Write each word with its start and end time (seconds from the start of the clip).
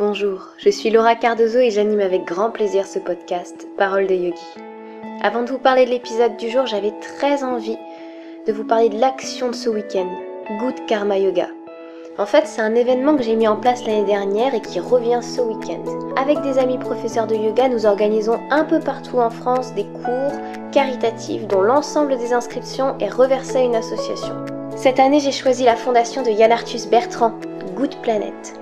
Bonjour, 0.00 0.46
je 0.56 0.70
suis 0.70 0.88
Laura 0.88 1.14
Cardozo 1.14 1.58
et 1.58 1.70
j'anime 1.70 2.00
avec 2.00 2.24
grand 2.24 2.50
plaisir 2.50 2.86
ce 2.86 2.98
podcast 2.98 3.68
Parole 3.76 4.06
de 4.06 4.14
Yogi. 4.14 4.40
Avant 5.20 5.42
de 5.42 5.50
vous 5.50 5.58
parler 5.58 5.84
de 5.84 5.90
l'épisode 5.90 6.38
du 6.38 6.48
jour, 6.48 6.64
j'avais 6.64 6.94
très 7.02 7.44
envie 7.44 7.76
de 8.46 8.52
vous 8.54 8.64
parler 8.64 8.88
de 8.88 8.98
l'action 8.98 9.48
de 9.48 9.54
ce 9.54 9.68
week-end, 9.68 10.08
Good 10.58 10.86
Karma 10.86 11.18
Yoga. 11.18 11.48
En 12.16 12.24
fait, 12.24 12.46
c'est 12.46 12.62
un 12.62 12.76
événement 12.76 13.14
que 13.14 13.22
j'ai 13.22 13.36
mis 13.36 13.46
en 13.46 13.58
place 13.58 13.84
l'année 13.84 14.06
dernière 14.06 14.54
et 14.54 14.62
qui 14.62 14.80
revient 14.80 15.20
ce 15.20 15.42
week-end. 15.42 15.84
Avec 16.16 16.40
des 16.40 16.58
amis 16.58 16.78
professeurs 16.78 17.26
de 17.26 17.34
yoga, 17.34 17.68
nous 17.68 17.84
organisons 17.84 18.40
un 18.48 18.64
peu 18.64 18.80
partout 18.80 19.18
en 19.18 19.28
France 19.28 19.74
des 19.74 19.84
cours 19.84 20.32
caritatifs 20.72 21.46
dont 21.46 21.60
l'ensemble 21.60 22.16
des 22.16 22.32
inscriptions 22.32 22.96
est 23.00 23.10
reversé 23.10 23.58
à 23.58 23.64
une 23.64 23.76
association. 23.76 24.46
Cette 24.76 24.98
année, 24.98 25.20
j'ai 25.20 25.30
choisi 25.30 25.64
la 25.64 25.76
fondation 25.76 26.22
de 26.22 26.30
Yann 26.30 26.52
Arthus 26.52 26.88
Bertrand, 26.90 27.34
Good 27.76 27.96
Planet. 28.00 28.54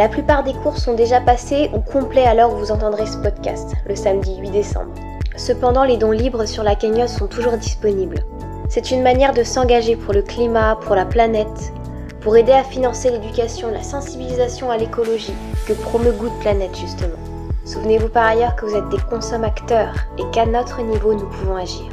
La 0.00 0.08
plupart 0.08 0.44
des 0.44 0.54
cours 0.54 0.78
sont 0.78 0.94
déjà 0.94 1.20
passés 1.20 1.68
ou 1.74 1.80
complets 1.80 2.24
à 2.24 2.32
l'heure 2.32 2.54
où 2.54 2.56
vous 2.56 2.72
entendrez 2.72 3.04
ce 3.04 3.18
podcast, 3.18 3.74
le 3.86 3.94
samedi 3.94 4.34
8 4.38 4.50
décembre. 4.50 4.94
Cependant, 5.36 5.84
les 5.84 5.98
dons 5.98 6.10
libres 6.10 6.46
sur 6.46 6.62
la 6.62 6.74
cagnotte 6.74 7.10
sont 7.10 7.26
toujours 7.26 7.58
disponibles. 7.58 8.24
C'est 8.70 8.92
une 8.92 9.02
manière 9.02 9.34
de 9.34 9.42
s'engager 9.44 9.96
pour 9.96 10.14
le 10.14 10.22
climat, 10.22 10.78
pour 10.80 10.96
la 10.96 11.04
planète, 11.04 11.74
pour 12.22 12.34
aider 12.34 12.52
à 12.52 12.64
financer 12.64 13.10
l'éducation, 13.10 13.70
la 13.70 13.82
sensibilisation 13.82 14.70
à 14.70 14.78
l'écologie 14.78 15.34
que 15.68 15.74
promeut 15.74 16.12
Good 16.12 16.32
Planet 16.40 16.74
justement. 16.74 17.18
Souvenez-vous 17.66 18.08
par 18.08 18.24
ailleurs 18.24 18.56
que 18.56 18.64
vous 18.64 18.76
êtes 18.76 18.88
des 18.88 19.02
consommateurs 19.10 19.92
et 20.16 20.24
qu'à 20.32 20.46
notre 20.46 20.80
niveau 20.80 21.12
nous 21.12 21.28
pouvons 21.28 21.56
agir. 21.56 21.90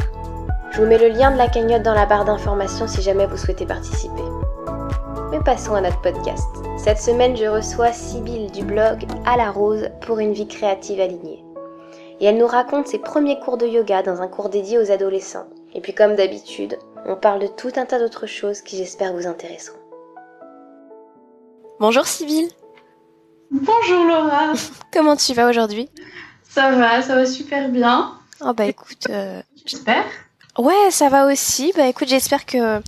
Je 0.72 0.80
vous 0.80 0.88
mets 0.88 0.98
le 0.98 1.10
lien 1.10 1.32
de 1.32 1.38
la 1.38 1.50
cagnotte 1.50 1.84
dans 1.84 1.94
la 1.94 2.06
barre 2.06 2.24
d'informations 2.24 2.88
si 2.88 3.02
jamais 3.02 3.26
vous 3.26 3.36
souhaitez 3.36 3.66
participer. 3.66 4.24
Mais 5.30 5.44
passons 5.44 5.76
à 5.76 5.82
notre 5.82 6.00
podcast. 6.00 6.48
Cette 6.78 7.00
semaine, 7.00 7.36
je 7.36 7.46
reçois 7.46 7.92
Sybille 7.92 8.50
du 8.52 8.64
blog 8.64 9.06
À 9.26 9.36
la 9.36 9.52
Rose 9.52 9.90
pour 10.02 10.20
une 10.20 10.32
vie 10.32 10.48
créative 10.48 11.02
alignée. 11.02 11.44
Et 12.22 12.26
elle 12.26 12.38
nous 12.38 12.48
raconte 12.48 12.88
ses 12.88 12.98
premiers 12.98 13.38
cours 13.42 13.58
de 13.58 13.68
yoga 13.68 14.04
dans 14.04 14.22
un 14.22 14.30
cours 14.30 14.48
dédié 14.48 14.80
aux 14.80 14.90
adolescents. 14.90 15.48
Et 15.74 15.82
puis 15.82 15.94
comme 15.94 16.16
d'habitude, 16.16 16.80
on 17.06 17.18
parle 17.18 17.42
de 17.42 17.48
tout 17.48 17.72
un 17.76 17.86
tas 17.86 18.00
d'autres 18.00 18.26
choses 18.26 18.62
qui 18.62 18.78
j'espère 18.78 19.12
vous 19.12 19.28
intéresseront. 19.28 19.78
Bonjour 21.82 22.08
Sybille. 22.08 22.50
Bonjour 23.52 24.06
Laura. 24.06 24.54
Comment 24.94 25.18
tu 25.18 25.34
vas 25.34 25.50
aujourd'hui? 25.50 25.90
Ça 26.50 26.72
va, 26.72 27.02
ça 27.02 27.16
va 27.16 27.26
super 27.26 27.68
bien. 27.68 28.14
Oh 28.40 28.54
bah 28.54 28.66
écoute, 28.66 29.08
euh, 29.10 29.42
j'espère. 29.66 30.06
Ouais, 30.58 30.90
ça 30.90 31.10
va 31.10 31.28
aussi. 31.28 31.74
Bah 31.76 31.88
écoute, 31.88 32.08
j'espère 32.08 32.46
que 32.46 32.82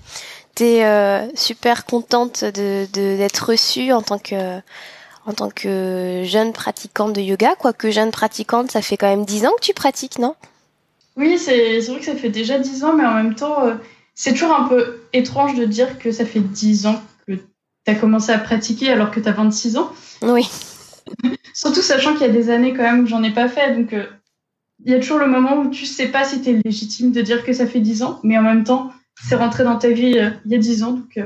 t'es 0.55 0.83
euh, 0.83 1.27
super 1.35 1.85
contente 1.85 2.43
de 2.43 2.85
d'être 2.91 3.49
reçue 3.49 3.91
en 3.91 4.01
tant 4.01 4.19
que 4.19 4.59
en 5.25 5.33
tant 5.33 5.49
que 5.49 6.23
jeune 6.25 6.53
pratiquante 6.53 7.13
de 7.13 7.21
yoga, 7.21 7.55
quoique 7.55 7.91
jeune 7.91 8.11
pratiquante, 8.11 8.71
ça 8.71 8.81
fait 8.81 8.97
quand 8.97 9.09
même 9.09 9.25
dix 9.25 9.45
ans 9.45 9.51
que 9.59 9.65
tu 9.65 9.73
pratiques, 9.73 10.17
non? 10.17 10.35
Oui, 11.17 11.37
c'est 11.37 11.79
vrai 11.81 11.99
que 11.99 12.05
ça 12.05 12.15
fait 12.15 12.29
déjà 12.29 12.57
dix 12.57 12.83
ans, 12.83 12.93
mais 12.93 13.05
en 13.05 13.13
même 13.13 13.35
temps, 13.35 13.65
euh, 13.65 13.75
c'est 14.15 14.31
toujours 14.33 14.55
un 14.55 14.67
peu 14.67 15.01
étrange 15.13 15.55
de 15.55 15.65
dire 15.65 15.99
que 15.99 16.11
ça 16.11 16.25
fait 16.25 16.39
dix 16.39 16.87
ans 16.87 17.01
que 17.27 17.33
tu 17.33 17.41
as 17.87 17.95
commencé 17.95 18.31
à 18.31 18.39
pratiquer 18.39 18.89
alors 18.89 19.11
que 19.11 19.19
tu 19.19 19.27
as 19.27 19.33
26 19.33 19.77
ans. 19.77 19.91
Oui. 20.21 20.49
Surtout 21.53 21.81
sachant 21.81 22.13
qu'il 22.13 22.21
y 22.21 22.29
a 22.29 22.33
des 22.33 22.49
années 22.49 22.73
quand 22.73 22.83
même 22.83 23.03
que 23.03 23.09
j'en 23.09 23.23
ai 23.23 23.31
pas 23.31 23.49
fait, 23.49 23.75
donc 23.75 23.93
euh, 23.93 24.05
il 24.85 24.91
y 24.91 24.95
a 24.95 24.99
toujours 24.99 25.19
le 25.19 25.27
moment 25.27 25.57
où 25.57 25.69
tu 25.69 25.85
sais 25.85 26.07
pas 26.07 26.23
si 26.23 26.41
tu 26.41 26.49
es 26.49 26.61
légitime 26.63 27.11
de 27.11 27.21
dire 27.21 27.43
que 27.43 27.53
ça 27.53 27.67
fait 27.67 27.81
dix 27.81 28.01
ans, 28.01 28.19
mais 28.23 28.37
en 28.37 28.43
même 28.43 28.63
temps, 28.63 28.91
c'est 29.27 29.35
rentré 29.35 29.63
dans 29.63 29.77
ta 29.77 29.89
vie 29.89 30.17
euh, 30.17 30.31
il 30.45 30.51
y 30.51 30.55
a 30.55 30.57
dix 30.57 30.83
ans, 30.83 30.91
donc 30.91 31.19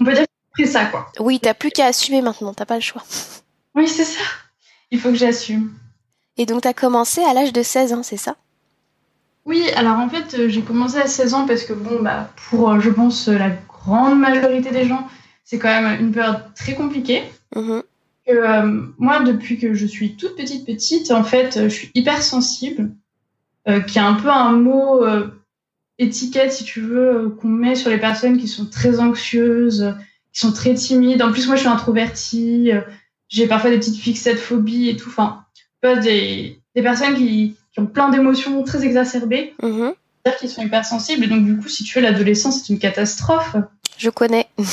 on 0.00 0.04
peut 0.04 0.12
dire 0.12 0.26
c'est 0.58 0.66
ça, 0.66 0.86
quoi. 0.86 1.06
Oui, 1.20 1.38
t'as 1.40 1.54
plus 1.54 1.70
qu'à 1.70 1.86
assumer 1.86 2.22
maintenant, 2.22 2.54
t'as 2.54 2.64
pas 2.64 2.76
le 2.76 2.80
choix. 2.80 3.02
Oui, 3.74 3.86
c'est 3.88 4.04
ça. 4.04 4.24
Il 4.90 4.98
faut 4.98 5.10
que 5.10 5.16
j'assume. 5.16 5.72
Et 6.38 6.46
donc, 6.46 6.62
t'as 6.62 6.72
commencé 6.72 7.22
à 7.22 7.34
l'âge 7.34 7.52
de 7.52 7.62
16 7.62 7.92
ans, 7.92 8.02
c'est 8.02 8.16
ça? 8.16 8.36
Oui, 9.44 9.68
alors 9.76 9.98
en 9.98 10.08
fait, 10.08 10.34
euh, 10.38 10.48
j'ai 10.48 10.62
commencé 10.62 10.96
à 10.96 11.06
16 11.06 11.34
ans 11.34 11.46
parce 11.46 11.64
que, 11.64 11.72
bon, 11.72 12.02
bah, 12.02 12.30
pour, 12.48 12.70
euh, 12.70 12.80
je 12.80 12.90
pense, 12.90 13.28
la 13.28 13.50
grande 13.50 14.18
majorité 14.18 14.70
des 14.70 14.86
gens, 14.86 15.06
c'est 15.44 15.58
quand 15.58 15.68
même 15.68 16.00
une 16.00 16.12
période 16.12 16.42
très 16.54 16.74
compliquée. 16.74 17.22
Mhm. 17.54 17.82
Euh, 18.28 18.82
moi, 18.98 19.20
depuis 19.20 19.58
que 19.58 19.74
je 19.74 19.86
suis 19.86 20.16
toute 20.16 20.36
petite, 20.36 20.66
petite, 20.66 21.10
en 21.12 21.22
fait, 21.22 21.60
je 21.62 21.68
suis 21.68 21.90
hyper 21.94 22.22
sensible, 22.22 22.90
qui 23.88 23.98
est 23.98 24.02
un 24.02 24.14
peu 24.14 24.30
un 24.30 24.52
mot 24.52 25.04
étiquette, 25.98 26.52
si 26.52 26.64
tu 26.64 26.80
veux, 26.80 27.36
qu'on 27.40 27.48
met 27.48 27.74
sur 27.74 27.90
les 27.90 27.98
personnes 27.98 28.38
qui 28.38 28.48
sont 28.48 28.66
très 28.66 29.00
anxieuses, 29.00 29.94
qui 30.32 30.40
sont 30.40 30.52
très 30.52 30.74
timides. 30.74 31.22
En 31.22 31.32
plus, 31.32 31.46
moi, 31.46 31.56
je 31.56 31.60
suis 31.60 31.68
introvertie. 31.68 32.72
Euh, 32.72 32.80
j'ai 33.28 33.46
parfois 33.46 33.70
des 33.70 33.78
petites 33.78 33.98
fixettes 33.98 34.38
phobies 34.38 34.90
et 34.90 34.96
tout. 34.96 35.08
Enfin, 35.08 35.44
pas 35.80 35.96
des, 35.96 36.60
des 36.74 36.82
personnes 36.82 37.14
qui, 37.14 37.56
qui 37.72 37.80
ont 37.80 37.86
plein 37.86 38.10
d'émotions 38.10 38.62
très 38.62 38.84
exacerbées. 38.84 39.54
Mhm. 39.62 39.94
C'est-à-dire 40.22 40.38
qu'ils 40.40 40.50
sont 40.50 40.62
hypersensibles. 40.62 41.24
Et 41.24 41.28
donc, 41.28 41.44
du 41.44 41.56
coup, 41.56 41.68
si 41.68 41.84
tu 41.84 41.98
veux, 41.98 42.04
l'adolescence, 42.04 42.62
c'est 42.62 42.72
une 42.72 42.78
catastrophe. 42.78 43.56
Je 43.96 44.10
connais. 44.10 44.46
ouais, 44.58 44.64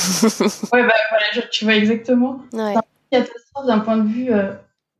bah 0.82 0.92
voilà, 1.10 1.46
tu 1.50 1.64
vois 1.64 1.76
exactement. 1.76 2.42
Ouais. 2.52 2.74
C'est 3.12 3.18
une 3.18 3.24
catastrophe 3.24 3.66
d'un 3.66 3.78
point 3.78 3.96
de 3.96 4.08
vue 4.08 4.32
euh, 4.32 4.52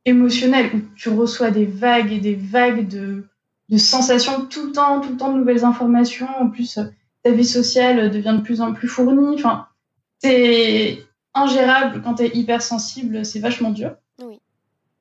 émotionnel 0.05 0.71
où 0.73 0.81
tu 0.95 1.09
reçois 1.09 1.51
des 1.51 1.65
vagues 1.65 2.11
et 2.11 2.19
des 2.19 2.35
vagues 2.35 2.87
de, 2.87 3.25
de 3.69 3.77
sensations 3.77 4.45
tout 4.45 4.67
le 4.67 4.71
temps, 4.71 5.01
tout 5.01 5.11
le 5.11 5.17
temps 5.17 5.31
de 5.31 5.39
nouvelles 5.39 5.65
informations. 5.65 6.27
En 6.39 6.49
plus, 6.49 6.77
euh, 6.77 6.83
ta 7.23 7.31
vie 7.31 7.45
sociale 7.45 8.11
devient 8.11 8.35
de 8.37 8.43
plus 8.43 8.61
en 8.61 8.73
plus 8.73 8.87
fournie. 8.87 9.35
Enfin, 9.35 9.67
c'est 10.19 10.99
ingérable 11.33 12.01
quand 12.03 12.15
tu 12.15 12.23
es 12.23 12.35
hypersensible, 12.35 13.25
c'est 13.25 13.39
vachement 13.39 13.71
dur. 13.71 13.95
Oui. 14.23 14.39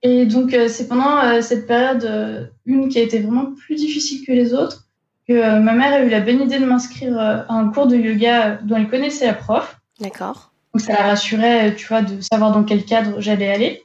Et 0.02 0.26
donc, 0.26 0.52
euh, 0.52 0.68
c'est 0.68 0.86
pendant 0.86 1.18
euh, 1.18 1.40
cette 1.40 1.66
période, 1.66 2.04
euh, 2.04 2.44
une 2.66 2.88
qui 2.88 2.98
a 2.98 3.02
été 3.02 3.20
vraiment 3.20 3.52
plus 3.54 3.74
difficile 3.74 4.24
que 4.26 4.32
les 4.32 4.52
autres, 4.52 4.86
que 5.26 5.58
ma 5.58 5.72
mère 5.72 5.94
a 5.94 6.04
eu 6.04 6.10
la 6.10 6.20
bonne 6.20 6.42
idée 6.42 6.58
de 6.58 6.66
m'inscrire 6.66 7.18
à 7.18 7.50
un 7.50 7.70
cours 7.70 7.86
de 7.86 7.96
yoga 7.96 8.58
dont 8.62 8.76
elle 8.76 8.90
connaissait 8.90 9.26
la 9.26 9.32
prof. 9.32 9.80
D'accord. 9.98 10.52
Donc, 10.74 10.82
ça 10.82 10.92
la 10.92 11.04
rassurait, 11.04 11.74
tu 11.74 11.86
vois, 11.86 12.02
de 12.02 12.20
savoir 12.20 12.52
dans 12.52 12.64
quel 12.64 12.84
cadre 12.84 13.20
j'allais 13.20 13.48
aller. 13.48 13.82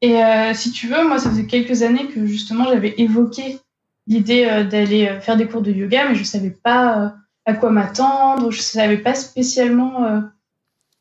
Et 0.00 0.20
si 0.54 0.70
tu 0.70 0.86
veux, 0.86 1.08
moi, 1.08 1.18
ça 1.18 1.30
faisait 1.30 1.46
quelques 1.46 1.82
années 1.82 2.08
que 2.08 2.26
justement, 2.26 2.64
j'avais 2.66 2.94
évoqué 2.98 3.58
l'idée 4.06 4.44
d'aller 4.70 5.18
faire 5.22 5.36
des 5.36 5.46
cours 5.46 5.62
de 5.62 5.72
yoga, 5.72 6.08
mais 6.08 6.14
je 6.14 6.24
savais 6.24 6.50
pas 6.50 7.14
à 7.46 7.54
quoi 7.54 7.70
m'attendre. 7.70 8.50
Je 8.50 8.60
savais 8.60 8.98
pas 8.98 9.14
spécialement 9.14 10.04
euh, 10.04 10.20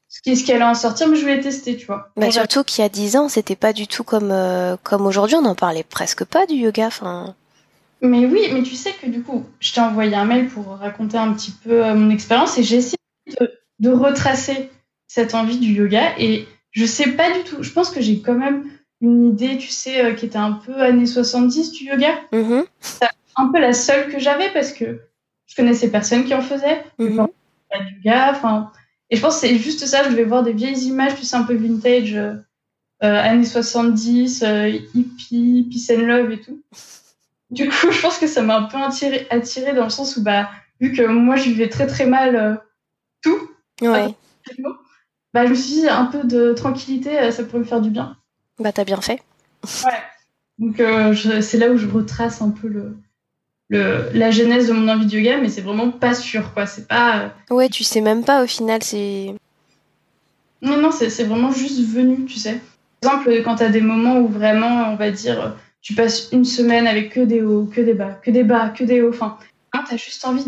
ce 0.08 0.22
qui 0.22 0.36
ce 0.36 0.52
allait 0.52 0.64
en 0.64 0.76
sortir, 0.76 1.08
mais 1.08 1.16
je 1.16 1.22
voulais 1.22 1.40
tester, 1.40 1.78
tu 1.78 1.86
vois. 1.86 2.12
Bah, 2.16 2.31
surtout 2.31 2.64
qu'il 2.64 2.81
y 2.81 2.86
a 2.86 2.90
10 2.90 3.18
ans, 3.18 3.30
c'était 3.30 3.56
pas 3.56 3.74
du 3.74 3.88
tout 3.88 4.04
comme 4.04 4.31
euh, 4.31 4.76
comme 4.84 5.06
aujourd'hui. 5.06 5.36
On 5.36 5.42
n'en 5.42 5.56
parlait 5.56 5.84
presque 5.84 6.25
pas 6.25 6.46
du 6.46 6.56
yoga. 6.56 6.88
Enfin. 6.88 7.36
Mais 8.02 8.25
oui, 8.25 8.50
mais 8.52 8.64
tu 8.64 8.75
sais 8.75 8.94
que 8.94 9.08
du 9.08 9.22
coup, 9.22 9.46
je 9.60 9.74
t'ai 9.74 9.81
envoyé 9.81 10.14
un 10.16 10.25
mail 10.25 10.48
pour 10.48 10.68
raconter 10.78 11.18
un 11.18 11.34
petit 11.34 11.52
peu 11.52 11.86
euh, 11.86 11.96
mon 11.96 12.10
expérience 12.10 12.58
et 12.58 12.64
j'ai 12.64 12.78
essayé 12.78 12.98
de, 13.40 13.50
de, 13.80 13.90
retracer 13.92 14.70
cette 15.08 15.36
envie 15.36 15.58
du 15.58 15.72
yoga 15.72 16.12
et 16.18 16.46
je 16.72 16.86
sais 16.86 17.12
pas 17.12 17.31
du 17.31 17.44
tout. 17.46 17.64
Je 17.64 17.72
pense 17.72 17.92
que 17.92 18.02
j'ai 18.02 18.20
quand 18.20 18.34
même 18.34 18.66
une 19.03 19.30
idée, 19.30 19.58
tu 19.58 19.68
sais, 19.68 20.16
qui 20.16 20.25
était 20.25 20.38
un 20.38 20.53
peu 20.53 20.81
années 20.81 21.06
70 21.06 21.72
du 21.74 21.86
yoga. 21.86 22.16
Mm-hmm. 22.31 22.66
C'est 22.80 23.06
un 23.36 23.52
peu 23.52 23.59
la 23.59 23.74
seule 23.74 24.12
que 24.12 24.19
j'avais 24.19 24.50
parce 24.52 24.72
que 24.72 25.02
je 25.53 25.56
connaissais 25.56 25.90
personne 25.90 26.25
qui 26.25 26.34
en 26.34 26.41
faisait. 26.41 26.84
Mhm. 26.97 27.28
Pas 27.69 27.80
gars. 28.03 28.31
Enfin, 28.31 28.72
et 29.09 29.16
je 29.16 29.22
pense 29.22 29.36
que 29.36 29.47
c'est 29.47 29.58
juste 29.58 29.86
ça. 29.86 30.03
Je 30.03 30.09
devais 30.09 30.24
voir 30.24 30.44
des 30.44 30.53
vieilles 30.53 30.88
images, 30.88 31.16
tu 31.16 31.24
sais, 31.24 31.36
un 31.36 31.44
peu 31.44 31.53
vintage, 31.53 32.16
euh, 32.16 32.34
euh 33.03 33.19
années 33.19 33.46
70, 33.46 34.44
euh, 34.44 34.69
hippie, 34.96 35.68
peace 35.72 35.96
and 35.96 36.02
love 36.02 36.31
et 36.31 36.42
tout. 36.42 36.62
Du 37.52 37.69
coup, 37.69 37.74
je 37.92 38.02
pense 38.02 38.18
que 38.18 38.28
ça 38.28 38.42
m'a 38.42 38.58
un 38.58 38.63
peu 38.63 38.78
attiré, 38.78 39.28
attiré 39.30 39.74
dans 39.74 39.84
le 39.84 39.90
sens 39.90 40.18
où, 40.18 40.24
bah, 40.24 40.50
vu 40.80 40.92
que 40.92 41.03
moi, 41.03 41.36
je 41.36 41.44
vivais 41.44 41.69
très 41.69 41.88
très 41.88 42.06
mal 42.06 42.36
euh, 42.36 42.56
tout. 43.22 43.50
Ouais. 43.81 44.16
bah, 45.33 45.45
je 45.45 45.51
me 45.51 45.56
suis 45.56 45.74
dit, 45.74 45.88
un 45.88 46.06
peu 46.06 46.24
de 46.24 46.54
tranquillité, 46.54 47.19
euh, 47.19 47.31
ça 47.31 47.44
pourrait 47.44 47.60
me 47.60 47.66
faire 47.66 47.81
du 47.81 47.89
bien. 47.89 48.18
Bah, 48.60 48.72
t'as 48.72 48.84
bien 48.84 49.02
fait. 49.02 49.22
Ouais. 49.86 49.92
Donc, 50.60 50.82
c'est 51.42 51.58
là 51.58 51.70
où 51.70 51.78
je 51.78 51.88
retrace 51.88 52.42
un 52.42 52.52
peu 52.52 52.68
le, 52.68 52.96
la 53.70 54.32
genèse 54.32 54.68
de 54.68 54.74
mon 54.74 54.88
envie 54.88 55.06
de 55.06 55.18
yoga, 55.18 55.38
mais 55.38 55.50
c'est 55.50 55.62
vraiment 55.62 55.92
pas 55.92 56.14
sûr, 56.14 56.54
quoi. 56.54 56.66
C'est 56.66 56.88
pas. 56.88 57.32
Euh, 57.50 57.56
ouais, 57.56 57.70
tu 57.70 57.84
sais 57.84 58.02
même 58.02 58.24
pas 58.24 58.44
au 58.44 58.48
final, 58.48 58.84
c'est. 58.84 59.34
Non, 60.62 60.78
non, 60.78 60.92
c'est 60.92 61.24
vraiment 61.24 61.52
juste 61.52 61.82
venu, 61.82 62.26
tu 62.26 62.40
sais. 62.40 62.62
Par 63.02 63.14
exemple, 63.14 63.44
quand 63.44 63.56
t'as 63.56 63.70
des 63.70 63.82
moments 63.82 64.20
où 64.20 64.28
vraiment, 64.28 64.92
on 64.92 64.96
va 64.96 65.12
dire, 65.12 65.58
tu 65.82 65.94
passes 65.94 66.30
une 66.32 66.46
semaine 66.46 66.88
avec 66.88 67.12
que 67.12 67.20
des 67.20 67.42
hauts, 67.42 67.66
que 67.66 67.82
des 67.82 67.94
bas, 67.94 68.12
que 68.24 68.32
des 68.32 68.44
bas, 68.44 68.70
que 68.70 68.86
des 68.86 69.02
hauts, 69.02 69.10
enfin, 69.10 69.38
t'as 69.72 69.98
juste 69.98 70.24
envie 70.26 70.46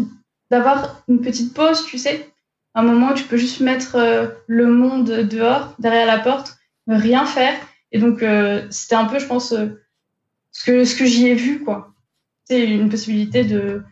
d'avoir 0.49 1.03
une 1.09 1.19
petite 1.19 1.53
pause, 1.53 1.85
tu 1.85 1.97
sais. 1.97 2.29
Un 2.75 2.83
moment 2.83 3.11
où 3.11 3.13
tu 3.13 3.23
peux 3.23 3.37
juste 3.37 3.61
mettre 3.61 3.95
euh, 3.95 4.27
le 4.47 4.67
monde 4.67 5.09
dehors, 5.09 5.73
derrière 5.79 6.05
la 6.05 6.19
porte, 6.19 6.57
ne 6.87 6.97
rien 6.97 7.25
faire. 7.25 7.55
Et 7.95 7.99
donc, 7.99 8.21
euh, 8.21 8.67
c'était 8.69 8.95
un 8.95 9.05
peu, 9.05 9.19
je 9.19 9.25
pense, 9.25 9.53
ce 10.51 10.65
que, 10.65 10.83
ce 10.83 10.95
que 10.95 11.05
j'y 11.05 11.27
ai 11.27 11.35
vu, 11.35 11.63
quoi 11.63 11.95
c'est 12.45 12.63
une 12.63 12.89
possibilité 12.89 13.43
de, 13.43 13.83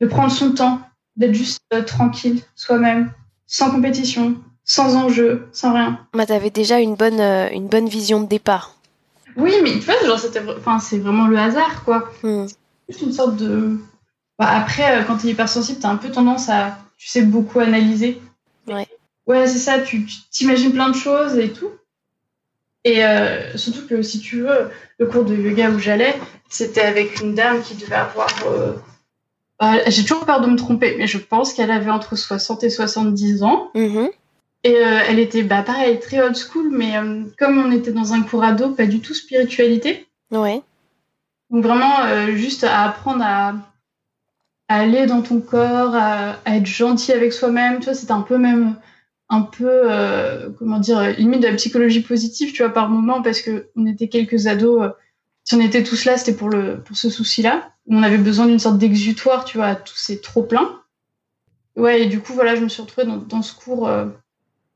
de 0.00 0.06
prendre 0.06 0.32
son 0.32 0.52
temps, 0.52 0.80
d'être 1.16 1.34
juste 1.34 1.60
euh, 1.72 1.82
tranquille, 1.82 2.42
soi-même, 2.56 3.12
sans 3.46 3.70
compétition, 3.70 4.36
sans 4.64 4.96
enjeu, 4.96 5.48
sans 5.52 5.72
rien. 5.72 6.00
Bah, 6.12 6.26
t'avais 6.26 6.50
déjà 6.50 6.80
une 6.80 6.96
bonne, 6.96 7.20
euh, 7.20 7.48
une 7.50 7.68
bonne 7.68 7.88
vision 7.88 8.20
de 8.20 8.26
départ. 8.26 8.76
Oui, 9.36 9.52
mais 9.62 9.72
tu 9.72 9.80
vois, 9.80 9.94
genre, 10.04 10.18
c'était, 10.18 10.42
enfin, 10.58 10.78
c'est 10.78 10.98
vraiment 10.98 11.26
le 11.26 11.38
hasard, 11.38 11.84
quoi. 11.84 12.10
Hmm. 12.22 12.46
Juste 12.88 13.02
une 13.02 13.12
sorte 13.12 13.36
de. 13.36 13.78
Bah, 14.38 14.48
après, 14.48 14.98
euh, 14.98 15.04
quand 15.04 15.18
t'es 15.18 15.28
hypersensible, 15.28 15.78
t'as 15.80 15.90
un 15.90 15.96
peu 15.96 16.10
tendance 16.10 16.48
à, 16.48 16.78
tu 16.98 17.08
sais, 17.08 17.22
beaucoup 17.22 17.60
analyser. 17.60 18.20
Ouais. 18.66 18.88
Ouais, 19.26 19.46
c'est 19.46 19.58
ça, 19.58 19.78
tu 19.78 20.04
tu 20.04 20.16
t'imagines 20.30 20.72
plein 20.72 20.90
de 20.90 20.96
choses 20.96 21.38
et 21.38 21.50
tout. 21.50 21.70
Et 22.84 23.04
euh, 23.04 23.56
surtout 23.56 23.86
que, 23.86 24.02
si 24.02 24.20
tu 24.20 24.42
veux, 24.42 24.70
le 24.98 25.06
cours 25.06 25.24
de 25.24 25.34
yoga 25.34 25.70
où 25.70 25.78
j'allais, 25.78 26.14
c'était 26.48 26.82
avec 26.82 27.20
une 27.20 27.34
dame 27.34 27.62
qui 27.62 27.74
devait 27.74 27.94
avoir. 27.94 28.28
euh, 28.46 28.74
bah, 29.58 29.88
J'ai 29.88 30.02
toujours 30.02 30.26
peur 30.26 30.40
de 30.42 30.48
me 30.48 30.56
tromper, 30.56 30.94
mais 30.98 31.06
je 31.06 31.18
pense 31.18 31.54
qu'elle 31.54 31.70
avait 31.70 31.90
entre 31.90 32.14
60 32.16 32.62
et 32.64 32.70
70 32.70 33.42
ans. 33.42 33.70
Mhm. 33.74 34.10
Et 34.64 34.76
euh, 34.76 34.98
elle 35.08 35.18
était, 35.18 35.42
bah, 35.42 35.62
pareil, 35.62 35.98
très 35.98 36.20
old 36.20 36.36
school, 36.36 36.68
mais 36.70 36.94
comme 37.38 37.58
on 37.58 37.70
était 37.72 37.92
dans 37.92 38.12
un 38.12 38.22
cours 38.22 38.44
ado, 38.44 38.70
pas 38.70 38.86
du 38.86 39.00
tout 39.00 39.14
spiritualité. 39.14 40.06
Ouais. 40.30 40.60
Donc 41.50 41.64
vraiment, 41.64 42.34
juste 42.34 42.64
à 42.64 42.82
apprendre 42.84 43.22
à, 43.22 43.54
à 44.68 44.76
aller 44.80 45.06
dans 45.06 45.22
ton 45.22 45.40
corps, 45.40 45.94
à, 45.94 46.36
à 46.44 46.56
être 46.56 46.66
gentil 46.66 47.12
avec 47.12 47.32
soi-même. 47.32 47.78
Tu 47.78 47.84
vois, 47.84 47.94
c'était 47.94 48.12
un 48.12 48.22
peu 48.22 48.38
même, 48.38 48.76
un 49.34 49.42
peu, 49.42 49.68
euh, 49.68 50.50
comment 50.58 50.78
dire, 50.78 51.00
limite 51.18 51.42
de 51.42 51.48
la 51.48 51.54
psychologie 51.54 52.00
positive, 52.00 52.52
tu 52.52 52.62
vois, 52.62 52.72
par 52.72 52.88
moment, 52.88 53.22
parce 53.22 53.40
que 53.40 53.68
on 53.76 53.86
était 53.86 54.08
quelques 54.08 54.46
ados. 54.46 54.82
euh, 54.82 54.88
si 55.44 55.54
on 55.54 55.60
était 55.60 55.82
tous 55.82 56.04
là, 56.06 56.16
c'était 56.16 56.36
pour 56.36 56.48
le, 56.48 56.80
pour 56.82 56.96
ce 56.96 57.10
souci-là. 57.10 57.70
On 57.88 58.02
avait 58.02 58.18
besoin 58.18 58.46
d'une 58.46 58.58
sorte 58.58 58.78
d'exutoire, 58.78 59.44
tu 59.44 59.58
vois, 59.58 59.66
à 59.66 59.74
tous 59.74 59.96
ces 59.96 60.20
trop 60.20 60.42
pleins. 60.42 60.80
Ouais, 61.76 62.02
et 62.02 62.06
du 62.06 62.20
coup, 62.20 62.32
voilà, 62.32 62.56
je 62.56 62.62
me 62.62 62.68
suis 62.68 62.80
retrouvée 62.80 63.06
dans, 63.06 63.16
dans 63.16 63.42
ce 63.42 63.54
cours 63.54 63.88
euh, 63.88 64.06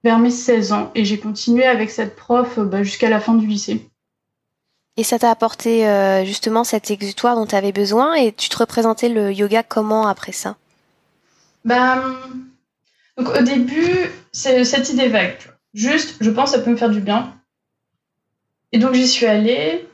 vers 0.05 0.19
mes 0.19 0.31
16 0.31 0.73
ans, 0.73 0.91
et 0.95 1.05
j'ai 1.05 1.19
continué 1.19 1.65
avec 1.65 1.91
cette 1.91 2.17
prof 2.17 2.59
bah, 2.59 2.83
jusqu'à 2.83 3.09
la 3.09 3.21
fin 3.21 3.35
du 3.35 3.47
lycée. 3.47 3.89
Et 4.99 5.05
ça 5.05 5.19
t'a 5.19 5.31
apporté 5.31 5.89
euh, 5.89 6.25
justement 6.25 6.65
cet 6.65 6.91
exutoire 6.91 7.37
dont 7.37 7.47
tu 7.47 7.55
avais 7.55 7.71
besoin? 7.71 8.15
Et 8.15 8.33
tu 8.33 8.49
te 8.49 8.59
représentais 8.59 9.09
le 9.09 9.33
yoga 9.33 9.63
comment 9.63 10.09
après 10.09 10.33
ça? 10.33 10.57
Bah, 11.65 12.03
donc 13.19 13.29
au 13.37 13.43
début, 13.43 14.11
c'est 14.33 14.65
cette 14.65 14.89
idée 14.91 15.09
vague. 15.09 15.37
Juste, 15.75 16.17
je 16.21 16.31
pense 16.31 16.53
que 16.53 16.57
ça 16.59 16.63
peut 16.63 16.71
me 16.71 16.77
faire 16.77 16.91
du 16.91 17.01
bien. 17.01 17.35
Et 18.73 18.79
donc 18.79 18.95
j'y 18.95 19.07
suis 19.09 19.27
allée. 19.27 19.87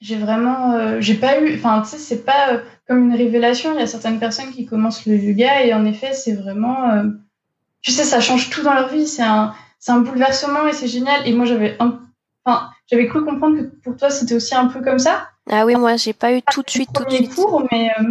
J'ai 0.00 0.16
vraiment, 0.16 0.72
euh, 0.72 0.96
j'ai 1.00 1.14
pas 1.14 1.40
eu, 1.42 1.54
enfin 1.56 1.82
tu 1.82 1.90
sais, 1.90 1.98
c'est 1.98 2.24
pas 2.24 2.52
euh, 2.54 2.60
comme 2.88 3.04
une 3.10 3.14
révélation. 3.14 3.74
Il 3.74 3.80
y 3.80 3.82
a 3.82 3.86
certaines 3.86 4.18
personnes 4.18 4.50
qui 4.50 4.64
commencent 4.64 5.04
le 5.04 5.14
yoga 5.16 5.62
et 5.64 5.74
en 5.74 5.84
effet, 5.84 6.14
c'est 6.14 6.32
vraiment, 6.32 6.90
euh, 6.90 7.04
tu 7.82 7.90
sais, 7.92 8.04
ça 8.04 8.20
change 8.20 8.48
tout 8.48 8.62
dans 8.62 8.72
leur 8.72 8.88
vie. 8.88 9.06
C'est 9.06 9.22
un, 9.22 9.54
c'est 9.78 9.92
un 9.92 10.00
bouleversement 10.00 10.66
et 10.66 10.72
c'est 10.72 10.88
génial. 10.88 11.26
Et 11.28 11.34
moi, 11.34 11.44
j'avais 11.44 11.76
enfin, 11.80 12.70
j'avais 12.90 13.08
cru 13.08 13.22
comprendre 13.24 13.58
que 13.58 13.64
pour 13.82 13.96
toi, 13.96 14.08
c'était 14.08 14.34
aussi 14.34 14.54
un 14.54 14.68
peu 14.68 14.80
comme 14.82 14.98
ça. 14.98 15.28
Ah 15.50 15.66
oui, 15.66 15.74
moi 15.74 15.96
j'ai 15.96 16.12
pas 16.12 16.32
eu 16.32 16.40
tout 16.50 16.62
de 16.62 16.70
suite, 16.70 16.90
tout 16.94 17.04
de 17.04 17.10
suite. 17.10 17.34
cours, 17.34 17.66
mais 17.72 17.90
Moi, 17.98 18.10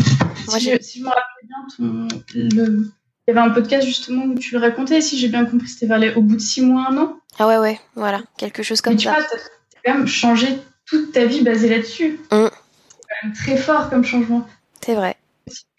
si, 0.58 0.60
j'ai- 0.60 0.78
je, 0.78 0.82
si 0.84 1.00
je 1.00 1.04
me 1.06 1.10
rappelle 1.10 1.24
bien, 1.44 1.58
ton, 1.78 2.08
le... 2.36 2.92
il 3.30 3.36
y 3.36 3.38
avait 3.38 3.48
un 3.48 3.54
podcast 3.54 3.86
justement 3.86 4.26
où 4.26 4.36
tu 4.38 4.56
le 4.56 4.60
racontais. 4.60 5.02
Si 5.02 5.18
j'ai 5.20 5.28
bien 5.28 5.46
compris, 5.46 5.68
c'était 5.68 5.86
vers 5.86 6.00
les... 6.00 6.14
au 6.16 6.22
bout 6.22 6.36
de 6.36 6.42
six 6.42 6.62
mois, 6.62 6.88
un 6.90 6.98
an. 6.98 7.16
Ah 7.38 7.48
ouais, 7.48 7.58
ouais, 7.58 7.80
voilà, 7.96 8.22
quelque 8.38 8.64
chose 8.64 8.80
Mais 8.84 8.90
comme 8.92 8.98
tu 8.98 9.06
ça. 9.06 9.14
vois, 9.14 9.24
t'as 9.24 9.38
t'as 9.38 9.92
quand 9.92 9.98
même 10.00 10.08
changé 10.08 10.48
toute 10.88 11.12
ta 11.12 11.26
vie 11.26 11.42
basée 11.44 11.70
là-dessus. 11.70 12.20
Mm. 12.32 12.48
C'est 12.48 12.98
quand 13.08 13.28
même 13.28 13.34
très 13.34 13.58
fort 13.58 13.90
comme 13.90 14.04
changement. 14.04 14.48
C'est 14.84 14.96
vrai. 14.96 15.16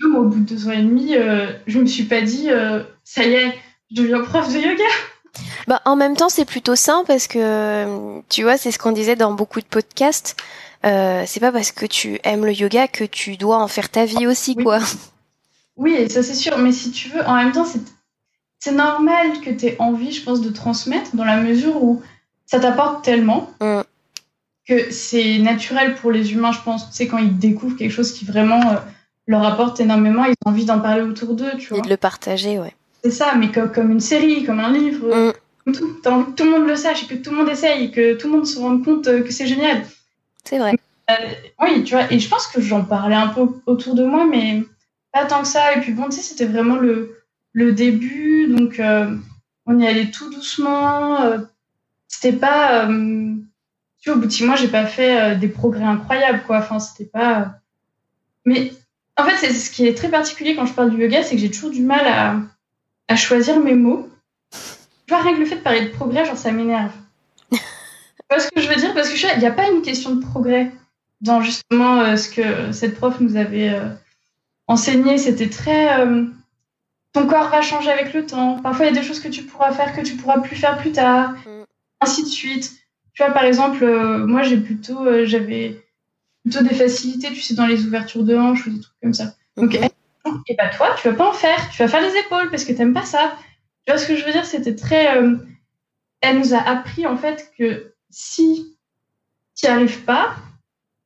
Moi, 0.01 0.21
au 0.21 0.25
bout 0.27 0.39
de 0.41 0.55
deux 0.55 0.69
ans 0.69 0.73
et 0.73 0.83
demi, 0.83 1.17
euh, 1.17 1.47
je 1.67 1.79
me 1.81 1.87
suis 1.87 2.05
pas 2.05 2.21
dit, 2.23 2.51
euh, 2.51 2.83
ça 3.05 3.25
y 3.25 3.35
est, 3.35 3.53
je 3.91 4.01
deviens 4.03 4.21
prof 4.23 4.49
de 4.53 4.59
yoga. 4.59 4.85
Bah, 5.67 5.81
en 5.85 5.97
même 5.97 6.17
temps, 6.17 6.29
c'est 6.29 6.45
plutôt 6.45 6.77
sain 6.77 7.05
parce 7.07 7.27
que, 7.27 7.39
euh, 7.41 8.21
tu 8.29 8.43
vois, 8.43 8.57
c'est 8.57 8.71
ce 8.71 8.79
qu'on 8.79 8.93
disait 8.93 9.17
dans 9.17 9.33
beaucoup 9.33 9.61
de 9.61 9.67
podcasts. 9.67 10.37
Euh, 10.85 11.25
c'est 11.27 11.41
pas 11.41 11.53
parce 11.53 11.73
que 11.73 11.87
tu 11.87 12.19
aimes 12.25 12.47
le 12.47 12.53
yoga 12.53 12.89
que 12.89 13.05
tu 13.05 13.37
dois 13.37 13.59
en 13.59 13.69
faire 13.69 13.91
ta 13.91 14.05
vie 14.07 14.27
aussi, 14.27 14.55
Oui. 14.57 14.65
quoi. 14.65 14.79
Oui, 15.81 15.95
et 15.95 16.09
ça 16.09 16.23
c'est 16.23 16.35
sûr, 16.35 16.57
mais 16.59 16.73
si 16.73 16.91
tu 16.93 17.09
veux, 17.09 17.25
en 17.27 17.35
même 17.37 17.53
temps, 17.53 17.65
c'est 18.59 18.73
normal 18.73 19.41
que 19.41 19.51
tu 19.51 19.67
aies 19.67 19.77
envie, 19.81 20.13
je 20.13 20.23
pense, 20.23 20.41
de 20.43 20.51
transmettre 20.51 21.17
dans 21.17 21.25
la 21.25 21.39
mesure 21.41 21.83
où 21.83 22.03
ça 22.47 22.61
t'apporte 22.61 23.03
tellement 23.05 23.51
Mm. 23.61 23.81
que 24.69 24.91
c'est 24.93 25.39
naturel 25.39 25.95
pour 25.97 26.11
les 26.13 26.33
humains, 26.33 26.53
je 26.53 26.61
pense, 26.61 26.91
tu 26.91 26.97
sais, 26.97 27.07
quand 27.09 27.19
ils 27.19 27.39
découvrent 27.39 27.77
quelque 27.77 27.91
chose 27.93 28.13
qui 28.13 28.25
vraiment 28.25 28.61
euh, 28.73 28.77
leur 29.27 29.43
apporte 29.45 29.81
énormément, 29.81 30.25
ils 30.27 30.35
ont 30.45 30.51
envie 30.51 30.65
d'en 30.67 30.81
parler 30.81 31.03
autour 31.03 31.35
d'eux, 31.35 31.53
tu 31.59 31.73
Et 31.73 31.77
vois. 31.77 31.81
de 31.85 31.89
le 31.89 31.97
partager, 31.97 32.59
ouais. 32.59 32.75
C'est 33.03 33.11
ça, 33.11 33.35
mais 33.35 33.51
comme, 33.51 33.73
comme 33.73 33.91
une 33.91 34.01
série, 34.01 34.45
comme 34.45 34.61
un 34.61 34.71
livre, 34.71 35.07
Mm. 35.09 35.33
comme 35.65 35.75
tout. 35.75 35.97
T'as 36.03 36.11
envie 36.11 36.31
que 36.33 36.37
tout 36.37 36.45
le 36.45 36.51
monde 36.51 36.67
le 36.69 36.77
sache 36.77 37.05
et 37.05 37.07
que 37.07 37.15
tout 37.15 37.31
le 37.31 37.37
monde 37.39 37.49
essaye 37.49 37.85
et 37.87 37.91
que 37.91 38.15
tout 38.17 38.27
le 38.29 38.35
monde 38.35 38.47
se 38.47 38.59
rende 38.59 38.85
compte 38.85 39.07
euh, 39.09 39.23
que 39.23 39.33
c'est 39.33 39.47
génial. 39.47 39.83
C'est 40.45 40.59
vrai. 40.59 40.77
Oui, 41.61 41.83
tu 41.85 41.95
vois, 41.95 42.13
et 42.13 42.19
je 42.21 42.29
pense 42.29 42.47
que 42.47 42.61
j'en 42.61 42.85
parlais 42.85 43.17
un 43.17 43.29
peu 43.29 43.41
autour 43.67 43.95
de 43.95 44.05
moi, 44.05 44.27
mais 44.27 44.63
pas 45.13 45.25
tant 45.27 45.43
que 45.43 45.49
ça. 45.49 45.75
Et 45.75 45.81
puis 45.81 45.93
bon, 45.93 46.05
tu 46.05 46.13
sais, 46.17 46.23
c'était 46.23 46.47
vraiment 46.47 46.77
le, 46.77 47.23
le 47.53 47.73
début, 47.73 48.49
donc 48.49 48.79
euh, 48.81 49.15
on 49.67 49.79
y 49.79 49.87
allait 49.87 50.11
tout 50.11 50.31
doucement. 50.33 51.21
euh, 51.23 51.39
c'était 52.09 52.37
pas. 52.37 52.89
euh, 52.89 53.35
tu 54.01 54.09
vois, 54.09 54.17
au 54.17 54.21
bout 54.21 54.27
de 54.27 54.33
six 54.33 54.45
mois, 54.45 54.57
j'ai 54.57 54.69
pas 54.69 54.87
fait 54.87 55.37
des 55.37 55.49
progrès 55.49 55.85
incroyables, 55.85 56.43
quoi. 56.47 56.59
Enfin, 56.59 56.79
c'était 56.79 57.11
pas. 57.11 57.55
Mais 58.47 58.73
en 59.17 59.25
fait, 59.25 59.37
c'est 59.37 59.53
ce 59.53 59.71
qui 59.71 59.87
est 59.87 59.95
très 59.95 60.09
particulier 60.09 60.57
quand 60.57 60.65
je 60.67 60.73
parle 60.73 60.91
du 60.91 60.97
yoga, 61.03 61.23
c'est 61.23 61.35
que 61.35 61.41
j'ai 61.41 61.51
toujours 61.51 61.71
du 61.71 61.83
mal 61.83 62.07
à, 62.07 62.37
à 63.09 63.17
choisir 63.17 63.61
mes 63.61 63.75
mots. 63.75 64.09
Tu 65.07 65.15
vois, 65.15 65.23
rien 65.23 65.35
que 65.35 65.41
le 65.41 65.45
fait 65.47 65.57
de 65.57 65.61
parler 65.61 65.83
de 65.83 65.91
progrès, 65.91 66.25
genre, 66.25 66.37
ça 66.39 66.51
m'énerve. 66.51 66.93
tu 67.53 67.59
vois 68.31 68.41
ce 68.41 68.49
que 68.51 68.61
je 68.61 68.69
veux 68.69 68.77
dire? 68.77 68.95
Parce 68.95 69.11
que 69.11 69.35
il 69.35 69.41
n'y 69.41 69.47
a 69.47 69.53
pas 69.53 69.69
une 69.69 69.83
question 69.83 70.15
de 70.15 70.25
progrès 70.25 70.73
dans 71.21 71.43
justement 71.43 72.17
ce 72.17 72.31
que 72.31 72.73
cette 72.73 72.97
prof 72.97 73.21
nous 73.21 73.37
avait 73.37 73.79
enseigné. 74.71 75.19
C'était 75.19 75.49
très. 75.51 76.01
euh, 76.01 76.25
ton 77.13 77.27
corps 77.27 77.51
va 77.51 77.61
changer 77.61 77.91
avec 77.91 78.15
le 78.15 78.25
temps. 78.25 78.59
Parfois, 78.63 78.87
il 78.87 78.95
y 78.95 78.97
a 78.97 79.01
des 79.01 79.07
choses 79.07 79.21
que 79.21 79.29
tu 79.29 79.43
pourras 79.43 79.73
faire 79.73 79.95
que 79.95 80.01
tu 80.03 80.15
pourras 80.17 80.39
plus 80.41 80.57
faire 80.57 80.79
plus 80.79 80.93
tard. 80.93 81.33
Mm. 81.33 81.65
Ainsi 82.01 82.23
de 82.23 82.29
suite. 82.29 82.73
Tu 83.13 83.23
vois, 83.25 83.33
par 83.33 83.45
exemple, 83.45 83.83
euh, 83.85 84.27
moi, 84.27 84.43
j'ai 84.43 84.57
plutôt. 84.59 85.05
euh, 85.07 85.27
J'avais 85.27 85.85
plutôt 86.45 86.63
des 86.65 86.75
facilités, 86.75 87.29
tu 87.29 87.41
sais, 87.41 87.55
dans 87.55 87.67
les 87.67 87.85
ouvertures 87.85 88.25
de 88.25 88.35
hanches 88.37 88.67
ou 88.67 88.71
des 88.71 88.81
trucs 88.81 89.01
comme 89.03 89.13
ça. 89.15 89.35
Donc, 89.57 89.75
Mhm. 90.27 90.43
et 90.47 90.55
bah, 90.55 90.69
toi, 90.69 90.95
tu 91.01 91.09
vas 91.09 91.15
pas 91.15 91.29
en 91.29 91.33
faire. 91.33 91.69
Tu 91.71 91.79
vas 91.83 91.89
faire 91.89 92.01
les 92.03 92.17
épaules 92.19 92.49
parce 92.51 92.65
que 92.65 92.73
t'aimes 92.73 92.95
pas 92.95 93.05
ça. 93.05 93.37
Tu 93.85 93.93
vois 93.93 93.99
ce 93.99 94.07
que 94.07 94.17
je 94.17 94.25
veux 94.25 94.33
dire? 94.33 94.47
C'était 94.47 94.75
très. 94.77 95.19
Elle 96.23 96.39
nous 96.39 96.55
a 96.55 96.59
appris, 96.59 97.07
en 97.07 97.17
fait, 97.17 97.51
que 97.59 97.93
si 98.11 98.77
tu 99.57 99.67
n'y 99.67 99.73
arrives 99.73 100.05
pas, 100.05 100.37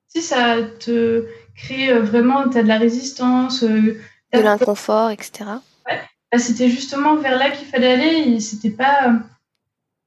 si 0.09 0.21
ça 0.23 0.57
te 0.81 1.27
crée 1.57 1.91
euh, 1.91 2.01
vraiment, 2.03 2.49
tu 2.49 2.59
as 2.59 2.63
de 2.63 2.69
la 2.69 2.79
résistance, 2.79 3.63
euh, 3.63 4.01
De 4.33 4.41
l'inconfort, 4.41 5.11
etc. 5.11 5.45
bah, 5.87 6.39
c'était 6.39 6.69
justement 6.69 7.17
vers 7.17 7.39
là 7.39 7.51
qu'il 7.51 7.67
fallait 7.69 7.93
aller 7.93 8.33
et 8.35 8.41
c'était 8.41 8.71
pas. 8.71 9.09
euh, 9.09 9.13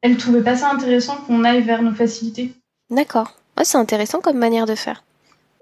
Elle 0.01 0.17
trouvait 0.17 0.43
pas 0.43 0.55
ça 0.55 0.69
intéressant 0.71 1.17
qu'on 1.17 1.43
aille 1.43 1.61
vers 1.61 1.81
nos 1.81 1.93
facilités. 1.93 2.53
D'accord. 2.89 3.33
Ouais, 3.57 3.65
c'est 3.65 3.77
intéressant 3.77 4.19
comme 4.21 4.37
manière 4.37 4.65
de 4.65 4.75
faire. 4.75 5.03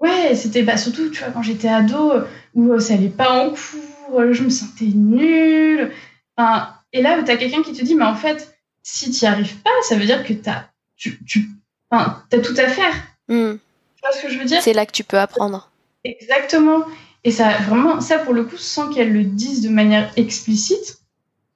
Ouais, 0.00 0.34
c'était 0.34 0.62
bah, 0.62 0.76
surtout, 0.76 1.08
tu 1.10 1.20
vois, 1.22 1.32
quand 1.32 1.42
j'étais 1.42 1.68
ado, 1.68 2.12
où 2.54 2.78
ça 2.80 2.94
allait 2.94 3.08
pas 3.08 3.30
en 3.46 3.50
cours, 3.50 4.32
je 4.32 4.42
me 4.42 4.50
sentais 4.50 4.84
nulle. 4.94 5.90
Enfin, 6.36 6.74
et 6.92 7.00
là, 7.02 7.22
tu 7.22 7.30
as 7.30 7.36
quelqu'un 7.36 7.62
qui 7.62 7.72
te 7.72 7.82
dit, 7.82 7.94
mais 7.94 8.04
en 8.04 8.14
fait, 8.14 8.54
si 8.82 9.10
tu 9.10 9.24
n'y 9.24 9.28
arrives 9.28 9.56
pas, 9.62 9.70
ça 9.88 9.96
veut 9.96 10.04
dire 10.04 10.22
que 10.24 10.34
t'as, 10.34 10.64
tu, 10.96 11.18
tu, 11.24 11.48
enfin, 11.90 12.22
t'as 12.30 12.40
tout 12.40 12.54
à 12.58 12.68
faire. 12.68 12.94
Hmm. 13.28 13.54
Tu 13.96 14.00
vois 14.02 14.12
ce 14.12 14.22
que 14.22 14.28
je 14.30 14.38
veux 14.38 14.44
dire? 14.44 14.60
C'est 14.62 14.74
là 14.74 14.84
que 14.86 14.92
tu 14.92 15.02
peux 15.02 15.18
apprendre. 15.18 15.70
Exactement. 16.06 16.82
Et 17.24 17.30
ça, 17.30 17.58
vraiment, 17.68 18.00
ça 18.00 18.18
pour 18.18 18.34
le 18.34 18.44
coup, 18.44 18.56
sans 18.56 18.88
qu'elle 18.92 19.12
le 19.12 19.24
dise 19.24 19.60
de 19.60 19.68
manière 19.68 20.12
explicite, 20.16 20.98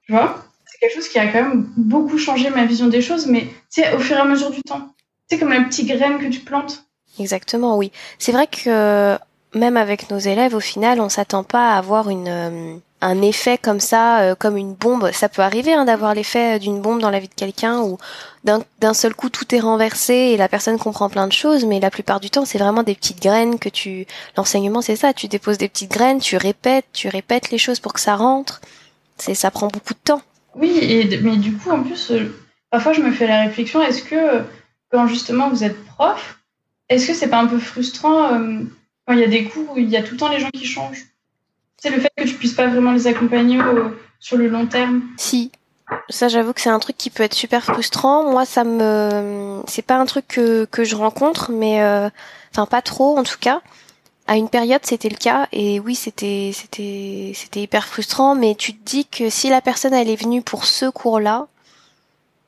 tu 0.05 0.11
vois, 0.11 0.43
c'est 0.65 0.79
quelque 0.79 0.95
chose 0.95 1.07
qui 1.07 1.19
a 1.19 1.27
quand 1.27 1.41
même 1.41 1.67
beaucoup 1.77 2.17
changé 2.17 2.49
ma 2.49 2.65
vision 2.65 2.87
des 2.87 3.01
choses, 3.01 3.27
mais 3.27 3.41
tu 3.73 3.81
sais, 3.81 3.93
au 3.93 3.99
fur 3.99 4.17
et 4.17 4.19
à 4.19 4.25
mesure 4.25 4.51
du 4.51 4.61
temps. 4.61 4.93
C'est 5.29 5.39
comme 5.39 5.53
la 5.53 5.61
petite 5.61 5.87
graine 5.87 6.19
que 6.19 6.27
tu 6.27 6.41
plantes. 6.41 6.83
Exactement, 7.19 7.77
oui. 7.77 7.91
C'est 8.19 8.31
vrai 8.33 8.47
que 8.47 9.17
même 9.53 9.77
avec 9.77 10.09
nos 10.09 10.19
élèves, 10.19 10.55
au 10.55 10.59
final, 10.59 10.99
on 10.99 11.09
s'attend 11.09 11.43
pas 11.43 11.73
à 11.73 11.77
avoir 11.77 12.09
une, 12.09 12.27
euh, 12.27 12.75
un 13.01 13.21
effet 13.21 13.57
comme 13.57 13.79
ça, 13.79 14.21
euh, 14.21 14.35
comme 14.35 14.57
une 14.57 14.73
bombe. 14.73 15.11
Ça 15.11 15.27
peut 15.29 15.41
arriver 15.41 15.73
hein, 15.73 15.85
d'avoir 15.85 16.13
l'effet 16.13 16.59
d'une 16.59 16.81
bombe 16.81 17.01
dans 17.01 17.09
la 17.09 17.19
vie 17.19 17.27
de 17.27 17.33
quelqu'un 17.33 17.79
où 17.81 17.97
d'un 18.43 18.93
seul 18.93 19.13
coup 19.13 19.29
tout 19.29 19.53
est 19.53 19.59
renversé 19.59 20.13
et 20.13 20.37
la 20.37 20.47
personne 20.47 20.79
comprend 20.79 21.09
plein 21.09 21.27
de 21.27 21.33
choses, 21.33 21.65
mais 21.65 21.79
la 21.79 21.91
plupart 21.91 22.19
du 22.19 22.29
temps, 22.29 22.45
c'est 22.45 22.57
vraiment 22.57 22.83
des 22.83 22.95
petites 22.95 23.21
graines 23.21 23.59
que 23.59 23.69
tu. 23.69 24.07
L'enseignement, 24.37 24.81
c'est 24.81 24.95
ça. 24.95 25.13
Tu 25.13 25.27
déposes 25.27 25.57
des 25.57 25.67
petites 25.67 25.91
graines, 25.91 26.19
tu 26.19 26.37
répètes, 26.37 26.85
tu 26.93 27.07
répètes 27.07 27.51
les 27.51 27.57
choses 27.57 27.79
pour 27.79 27.93
que 27.93 27.99
ça 27.99 28.15
rentre. 28.15 28.61
C'est, 29.17 29.35
ça 29.35 29.51
prend 29.51 29.67
beaucoup 29.67 29.93
de 29.93 29.99
temps. 30.03 30.21
Oui, 30.55 30.77
et, 30.81 31.19
mais 31.21 31.37
du 31.37 31.53
coup, 31.53 31.69
en 31.69 31.83
plus, 31.83 32.11
euh, 32.11 32.33
parfois 32.69 32.93
je 32.93 33.01
me 33.01 33.11
fais 33.11 33.27
la 33.27 33.43
réflexion, 33.43 33.81
est-ce 33.81 34.03
que 34.03 34.15
euh, 34.15 34.41
quand 34.91 35.07
justement 35.07 35.49
vous 35.49 35.63
êtes 35.63 35.83
prof, 35.85 36.39
est-ce 36.89 37.07
que 37.07 37.13
c'est 37.13 37.29
pas 37.29 37.39
un 37.39 37.47
peu 37.47 37.59
frustrant 37.59 38.33
euh, 38.33 38.59
quand 39.05 39.13
il 39.13 39.19
y 39.19 39.23
a 39.23 39.27
des 39.27 39.45
cours 39.45 39.71
où 39.71 39.77
il 39.77 39.89
y 39.89 39.97
a 39.97 40.03
tout 40.03 40.13
le 40.13 40.19
temps 40.19 40.29
les 40.29 40.39
gens 40.39 40.49
qui 40.53 40.65
changent? 40.65 41.05
C'est 41.81 41.89
le 41.89 41.99
fait 41.99 42.11
que 42.15 42.23
tu 42.23 42.35
puisses 42.35 42.53
pas 42.53 42.67
vraiment 42.67 42.91
les 42.91 43.07
accompagner 43.07 43.59
au- 43.59 43.91
sur 44.19 44.37
le 44.37 44.47
long 44.47 44.65
terme. 44.67 45.01
Si, 45.17 45.51
Ça, 46.09 46.29
j'avoue 46.29 46.53
que 46.53 46.61
c'est 46.61 46.69
un 46.69 46.79
truc 46.79 46.95
qui 46.97 47.09
peut 47.09 47.23
être 47.23 47.33
super 47.33 47.65
frustrant. 47.65 48.31
Moi, 48.31 48.45
ça 48.45 48.63
me, 48.63 49.61
c'est 49.67 49.81
pas 49.81 49.95
un 49.97 50.05
truc 50.05 50.25
que, 50.27 50.63
que 50.65 50.85
je 50.85 50.95
rencontre, 50.95 51.51
mais 51.51 51.81
euh, 51.81 52.09
enfin 52.53 52.65
pas 52.65 52.81
trop 52.81 53.17
en 53.17 53.23
tout 53.23 53.37
cas. 53.41 53.61
À 54.27 54.37
une 54.37 54.47
période, 54.47 54.79
c'était 54.83 55.09
le 55.09 55.17
cas, 55.17 55.47
et 55.51 55.81
oui, 55.81 55.95
c'était 55.95 56.51
c'était 56.53 57.33
c'était 57.35 57.61
hyper 57.63 57.85
frustrant. 57.87 58.35
Mais 58.35 58.55
tu 58.55 58.73
te 58.73 58.85
dis 58.85 59.05
que 59.05 59.29
si 59.29 59.49
la 59.49 59.59
personne 59.59 59.93
elle 59.93 60.09
est 60.09 60.15
venue 60.15 60.41
pour 60.41 60.63
ce 60.65 60.85
cours-là, 60.85 61.47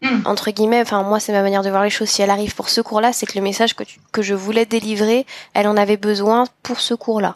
Hmm. 0.02 0.22
entre 0.25 0.52
guillemets, 0.52 0.82
enfin 0.82 1.02
moi 1.04 1.20
c'est 1.22 1.32
ma 1.34 1.42
manière 1.42 1.63
de 1.63 1.70
voir 1.70 1.84
les 1.84 1.90
choses. 1.90 2.10
Si 2.10 2.22
elle 2.22 2.30
arrive 2.30 2.56
pour 2.56 2.68
ce 2.70 2.80
cours-là, 2.82 3.12
c'est 3.13 3.25
que 3.25 3.38
le 3.38 3.44
message 3.44 3.74
que 3.74 3.84
tu, 3.84 4.00
que 4.13 4.22
je 4.22 4.34
voulais 4.36 4.66
délivrer, 4.66 5.25
elle 5.54 5.68
en 5.68 5.75
avait 5.78 5.96
besoin 5.98 6.44
pour 6.62 6.80
ce 6.82 6.94
cours-là. 6.94 7.36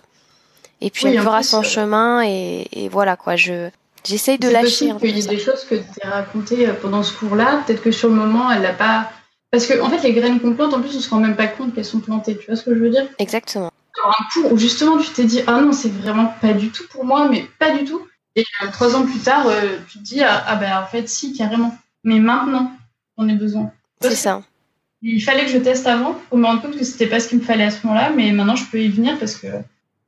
Et 0.81 0.89
puis 0.89 1.05
Oui, 1.05 1.15
elle 1.15 1.21
fera 1.21 1.37
plus, 1.39 1.47
son 1.47 1.59
euh, 1.59 1.63
chemin 1.63 2.23
et, 2.23 2.67
et 2.71 2.89
voilà 2.89 3.15
quoi. 3.15 3.35
Je 3.35 3.69
j'essaye 4.05 4.37
de 4.37 4.47
lâcher 4.49 4.91
un 4.91 4.95
peu 4.95 5.07
qu'il 5.07 5.17
y 5.17 5.21
ça. 5.21 5.29
des 5.29 5.39
choses 5.39 5.63
que 5.65 5.75
tu 5.75 5.83
as 6.03 6.09
racontées 6.09 6.67
euh, 6.67 6.73
pendant 6.73 7.03
ce 7.03 7.13
cours-là. 7.13 7.63
Peut-être 7.65 7.81
que 7.81 7.91
sur 7.91 8.09
le 8.09 8.15
moment, 8.15 8.51
elle 8.51 8.61
l'a 8.61 8.73
pas. 8.73 9.11
Parce 9.51 9.65
que, 9.65 9.79
en 9.81 9.89
fait, 9.89 10.03
les 10.03 10.13
graines 10.13 10.39
qu'on 10.39 10.53
plante, 10.53 10.73
en 10.73 10.81
plus, 10.81 10.95
on 10.95 10.99
se 10.99 11.09
rend 11.09 11.19
même 11.19 11.35
pas 11.37 11.47
compte 11.47 11.73
qu'elles 11.73 11.85
sont 11.85 11.99
plantées. 12.01 12.37
Tu 12.37 12.45
vois 12.47 12.55
ce 12.55 12.63
que 12.63 12.75
je 12.75 12.79
veux 12.79 12.89
dire? 12.89 13.07
Exactement. 13.17 13.71
un 14.05 14.23
cours 14.33 14.53
où 14.53 14.57
justement 14.57 14.97
tu 14.99 15.09
t'es 15.11 15.23
dit 15.23 15.41
ah 15.47 15.59
non 15.59 15.71
c'est 15.71 15.91
vraiment 15.91 16.31
pas 16.41 16.53
du 16.53 16.69
tout 16.69 16.83
pour 16.91 17.03
moi 17.03 17.27
mais 17.27 17.45
pas 17.57 17.71
du 17.75 17.83
tout 17.83 18.07
et 18.35 18.45
euh, 18.63 18.67
trois 18.71 18.95
ans 18.95 19.03
plus 19.03 19.19
tard 19.19 19.47
euh, 19.47 19.79
tu 19.89 19.97
te 19.97 20.03
dis 20.03 20.21
ah, 20.21 20.43
ah 20.47 20.55
ben 20.55 20.77
en 20.77 20.85
fait 20.85 21.09
si 21.09 21.33
carrément 21.33 21.75
mais 22.03 22.19
maintenant 22.19 22.71
j'en 23.17 23.27
ai 23.27 23.33
besoin 23.33 23.71
C'est 24.01 24.13
ça. 24.15 24.43
il 25.01 25.19
fallait 25.21 25.45
que 25.45 25.51
je 25.51 25.57
teste 25.57 25.87
avant 25.87 26.13
pour 26.29 26.37
me 26.37 26.45
rendre 26.45 26.61
compte 26.61 26.77
que 26.77 26.85
c'était 26.85 27.07
pas 27.07 27.19
ce 27.19 27.27
qu'il 27.27 27.39
me 27.39 27.43
fallait 27.43 27.63
à 27.65 27.71
ce 27.71 27.85
moment-là 27.87 28.11
mais 28.15 28.31
maintenant 28.31 28.55
je 28.55 28.65
peux 28.65 28.79
y 28.79 28.87
venir 28.87 29.17
parce 29.17 29.35
que 29.35 29.47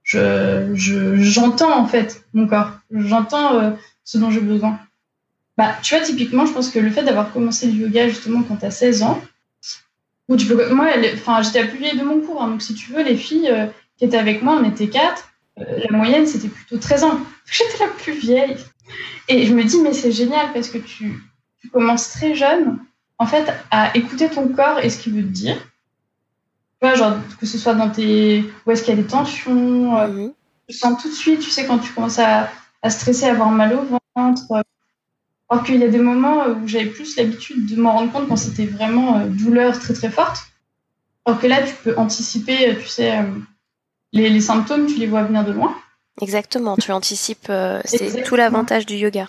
je 0.09 0.71
je- 0.75 1.15
j'entends 1.17 1.77
en 1.77 1.87
fait 1.87 2.23
mon 2.33 2.47
corps. 2.47 2.71
J'entends 2.91 3.59
euh, 3.59 3.71
ce 4.03 4.17
dont 4.17 4.31
j'ai 4.31 4.41
besoin. 4.41 4.79
Bah 5.57 5.75
tu 5.83 5.95
vois 5.95 6.03
typiquement 6.03 6.45
je 6.45 6.53
pense 6.53 6.69
que 6.71 6.79
le 6.79 6.89
fait 6.91 7.03
d'avoir 7.03 7.31
commencé 7.33 7.67
le 7.67 7.73
yoga 7.73 8.09
justement 8.09 8.43
quand 8.43 8.57
t'as 8.57 8.71
16 8.71 9.03
ans 9.03 9.21
où 10.29 10.35
tu 10.37 10.45
peux 10.45 10.73
moi 10.73 10.87
enfin 11.15 11.41
j'étais 11.41 11.63
vieille 11.63 11.97
de 11.97 12.03
mon 12.03 12.21
cours 12.21 12.41
hein, 12.41 12.49
donc 12.49 12.61
si 12.61 12.73
tu 12.75 12.91
veux 12.93 13.03
les 13.03 13.17
filles 13.17 13.49
euh, 13.51 13.65
qui 13.97 14.05
étaient 14.05 14.17
avec 14.17 14.41
moi 14.41 14.59
on 14.61 14.63
était 14.69 14.89
quatre 14.89 15.23
Euh, 15.59 15.63
la 15.89 15.97
moyenne 15.97 16.25
c'était 16.25 16.47
plutôt 16.57 16.77
13 16.77 17.03
ans. 17.03 17.19
J'étais 17.55 17.79
la 17.85 17.91
plus 18.01 18.13
vieille. 18.27 18.55
Et 19.27 19.45
je 19.47 19.53
me 19.53 19.63
dis 19.69 19.79
mais 19.83 19.93
c'est 20.01 20.13
génial 20.21 20.47
parce 20.53 20.69
que 20.69 20.77
tu 20.91 21.05
tu 21.61 21.67
commences 21.75 22.07
très 22.17 22.33
jeune 22.43 22.65
en 23.17 23.27
fait 23.27 23.45
à 23.71 23.81
écouter 23.99 24.29
ton 24.29 24.47
corps 24.59 24.79
et 24.83 24.89
ce 24.89 24.97
qu'il 25.01 25.13
veut 25.15 25.23
te 25.31 25.35
dire. 25.43 25.57
tu 25.57 25.68
vois 26.81 26.95
genre 26.95 27.17
que 27.39 27.45
ce 27.45 27.57
soit 27.57 27.74
dans 27.75 27.89
tes 27.89 28.43
où 28.65 28.71
est-ce 28.71 28.83
qu'il 28.83 28.95
y 28.95 29.00
a 29.00 29.01
des 29.01 29.07
tensions 29.07 29.98
euh, 29.98 30.07
Mhm. 30.07 30.31
tu 30.67 30.75
sens 30.75 31.01
tout 31.01 31.09
de 31.09 31.13
suite, 31.13 31.39
tu 31.39 31.50
sais, 31.50 31.65
quand 31.65 31.79
tu 31.79 31.91
commences 31.93 32.19
à, 32.19 32.50
à 32.81 32.89
stresser, 32.89 33.25
à 33.25 33.31
avoir 33.31 33.50
mal 33.50 33.74
au 33.74 33.86
ventre. 34.15 34.43
euh, 34.51 34.62
Alors 35.50 35.63
qu'il 35.63 35.77
y 35.77 35.83
a 35.83 35.88
des 35.88 35.98
moments 36.00 36.45
où 36.48 36.67
j'avais 36.67 36.86
plus 36.86 37.15
l'habitude 37.17 37.65
de 37.65 37.75
m'en 37.81 37.93
rendre 37.93 38.12
compte 38.12 38.27
quand 38.27 38.36
c'était 38.38 38.65
vraiment 38.67 39.17
euh, 39.17 39.25
douleur 39.25 39.79
très 39.79 39.93
très 39.93 40.09
forte. 40.12 40.43
Alors 41.25 41.39
que 41.41 41.48
là, 41.48 41.62
tu 41.63 41.74
peux 41.83 41.95
anticiper, 41.98 42.69
euh, 42.69 42.75
tu 42.79 42.88
sais, 42.88 43.17
euh, 43.17 43.24
les, 44.13 44.29
les 44.29 44.41
symptômes, 44.41 44.86
tu 44.88 44.95
les 44.95 45.07
vois 45.07 45.24
venir 45.24 45.43
de 45.43 45.51
loin. 45.51 45.75
Exactement. 46.21 46.75
Tu 46.77 46.91
anticipes. 46.91 47.48
euh, 47.50 47.81
c'est 47.86 48.24
tout 48.24 48.36
l'avantage 48.36 48.86
du 48.86 48.95
yoga. 48.95 49.27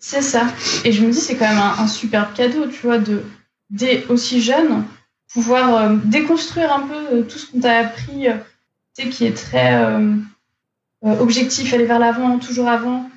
C'est 0.00 0.22
ça. 0.22 0.46
Et 0.84 0.92
je 0.92 1.04
me 1.04 1.10
dis, 1.10 1.18
c'est 1.20 1.36
quand 1.36 1.48
même 1.48 1.58
un, 1.58 1.74
un 1.82 1.88
superbe 1.88 2.32
cadeau, 2.34 2.66
tu 2.68 2.86
vois, 2.86 2.98
de 2.98 3.24
dès 3.70 4.04
aussi 4.08 4.40
jeune, 4.40 4.84
pouvoir 5.32 5.76
euh, 5.76 5.96
déconstruire 6.04 6.72
un 6.72 6.80
peu 6.80 6.94
euh, 6.94 7.22
tout 7.22 7.38
ce 7.38 7.50
qu'on 7.50 7.60
t'a 7.60 7.78
appris, 7.78 8.28
euh, 8.28 8.34
tu 8.96 9.04
sais, 9.04 9.08
qui 9.10 9.26
est 9.26 9.36
très 9.36 9.80
objectif, 11.02 11.72
aller 11.72 11.84
vers 11.84 12.00
l'avant, 12.00 12.38
toujours 12.38 12.68
avant. 12.68 13.08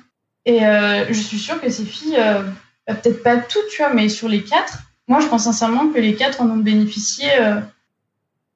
Et 0.44 0.60
je 0.60 1.20
suis 1.20 1.38
sûre 1.38 1.60
que 1.60 1.68
ces 1.68 1.84
filles, 1.84 2.16
bah, 2.86 2.94
peut-être 2.94 3.22
pas 3.24 3.36
toutes, 3.36 3.66
tu 3.70 3.78
vois, 3.82 3.92
mais 3.92 4.08
sur 4.08 4.28
les 4.28 4.44
quatre, 4.44 4.78
moi, 5.08 5.18
je 5.18 5.26
pense 5.26 5.44
sincèrement 5.44 5.88
que 5.88 5.98
les 5.98 6.14
quatre 6.14 6.40
en 6.40 6.48
ont 6.48 6.56
bénéficié 6.56 7.26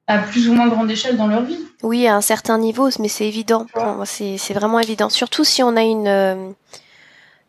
à 0.07 0.19
plus 0.19 0.49
ou 0.49 0.55
moins 0.55 0.69
grande 0.69 0.91
échelle 0.91 1.17
dans 1.17 1.27
leur 1.27 1.43
vie. 1.43 1.59
Oui, 1.83 2.07
à 2.07 2.15
un 2.15 2.21
certain 2.21 2.59
niveau, 2.59 2.89
mais 3.01 3.09
c'est 3.09 3.27
évident. 3.27 3.67
C'est 4.05 4.55
vraiment 4.55 4.79
évident. 4.79 5.11
Surtout 5.11 5.43
si 5.43 5.65
on 5.65 5.77
a 5.77 5.83
une 5.83 6.55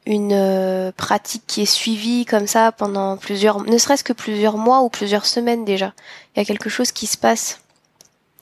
une 0.08 0.32
euh, 0.34 0.92
pratique 0.96 1.44
qui 1.48 1.62
est 1.62 1.66
suivie 1.66 2.26
comme 2.26 2.48
ça 2.48 2.72
pendant 2.72 3.18
plusieurs, 3.18 3.62
ne 3.64 3.78
serait-ce 3.78 4.04
que 4.04 4.14
plusieurs 4.14 4.58
mois 4.58 4.82
ou 4.82 4.90
plusieurs 4.90 5.26
semaines 5.26 5.66
déjà. 5.66 5.94
Il 6.36 6.40
y 6.40 6.42
a 6.42 6.46
quelque 6.46 6.70
chose 6.70 6.92
qui 6.92 7.06
se 7.08 7.18
passe. 7.18 7.60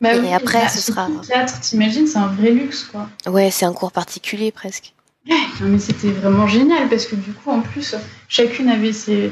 Bah 0.01 0.13
Et 0.15 0.19
oui, 0.19 0.33
après, 0.33 0.61
bah, 0.61 0.69
ce 0.69 0.79
sera- 0.81 1.07
quatre, 1.27 1.59
t'imagines, 1.61 2.05
c'est 2.07 2.17
un 2.19 2.27
vrai 2.27 2.51
luxe, 2.51 2.83
quoi. 2.83 3.09
Ouais, 3.27 3.49
c'est 3.51 3.65
un 3.65 3.73
cours 3.73 3.91
particulier 3.91 4.51
presque. 4.51 4.93
Non, 5.27 5.67
mais 5.69 5.79
c'était 5.79 6.11
vraiment 6.11 6.45
génial 6.47 6.87
parce 6.87 7.05
que 7.05 7.15
du 7.15 7.31
coup, 7.33 7.49
en 7.49 7.61
plus, 7.61 7.95
chacune 8.27 8.69
avait 8.69 8.93
ses, 8.93 9.31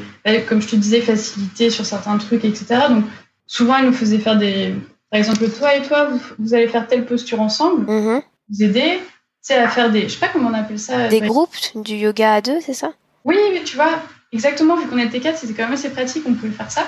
comme 0.49 0.61
je 0.61 0.67
te 0.69 0.75
disais, 0.75 1.01
facilités 1.01 1.69
sur 1.69 1.85
certains 1.85 2.17
trucs, 2.17 2.43
etc. 2.45 2.65
Donc, 2.89 3.03
souvent, 3.45 3.77
elle 3.77 3.85
nous 3.85 3.93
faisait 3.93 4.17
faire 4.17 4.37
des. 4.37 4.73
Par 5.11 5.19
exemple, 5.19 5.47
toi 5.51 5.75
et 5.75 5.83
toi, 5.83 6.05
vous, 6.05 6.19
vous 6.39 6.53
allez 6.55 6.67
faire 6.67 6.87
telle 6.87 7.05
posture 7.05 7.39
ensemble, 7.41 7.85
Mhm. 7.91 8.21
vous 8.49 8.63
aider, 8.63 8.99
tu 8.99 9.11
sais, 9.47 9.55
à 9.55 9.67
faire 9.69 9.91
des. 9.91 10.03
Je 10.03 10.13
sais 10.13 10.19
pas 10.19 10.29
comment 10.29 10.49
on 10.49 10.53
appelle 10.53 10.79
ça. 10.79 11.07
Des 11.07 11.21
groupes, 11.21 11.55
du 11.75 11.95
yoga 11.95 12.33
à 12.35 12.41
deux, 12.41 12.59
c'est 12.61 12.73
ça? 12.73 12.93
Oui, 13.25 13.37
oui, 13.51 13.61
tu 13.63 13.75
vois, 13.75 13.99
exactement, 14.31 14.75
vu 14.75 14.87
qu'on 14.87 14.97
était 14.97 15.19
quatre, 15.19 15.37
c'était 15.37 15.53
quand 15.53 15.63
même 15.63 15.73
assez 15.73 15.89
pratique, 15.89 16.23
on 16.27 16.33
pouvait 16.33 16.51
faire 16.51 16.71
ça. 16.71 16.85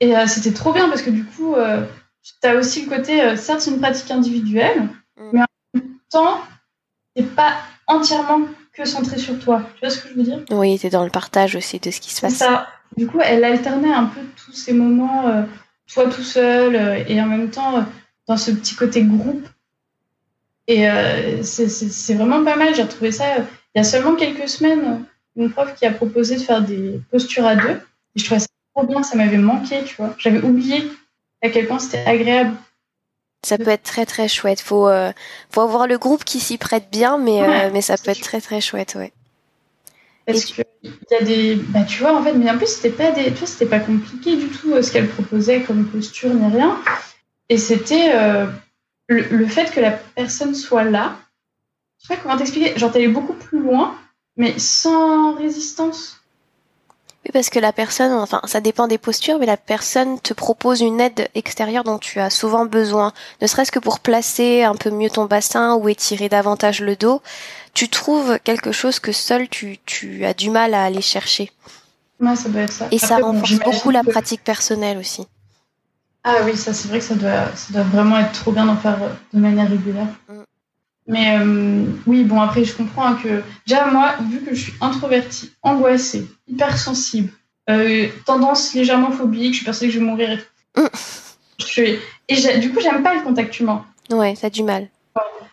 Et 0.00 0.16
euh, 0.16 0.26
c'était 0.26 0.52
trop 0.52 0.72
bien 0.72 0.88
parce 0.88 1.02
que 1.02 1.10
du 1.10 1.24
coup, 1.24 1.54
euh, 1.54 1.84
tu 2.22 2.46
as 2.48 2.54
aussi 2.56 2.84
le 2.84 2.94
côté, 2.94 3.22
euh, 3.22 3.36
certes, 3.36 3.60
c'est 3.60 3.70
une 3.70 3.80
pratique 3.80 4.10
individuelle, 4.10 4.88
Mm. 5.16 5.30
mais 5.32 5.40
en 5.42 5.46
même 5.74 5.88
temps, 6.10 6.40
c'est 7.14 7.34
pas 7.34 7.54
entièrement 7.86 8.40
que 8.72 8.84
centré 8.86 9.18
sur 9.18 9.38
toi. 9.38 9.62
Tu 9.74 9.80
vois 9.80 9.90
ce 9.90 9.98
que 10.00 10.08
je 10.08 10.14
veux 10.14 10.22
dire? 10.22 10.40
Oui, 10.50 10.78
t'es 10.78 10.88
dans 10.88 11.04
le 11.04 11.10
partage 11.10 11.56
aussi 11.56 11.78
de 11.78 11.90
ce 11.90 12.00
qui 12.00 12.10
se 12.10 12.16
C'est 12.20 12.26
passe. 12.28 12.36
ça. 12.36 12.66
Du 12.96 13.06
coup, 13.06 13.18
elle 13.22 13.44
alternait 13.44 13.92
un 13.92 14.04
peu 14.04 14.20
tous 14.36 14.52
ces 14.52 14.72
moments, 14.72 15.26
euh, 15.28 15.42
toi 15.92 16.06
tout 16.08 16.22
seul, 16.22 16.74
euh, 16.74 17.04
et 17.06 17.20
en 17.20 17.26
même 17.26 17.50
temps 17.50 17.84
dans 18.26 18.36
ce 18.36 18.50
petit 18.52 18.74
côté 18.74 19.02
groupe. 19.02 19.46
Et 20.70 20.88
euh, 20.88 21.42
c'est- 21.42 22.14
vraiment 22.14 22.44
pas 22.44 22.54
mal. 22.54 22.74
J'ai 22.76 22.82
retrouvé 22.84 23.10
ça 23.10 23.24
euh, 23.38 23.42
il 23.74 23.78
y 23.78 23.80
a 23.80 23.84
seulement 23.84 24.14
quelques 24.14 24.48
semaines. 24.48 24.84
euh, 24.84 25.42
Une 25.42 25.50
prof 25.50 25.74
qui 25.74 25.84
a 25.84 25.90
proposé 25.90 26.36
de 26.36 26.42
faire 26.42 26.62
des 26.62 27.00
postures 27.10 27.44
à 27.46 27.56
deux. 27.56 27.80
Et 28.14 28.20
je 28.20 28.24
trouvais 28.24 28.38
ça 28.40 28.46
trop 28.74 28.86
bien. 28.86 29.02
Ça 29.02 29.16
m'avait 29.16 29.36
manqué, 29.36 29.82
tu 29.84 29.96
vois. 29.96 30.14
J'avais 30.16 30.40
oublié 30.40 30.84
à 31.42 31.48
quel 31.50 31.66
point 31.66 31.80
c'était 31.80 32.04
agréable. 32.06 32.54
Ça 33.44 33.58
peut 33.58 33.70
être 33.70 33.82
très 33.82 34.06
très 34.06 34.28
chouette. 34.28 34.60
Faut 34.60 34.86
euh, 34.88 35.12
faut 35.50 35.62
avoir 35.62 35.88
le 35.88 35.98
groupe 35.98 36.22
qui 36.24 36.38
s'y 36.38 36.56
prête 36.56 36.88
bien, 36.92 37.18
mais 37.18 37.40
Ouais, 37.40 37.70
mais 37.72 37.82
ça 37.82 37.96
peut 37.96 38.10
être 38.12 38.20
très 38.20 38.40
très 38.40 38.60
chouette, 38.60 38.94
ouais. 38.94 39.12
Parce 40.26 40.50
Et 40.50 40.52
que 40.52 40.62
il 40.84 40.92
y 41.10 41.14
a 41.14 41.22
des. 41.22 41.54
Bah, 41.56 41.82
tu 41.82 42.02
vois, 42.02 42.14
en 42.16 42.22
fait, 42.22 42.34
mais 42.34 42.48
en 42.50 42.58
plus, 42.58 42.68
c'était 42.68 42.90
pas 42.90 43.10
des. 43.10 43.24
Tu 43.32 43.38
vois, 43.38 43.46
c'était 43.48 43.66
pas 43.66 43.80
compliqué 43.80 44.36
du 44.36 44.46
tout 44.48 44.80
ce 44.80 44.92
qu'elle 44.92 45.08
proposait 45.08 45.62
comme 45.62 45.86
posture 45.86 46.32
ni 46.32 46.46
rien. 46.52 46.78
Et 47.48 47.56
c'était 47.58 48.12
le, 49.10 49.22
le 49.36 49.46
fait 49.46 49.70
que 49.72 49.80
la 49.80 49.90
personne 49.90 50.54
soit 50.54 50.84
là. 50.84 51.16
Je 52.00 52.06
sais 52.06 52.14
pas 52.16 52.20
comment 52.22 52.36
t'expliquer. 52.38 52.78
Genre, 52.78 52.90
t'allais 52.92 53.08
beaucoup 53.08 53.34
plus 53.34 53.58
loin, 53.60 53.94
mais 54.36 54.58
sans 54.58 55.34
résistance. 55.34 56.16
Oui, 57.24 57.30
parce 57.34 57.50
que 57.50 57.58
la 57.58 57.72
personne, 57.74 58.12
enfin, 58.12 58.40
ça 58.44 58.62
dépend 58.62 58.86
des 58.86 58.96
postures, 58.96 59.38
mais 59.38 59.44
la 59.44 59.58
personne 59.58 60.18
te 60.20 60.32
propose 60.32 60.80
une 60.80 61.00
aide 61.02 61.28
extérieure 61.34 61.84
dont 61.84 61.98
tu 61.98 62.18
as 62.18 62.30
souvent 62.30 62.64
besoin, 62.64 63.12
ne 63.42 63.46
serait-ce 63.46 63.70
que 63.72 63.78
pour 63.78 64.00
placer 64.00 64.62
un 64.62 64.74
peu 64.74 64.88
mieux 64.90 65.10
ton 65.10 65.26
bassin 65.26 65.74
ou 65.74 65.90
étirer 65.90 66.30
davantage 66.30 66.80
le 66.80 66.96
dos. 66.96 67.20
Tu 67.74 67.88
trouves 67.90 68.38
quelque 68.42 68.72
chose 68.72 69.00
que 69.00 69.12
seul 69.12 69.48
tu, 69.50 69.78
tu 69.84 70.24
as 70.24 70.32
du 70.32 70.48
mal 70.48 70.72
à 70.72 70.84
aller 70.84 71.02
chercher. 71.02 71.50
Ouais, 72.20 72.36
ça 72.36 72.48
doit 72.48 72.62
être 72.62 72.72
ça. 72.72 72.88
Et 72.90 72.98
ça 72.98 73.16
Après, 73.16 73.22
renforce 73.22 73.58
beaucoup 73.58 73.90
la 73.90 74.02
que- 74.02 74.10
pratique 74.10 74.42
personnelle 74.42 74.96
aussi. 74.96 75.26
Ah 76.24 76.36
oui, 76.44 76.56
ça 76.56 76.72
c'est 76.72 76.88
vrai 76.88 76.98
que 76.98 77.04
ça 77.04 77.14
doit, 77.14 77.54
ça 77.54 77.72
doit 77.72 77.82
vraiment 77.82 78.18
être 78.18 78.32
trop 78.32 78.52
bien 78.52 78.66
d'en 78.66 78.76
faire 78.76 79.02
euh, 79.02 79.08
de 79.32 79.40
manière 79.40 79.68
régulière. 79.70 80.08
Mm. 80.28 80.40
Mais 81.06 81.38
euh, 81.38 81.84
oui, 82.06 82.24
bon 82.24 82.40
après 82.40 82.64
je 82.64 82.74
comprends 82.74 83.06
hein, 83.06 83.18
que 83.22 83.42
déjà 83.66 83.86
moi, 83.86 84.14
vu 84.30 84.40
que 84.40 84.54
je 84.54 84.60
suis 84.62 84.74
introvertie, 84.80 85.50
angoissée, 85.62 86.28
hypersensible, 86.46 87.32
euh, 87.70 88.08
tendance 88.26 88.74
légèrement 88.74 89.10
phobique, 89.10 89.52
je 89.52 89.56
suis 89.58 89.64
persuadée 89.64 89.92
que 89.92 89.94
je 89.98 90.04
vais 90.04 90.10
mourir. 90.10 90.30
Et, 90.30 90.38
tout. 90.38 90.82
Mm. 90.82 90.86
Je 91.58 91.64
suis- 91.64 91.98
et 92.28 92.58
du 92.58 92.72
coup 92.72 92.80
j'aime 92.80 93.02
pas 93.02 93.14
le 93.14 93.22
contact 93.22 93.58
humain. 93.58 93.84
Ouais, 94.10 94.34
t'as 94.40 94.50
du 94.50 94.62
mal. 94.62 94.88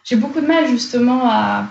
J'ai 0.04 0.16
beaucoup 0.16 0.40
de 0.42 0.48
mal 0.48 0.68
justement 0.68 1.22
à, 1.30 1.68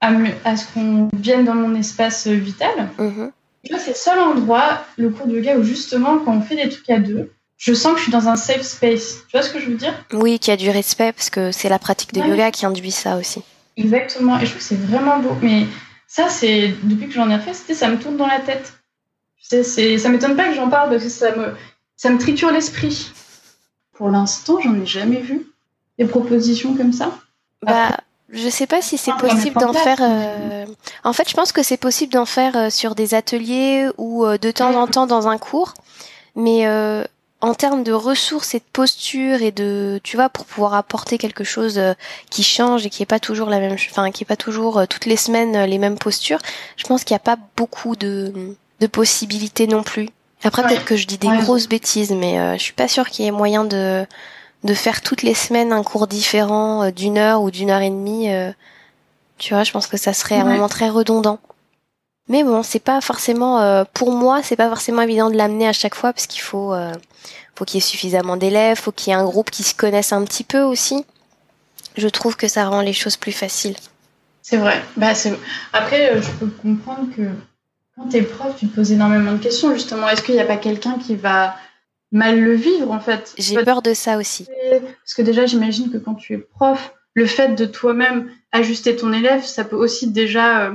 à, 0.00 0.10
me- 0.10 0.30
à 0.44 0.56
ce 0.56 0.66
qu'on 0.72 1.08
vienne 1.16 1.44
dans 1.44 1.54
mon 1.54 1.74
espace 1.74 2.26
euh, 2.26 2.34
vital. 2.34 2.90
Mhm. 2.98 3.32
Vois, 3.70 3.78
c'est 3.78 3.90
le 3.90 3.96
seul 3.96 4.18
endroit, 4.18 4.84
le 4.96 5.10
cours 5.10 5.26
de 5.26 5.36
yoga, 5.36 5.56
où 5.58 5.62
justement 5.64 6.18
quand 6.18 6.32
on 6.36 6.40
fait 6.42 6.56
des 6.56 6.68
trucs 6.68 6.90
à 6.90 6.98
deux, 6.98 7.32
je 7.62 7.74
sens 7.74 7.92
que 7.92 7.98
je 7.98 8.02
suis 8.02 8.12
dans 8.12 8.26
un 8.28 8.34
safe 8.34 8.62
space. 8.62 9.18
Tu 9.28 9.36
vois 9.36 9.42
ce 9.42 9.50
que 9.52 9.60
je 9.60 9.66
veux 9.66 9.76
dire? 9.76 9.94
Oui, 10.12 10.40
qui 10.40 10.50
a 10.50 10.56
du 10.56 10.68
respect, 10.68 11.12
parce 11.12 11.30
que 11.30 11.52
c'est 11.52 11.68
la 11.68 11.78
pratique 11.78 12.12
de 12.12 12.20
Ouais. 12.20 12.28
yoga 12.28 12.50
qui 12.50 12.66
induit 12.66 12.90
ça 12.90 13.16
aussi. 13.16 13.40
Exactement. 13.76 14.36
Et 14.40 14.46
je 14.46 14.50
trouve 14.50 14.58
que 14.58 14.64
c'est 14.64 14.80
vraiment 14.80 15.20
beau. 15.20 15.36
Mais 15.42 15.66
ça, 16.08 16.28
c'est 16.28 16.74
depuis 16.82 17.06
que 17.06 17.14
j'en 17.14 17.30
ai 17.30 17.38
fait, 17.38 17.54
ça 17.72 17.86
me 17.88 17.98
tourne 18.00 18.16
dans 18.16 18.26
la 18.26 18.40
tête. 18.40 18.72
Sais, 19.40 19.62
c'est 19.62 19.96
ça 19.98 20.08
m'étonne 20.08 20.34
pas 20.34 20.48
que 20.48 20.54
j'en 20.54 20.68
parle 20.68 20.90
parce 20.90 21.04
que 21.04 21.08
ça 21.08 21.36
me 21.36 21.54
ça 21.96 22.10
me 22.10 22.18
triture 22.18 22.50
l'esprit. 22.50 23.12
Pour 23.92 24.08
l'instant, 24.08 24.58
j'en 24.60 24.74
ai 24.80 24.86
jamais 24.86 25.20
vu 25.20 25.46
des 26.00 26.06
propositions 26.06 26.74
comme 26.74 26.92
ça. 26.92 27.12
Bah, 27.62 27.96
Je 28.32 28.48
sais 28.48 28.66
pas 28.66 28.82
si 28.82 28.98
c'est 28.98 29.14
possible 29.14 29.60
d'en 29.60 29.72
faire. 29.72 29.98
Euh, 30.00 30.66
en 31.04 31.12
fait, 31.12 31.28
je 31.28 31.34
pense 31.34 31.52
que 31.52 31.62
c'est 31.62 31.76
possible 31.76 32.12
d'en 32.12 32.24
faire 32.24 32.56
euh, 32.56 32.70
sur 32.70 32.96
des 32.96 33.14
ateliers 33.14 33.88
ou 33.98 34.24
euh, 34.26 34.36
de 34.36 34.50
temps 34.50 34.74
en 34.74 34.88
temps 34.88 35.06
dans 35.06 35.28
un 35.28 35.38
cours, 35.38 35.74
mais 36.34 36.64
en 37.42 37.54
termes 37.54 37.84
de 37.84 37.92
ressources 37.92 38.54
et 38.54 38.58
de 38.58 38.64
posture 38.72 39.42
et 39.42 39.50
de, 39.50 40.00
tu 40.02 40.16
vois, 40.16 40.30
pour 40.30 40.46
pouvoir 40.46 40.74
apporter 40.74 41.18
quelque 41.18 41.44
chose 41.44 41.78
qui 42.30 42.42
change 42.42 42.86
et 42.86 42.90
qui 42.90 43.02
est 43.02 43.06
pas 43.06 43.20
toujours 43.20 43.50
la 43.50 43.58
même, 43.58 43.74
enfin, 43.74 44.10
qui 44.10 44.24
est 44.24 44.26
pas 44.26 44.36
toujours 44.36 44.86
toutes 44.88 45.04
les 45.06 45.16
semaines 45.16 45.64
les 45.64 45.78
mêmes 45.78 45.98
postures, 45.98 46.38
je 46.76 46.84
pense 46.84 47.04
qu'il 47.04 47.14
n'y 47.14 47.20
a 47.20 47.24
pas 47.24 47.38
beaucoup 47.56 47.96
de, 47.96 48.32
de 48.80 48.86
possibilités 48.86 49.66
non 49.66 49.82
plus. 49.82 50.08
Après, 50.44 50.62
peut-être 50.62 50.84
que 50.84 50.96
je 50.96 51.06
dis 51.06 51.18
des 51.18 51.28
grosses 51.28 51.68
bêtises, 51.68 52.12
mais 52.12 52.56
je 52.56 52.62
suis 52.62 52.72
pas 52.72 52.88
sûre 52.88 53.10
qu'il 53.10 53.24
y 53.24 53.28
ait 53.28 53.32
moyen 53.32 53.64
de 53.64 54.06
de 54.64 54.74
faire 54.74 55.00
toutes 55.00 55.22
les 55.22 55.34
semaines 55.34 55.72
un 55.72 55.82
cours 55.82 56.06
différent 56.06 56.84
euh, 56.84 56.90
d'une 56.90 57.18
heure 57.18 57.42
ou 57.42 57.50
d'une 57.50 57.70
heure 57.70 57.80
et 57.80 57.90
demie, 57.90 58.32
euh, 58.32 58.52
tu 59.38 59.54
vois, 59.54 59.64
je 59.64 59.72
pense 59.72 59.86
que 59.86 59.96
ça 59.96 60.12
serait 60.12 60.36
un 60.36 60.44
moment 60.44 60.68
très 60.68 60.88
redondant. 60.88 61.38
Mais 62.32 62.42
bon, 62.42 62.62
c'est 62.62 62.82
pas 62.82 63.00
forcément, 63.00 63.60
euh, 63.60 63.84
pour 63.92 64.10
moi, 64.10 64.42
c'est 64.42 64.56
pas 64.56 64.68
forcément 64.68 65.02
évident 65.02 65.30
de 65.30 65.36
l'amener 65.36 65.68
à 65.68 65.72
chaque 65.72 65.94
fois 65.94 66.12
parce 66.12 66.26
qu'il 66.26 66.40
faut, 66.40 66.74
faut 67.54 67.64
qu'il 67.64 67.76
y 67.76 67.78
ait 67.78 67.86
suffisamment 67.86 68.36
d'élèves, 68.36 68.78
faut 68.78 68.90
qu'il 68.90 69.12
y 69.12 69.14
ait 69.14 69.18
un 69.18 69.24
groupe 69.24 69.50
qui 69.50 69.62
se 69.62 69.74
connaisse 69.74 70.12
un 70.12 70.24
petit 70.24 70.42
peu 70.42 70.62
aussi. 70.62 71.04
Je 71.96 72.08
trouve 72.08 72.36
que 72.36 72.48
ça 72.48 72.66
rend 72.66 72.80
les 72.80 72.94
choses 72.94 73.16
plus 73.16 73.32
faciles. 73.32 73.76
C'est 74.40 74.56
vrai. 74.56 74.82
Bah, 74.96 75.12
Après, 75.72 76.20
je 76.20 76.30
peux 76.40 76.46
comprendre 76.46 77.06
que 77.14 77.22
quand 77.96 78.08
t'es 78.08 78.22
prof, 78.22 78.54
tu 78.58 78.66
te 78.66 78.74
poses 78.74 78.92
énormément 78.92 79.32
de 79.32 79.38
questions. 79.38 79.72
Justement, 79.74 80.08
est-ce 80.08 80.22
qu'il 80.22 80.34
n'y 80.34 80.40
a 80.40 80.46
pas 80.46 80.56
quelqu'un 80.56 80.98
qui 80.98 81.14
va 81.14 81.54
mal 82.10 82.40
le 82.40 82.54
vivre 82.54 82.90
en 82.90 83.00
fait? 83.00 83.34
J'ai 83.38 83.62
peur 83.62 83.82
de 83.82 83.94
ça 83.94 84.16
aussi. 84.16 84.48
Parce 84.70 85.14
que 85.14 85.22
déjà, 85.22 85.46
j'imagine 85.46 85.90
que 85.90 85.98
quand 85.98 86.14
tu 86.14 86.34
es 86.34 86.38
prof, 86.38 86.94
le 87.14 87.26
fait 87.26 87.54
de 87.54 87.66
toi-même 87.66 88.30
ajuster 88.52 88.96
ton 88.96 89.12
élève, 89.12 89.44
ça 89.44 89.64
peut 89.64 89.76
aussi 89.76 90.10
déjà. 90.10 90.72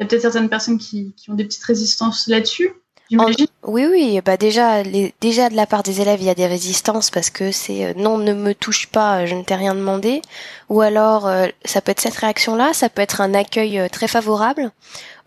Euh, 0.00 0.04
il 0.04 0.04
y 0.04 0.04
a 0.04 0.08
peut-être 0.08 0.22
certaines 0.22 0.48
personnes 0.48 0.78
qui, 0.78 1.12
qui, 1.16 1.30
ont 1.30 1.34
des 1.34 1.44
petites 1.44 1.64
résistances 1.64 2.26
là-dessus. 2.26 2.72
Oui, 3.12 3.86
oui, 3.90 4.20
bah 4.24 4.36
déjà, 4.36 4.84
les, 4.84 5.12
déjà 5.20 5.50
de 5.50 5.56
la 5.56 5.66
part 5.66 5.82
des 5.82 6.00
élèves, 6.00 6.20
il 6.20 6.26
y 6.26 6.30
a 6.30 6.34
des 6.36 6.46
résistances 6.46 7.10
parce 7.10 7.28
que 7.28 7.50
c'est 7.50 7.86
euh, 7.86 7.92
non, 7.96 8.18
ne 8.18 8.32
me 8.32 8.54
touche 8.54 8.86
pas, 8.86 9.26
je 9.26 9.34
ne 9.34 9.42
t'ai 9.42 9.56
rien 9.56 9.74
demandé. 9.74 10.22
Ou 10.68 10.80
alors, 10.80 11.26
euh, 11.26 11.48
ça 11.64 11.80
peut 11.80 11.90
être 11.90 12.00
cette 12.00 12.14
réaction-là, 12.14 12.72
ça 12.72 12.88
peut 12.88 13.02
être 13.02 13.20
un 13.20 13.34
accueil 13.34 13.88
très 13.90 14.06
favorable. 14.06 14.70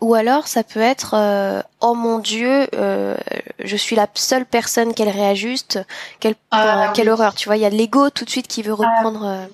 Ou 0.04 0.14
alors 0.14 0.48
ça 0.48 0.62
peut 0.62 0.80
être 0.80 1.14
euh, 1.14 1.62
oh 1.80 1.94
mon 1.94 2.18
dieu, 2.18 2.66
euh, 2.74 3.16
je 3.58 3.74
suis 3.74 3.96
la 3.96 4.06
seule 4.12 4.44
personne 4.44 4.92
qu'elle 4.92 5.08
réajuste, 5.08 5.80
quelle, 6.20 6.34
ah, 6.50 6.92
quelle 6.94 7.08
horreur, 7.08 7.34
tu 7.34 7.48
vois, 7.48 7.56
il 7.56 7.62
y 7.62 7.64
a 7.64 7.70
l'ego 7.70 8.10
tout 8.10 8.26
de 8.26 8.30
suite 8.30 8.46
qui 8.46 8.62
veut 8.62 8.74
ah. 8.78 8.86
reprendre. 8.86 9.24
Euh. 9.24 9.46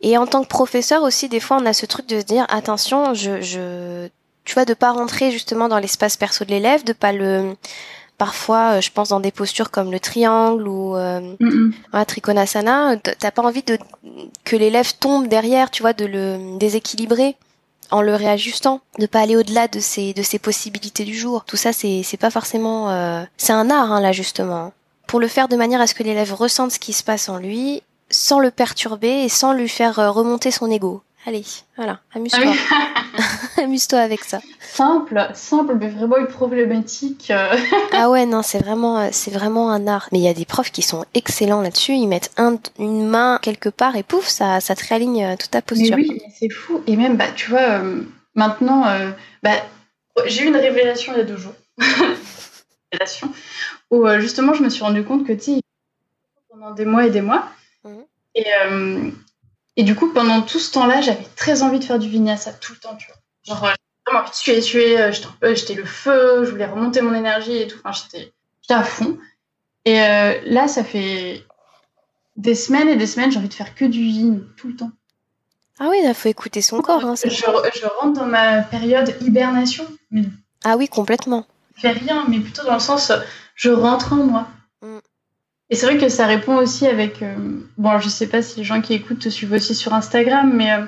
Et 0.00 0.18
en 0.18 0.26
tant 0.26 0.42
que 0.42 0.48
professeur 0.48 1.04
aussi, 1.04 1.28
des 1.28 1.38
fois 1.38 1.58
on 1.60 1.66
a 1.66 1.72
ce 1.72 1.86
truc 1.86 2.08
de 2.08 2.18
se 2.18 2.24
dire 2.24 2.46
attention, 2.48 3.14
je, 3.14 3.40
je 3.40 4.08
tu 4.46 4.54
vois, 4.54 4.64
de 4.64 4.72
pas 4.72 4.92
rentrer 4.92 5.30
justement 5.30 5.68
dans 5.68 5.78
l'espace 5.78 6.16
perso 6.16 6.46
de 6.46 6.50
l'élève, 6.50 6.84
de 6.84 6.94
pas 6.94 7.12
le 7.12 7.54
parfois 8.16 8.80
je 8.80 8.90
pense 8.90 9.10
dans 9.10 9.20
des 9.20 9.30
postures 9.30 9.70
comme 9.70 9.92
le 9.92 10.00
triangle 10.00 10.66
ou 10.66 10.96
euh, 10.96 11.20
trikonasana 12.06 12.96
t'as 12.96 13.30
pas 13.30 13.42
envie 13.42 13.62
de 13.62 13.76
que 14.44 14.56
l'élève 14.56 14.90
tombe 14.98 15.28
derrière 15.28 15.70
tu 15.70 15.82
vois 15.82 15.92
de 15.92 16.06
le 16.06 16.56
déséquilibrer 16.58 17.36
en 17.90 18.02
le 18.02 18.14
réajustant, 18.14 18.80
de 18.98 19.06
pas 19.06 19.20
aller 19.20 19.36
au-delà 19.36 19.68
de 19.68 19.80
ses 19.80 20.12
de 20.12 20.22
ses 20.22 20.38
possibilités 20.38 21.04
du 21.04 21.14
jour. 21.14 21.44
Tout 21.44 21.56
ça, 21.56 21.72
c'est 21.72 22.02
c'est 22.02 22.16
pas 22.16 22.30
forcément 22.30 22.90
euh, 22.90 23.22
c'est 23.36 23.52
un 23.52 23.70
art 23.70 23.92
hein, 23.92 24.00
l'ajustement. 24.00 24.72
Pour 25.06 25.20
le 25.20 25.28
faire 25.28 25.48
de 25.48 25.56
manière 25.56 25.80
à 25.80 25.86
ce 25.86 25.94
que 25.94 26.02
l'élève 26.02 26.34
ressente 26.34 26.72
ce 26.72 26.78
qui 26.78 26.92
se 26.92 27.04
passe 27.04 27.28
en 27.28 27.38
lui, 27.38 27.82
sans 28.10 28.40
le 28.40 28.50
perturber 28.50 29.24
et 29.24 29.28
sans 29.28 29.52
lui 29.52 29.68
faire 29.68 29.98
euh, 29.98 30.10
remonter 30.10 30.50
son 30.50 30.70
ego. 30.70 31.02
Allez, 31.28 31.42
voilà, 31.76 31.98
amuse-toi. 32.14 32.54
Ah 32.70 32.84
amuse-toi 33.64 33.98
avec 33.98 34.22
ça. 34.22 34.38
Simple, 34.60 35.28
simple, 35.34 35.74
mais 35.74 35.88
vraiment 35.88 36.18
une 36.18 36.28
problématique. 36.28 37.32
Euh. 37.32 37.56
ah 37.92 38.08
ouais, 38.08 38.26
non, 38.26 38.42
c'est 38.42 38.60
vraiment, 38.60 39.00
euh, 39.00 39.08
c'est 39.10 39.32
vraiment 39.32 39.72
un 39.72 39.88
art. 39.88 40.08
Mais 40.12 40.20
il 40.20 40.24
y 40.24 40.28
a 40.28 40.34
des 40.34 40.44
profs 40.44 40.70
qui 40.70 40.82
sont 40.82 41.04
excellents 41.14 41.62
là-dessus. 41.62 41.94
Ils 41.94 42.06
mettent 42.06 42.30
un, 42.36 42.58
une 42.78 43.08
main 43.08 43.40
quelque 43.42 43.68
part 43.68 43.96
et 43.96 44.04
pouf, 44.04 44.28
ça, 44.28 44.60
ça 44.60 44.76
te 44.76 44.86
réaligne 44.86 45.24
euh, 45.24 45.36
toute 45.36 45.50
ta 45.50 45.62
posture. 45.62 45.96
Mais 45.96 46.08
oui, 46.08 46.22
c'est 46.38 46.48
fou. 46.48 46.80
Et 46.86 46.94
même, 46.94 47.16
bah, 47.16 47.32
tu 47.34 47.50
vois, 47.50 47.80
maintenant, 48.36 48.84
bah, 49.42 49.50
j'ai 50.26 50.44
eu 50.44 50.46
une 50.46 50.56
révélation 50.56 51.12
il 51.12 51.18
y 51.18 51.22
a 51.22 51.24
deux 51.24 51.38
jours. 51.38 51.54
révélation. 52.92 53.32
Où 53.90 54.08
justement, 54.20 54.54
je 54.54 54.62
me 54.62 54.68
suis 54.68 54.84
rendu 54.84 55.02
compte 55.02 55.26
que, 55.26 55.32
tu 55.32 55.56
sais, 55.56 55.60
pendant 56.48 56.70
des 56.70 56.84
mois 56.84 57.04
et 57.04 57.10
des 57.10 57.20
mois. 57.20 57.48
Mmh. 57.82 57.90
Et 58.36 58.44
et 59.76 59.84
du 59.84 59.94
coup, 59.94 60.12
pendant 60.12 60.40
tout 60.40 60.58
ce 60.58 60.72
temps-là, 60.72 61.02
j'avais 61.02 61.26
très 61.36 61.62
envie 61.62 61.78
de 61.78 61.84
faire 61.84 61.98
du 61.98 62.08
vinyasa 62.08 62.52
tout 62.54 62.72
le 62.72 62.78
temps, 62.78 62.96
tu 62.96 63.08
vois. 63.08 63.16
Genre, 63.44 63.64
euh, 63.64 63.68
j'avais 63.68 63.76
vraiment 64.06 64.20
envie 64.20 64.30
de 64.30 64.36
suer, 64.36 64.60
suer, 64.62 65.00
euh, 65.00 65.12
euh, 65.44 65.54
j'étais 65.54 65.74
le 65.74 65.84
feu, 65.84 66.44
je 66.44 66.50
voulais 66.50 66.66
remonter 66.66 67.02
mon 67.02 67.14
énergie 67.14 67.56
et 67.56 67.66
tout. 67.66 67.78
Enfin, 67.84 68.08
j'étais 68.10 68.32
à 68.70 68.82
fond. 68.82 69.18
Et 69.84 69.98
là, 69.98 70.66
ça 70.66 70.82
fait 70.82 71.44
des 72.36 72.56
semaines 72.56 72.88
et 72.88 72.96
des 72.96 73.06
semaines, 73.06 73.30
j'ai 73.30 73.38
envie 73.38 73.48
de 73.48 73.54
faire 73.54 73.74
que 73.76 73.84
du 73.84 74.00
yin 74.00 74.44
tout 74.56 74.66
le 74.66 74.74
temps. 74.74 74.90
Ah 75.78 75.86
oui, 75.90 75.98
il 76.02 76.14
faut 76.14 76.28
écouter 76.28 76.60
son 76.60 76.80
corps. 76.80 77.04
Hein, 77.04 77.14
je, 77.22 77.28
je, 77.28 77.86
rentre 78.00 78.18
dans 78.18 78.26
ma 78.26 78.62
période 78.62 79.14
hibernation. 79.20 79.86
Ah 80.64 80.76
oui, 80.76 80.88
complètement. 80.88 81.46
Je 81.76 81.82
fais 81.82 81.92
rien, 81.92 82.24
mais 82.28 82.40
plutôt 82.40 82.64
dans 82.64 82.74
le 82.74 82.80
sens, 82.80 83.12
je 83.54 83.70
rentre 83.70 84.14
en 84.14 84.16
moi. 84.16 84.48
Et 85.68 85.74
c'est 85.74 85.86
vrai 85.86 85.98
que 85.98 86.08
ça 86.08 86.26
répond 86.26 86.56
aussi 86.56 86.86
avec. 86.86 87.22
Euh, 87.22 87.34
bon, 87.76 87.98
je 87.98 88.08
sais 88.08 88.28
pas 88.28 88.42
si 88.42 88.58
les 88.58 88.64
gens 88.64 88.80
qui 88.80 88.94
écoutent 88.94 89.20
te 89.20 89.28
suivent 89.28 89.52
aussi 89.52 89.74
sur 89.74 89.94
Instagram, 89.94 90.52
mais 90.54 90.72
euh, 90.72 90.86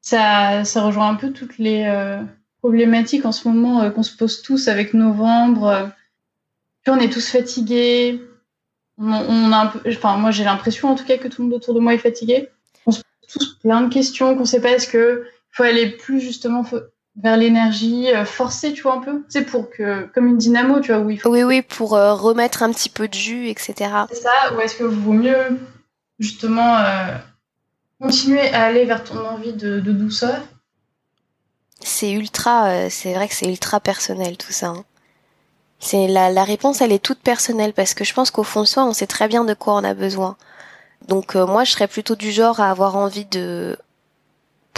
ça, 0.00 0.64
ça 0.64 0.82
rejoint 0.82 1.08
un 1.08 1.14
peu 1.14 1.30
toutes 1.30 1.58
les 1.58 1.84
euh, 1.86 2.20
problématiques 2.58 3.24
en 3.24 3.32
ce 3.32 3.46
moment 3.48 3.90
qu'on 3.90 4.02
se 4.02 4.16
pose 4.16 4.42
tous 4.42 4.68
avec 4.68 4.94
novembre. 4.94 5.90
On 6.86 6.98
est 6.98 7.12
tous 7.12 7.28
fatigués. 7.30 8.22
On, 8.96 9.12
on 9.12 9.52
a 9.52 9.58
un 9.58 9.66
peu, 9.66 9.80
enfin, 9.88 10.16
moi 10.16 10.30
j'ai 10.30 10.42
l'impression 10.42 10.88
en 10.88 10.94
tout 10.94 11.04
cas 11.04 11.18
que 11.18 11.28
tout 11.28 11.42
le 11.42 11.48
monde 11.48 11.56
autour 11.58 11.74
de 11.74 11.80
moi 11.80 11.94
est 11.94 11.98
fatigué. 11.98 12.48
On 12.86 12.92
se 12.92 13.00
pose 13.00 13.30
tous 13.30 13.54
plein 13.60 13.82
de 13.82 13.92
questions, 13.92 14.34
qu'on 14.34 14.46
sait 14.46 14.60
pas 14.60 14.70
est-ce 14.70 14.88
que 14.88 15.26
faut 15.50 15.64
aller 15.64 15.90
plus 15.90 16.20
justement 16.20 16.64
vers 17.22 17.36
l'énergie 17.36 18.12
euh, 18.14 18.24
forcée, 18.24 18.72
tu 18.72 18.82
vois, 18.82 18.94
un 18.94 19.00
peu. 19.00 19.24
C'est 19.28 19.44
pour 19.44 19.70
que, 19.70 20.06
comme 20.14 20.26
une 20.26 20.38
dynamo, 20.38 20.80
tu 20.80 20.92
vois, 20.92 21.00
où 21.02 21.10
il 21.10 21.18
faut. 21.18 21.30
Oui, 21.30 21.42
oui, 21.42 21.62
pour 21.62 21.94
euh, 21.94 22.14
remettre 22.14 22.62
un 22.62 22.72
petit 22.72 22.88
peu 22.88 23.08
de 23.08 23.14
jus, 23.14 23.48
etc. 23.48 23.74
C'est 24.08 24.22
ça, 24.22 24.54
ou 24.54 24.60
est-ce 24.60 24.76
que 24.76 24.84
vaut 24.84 25.12
mieux, 25.12 25.58
justement, 26.18 26.78
euh, 26.78 27.16
continuer 28.00 28.48
à 28.52 28.64
aller 28.64 28.84
vers 28.84 29.02
ton 29.04 29.18
envie 29.26 29.52
de, 29.52 29.80
douceur? 29.80 30.40
C'est 31.80 32.10
ultra, 32.10 32.90
c'est 32.90 33.14
vrai 33.14 33.28
que 33.28 33.34
c'est 33.34 33.48
ultra 33.48 33.78
personnel 33.78 34.36
tout 34.36 34.52
ça. 34.52 34.68
Hein. 34.68 34.84
C'est 35.78 36.08
la, 36.08 36.28
la 36.28 36.42
réponse, 36.42 36.80
elle 36.80 36.90
est 36.90 37.02
toute 37.02 37.20
personnelle 37.20 37.72
parce 37.72 37.94
que 37.94 38.02
je 38.02 38.12
pense 38.12 38.32
qu'au 38.32 38.42
fond 38.42 38.62
de 38.62 38.66
soi, 38.66 38.84
on 38.84 38.92
sait 38.92 39.06
très 39.06 39.28
bien 39.28 39.44
de 39.44 39.54
quoi 39.54 39.74
on 39.74 39.84
a 39.84 39.94
besoin. 39.94 40.36
Donc 41.06 41.36
moi, 41.36 41.62
je 41.62 41.70
serais 41.70 41.86
plutôt 41.86 42.16
du 42.16 42.32
genre 42.32 42.58
à 42.58 42.68
avoir 42.68 42.96
envie 42.96 43.26
de 43.26 43.78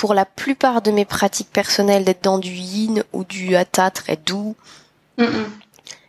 pour 0.00 0.14
la 0.14 0.24
plupart 0.24 0.80
de 0.80 0.90
mes 0.90 1.04
pratiques 1.04 1.50
personnelles 1.52 2.06
d'être 2.06 2.24
dans 2.24 2.38
du 2.38 2.54
yin 2.54 3.04
ou 3.12 3.22
du 3.22 3.54
hatha 3.54 3.90
très 3.90 4.16
doux. 4.16 4.56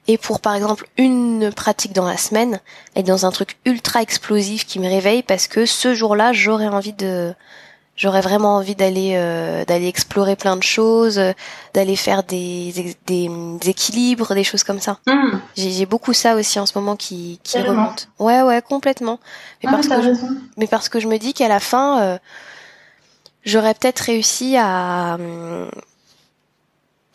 Et 0.08 0.18
pour 0.18 0.40
par 0.40 0.56
exemple 0.56 0.88
une 0.96 1.52
pratique 1.52 1.92
dans 1.92 2.08
la 2.08 2.16
semaine, 2.16 2.62
être 2.96 3.06
dans 3.06 3.26
un 3.26 3.32
truc 3.32 3.58
ultra 3.66 4.02
explosif 4.02 4.66
qui 4.66 4.80
me 4.80 4.88
réveille 4.88 5.24
parce 5.24 5.50
que 5.50 5.66
ce 5.66 5.94
jour-là 5.94 6.32
j'aurais 6.32 6.70
envie 6.70 6.94
de, 6.94 7.34
j'aurais 7.98 8.22
vraiment 8.22 8.56
envie 8.56 8.76
d'aller 8.76 9.16
euh, 9.16 9.66
d'aller 9.66 9.90
explorer 9.90 10.38
plein 10.38 10.56
de 10.56 10.64
choses, 10.64 11.20
d'aller 11.74 11.98
faire 11.98 12.24
des, 12.24 12.96
des, 13.08 13.30
équilibres, 13.70 14.34
des 14.34 14.46
choses 14.46 14.64
comme 14.64 14.80
ça. 14.80 15.00
Mm. 15.06 15.38
J'ai 15.58 15.86
beaucoup 15.86 16.14
ça 16.14 16.36
aussi 16.36 16.62
en 16.62 16.66
ce 16.66 16.78
moment 16.78 16.96
qui, 16.96 17.42
qui 17.44 17.60
remonte. 17.60 18.08
Ouais 18.20 18.42
ouais 18.42 18.62
complètement. 18.62 19.20
Mais 19.62 19.70
ah, 19.70 19.74
parce 19.74 19.90
que 19.90 20.02
je, 20.02 20.12
mais 20.56 20.68
parce 20.68 20.88
que 20.88 21.02
je 21.02 21.10
me 21.10 21.18
dis 21.18 21.34
qu'à 21.34 21.50
la 21.50 21.60
fin 21.60 22.02
euh, 22.02 22.18
j'aurais 23.44 23.74
peut-être 23.74 24.00
réussi 24.00 24.56
à 24.58 25.16
hum, 25.20 25.70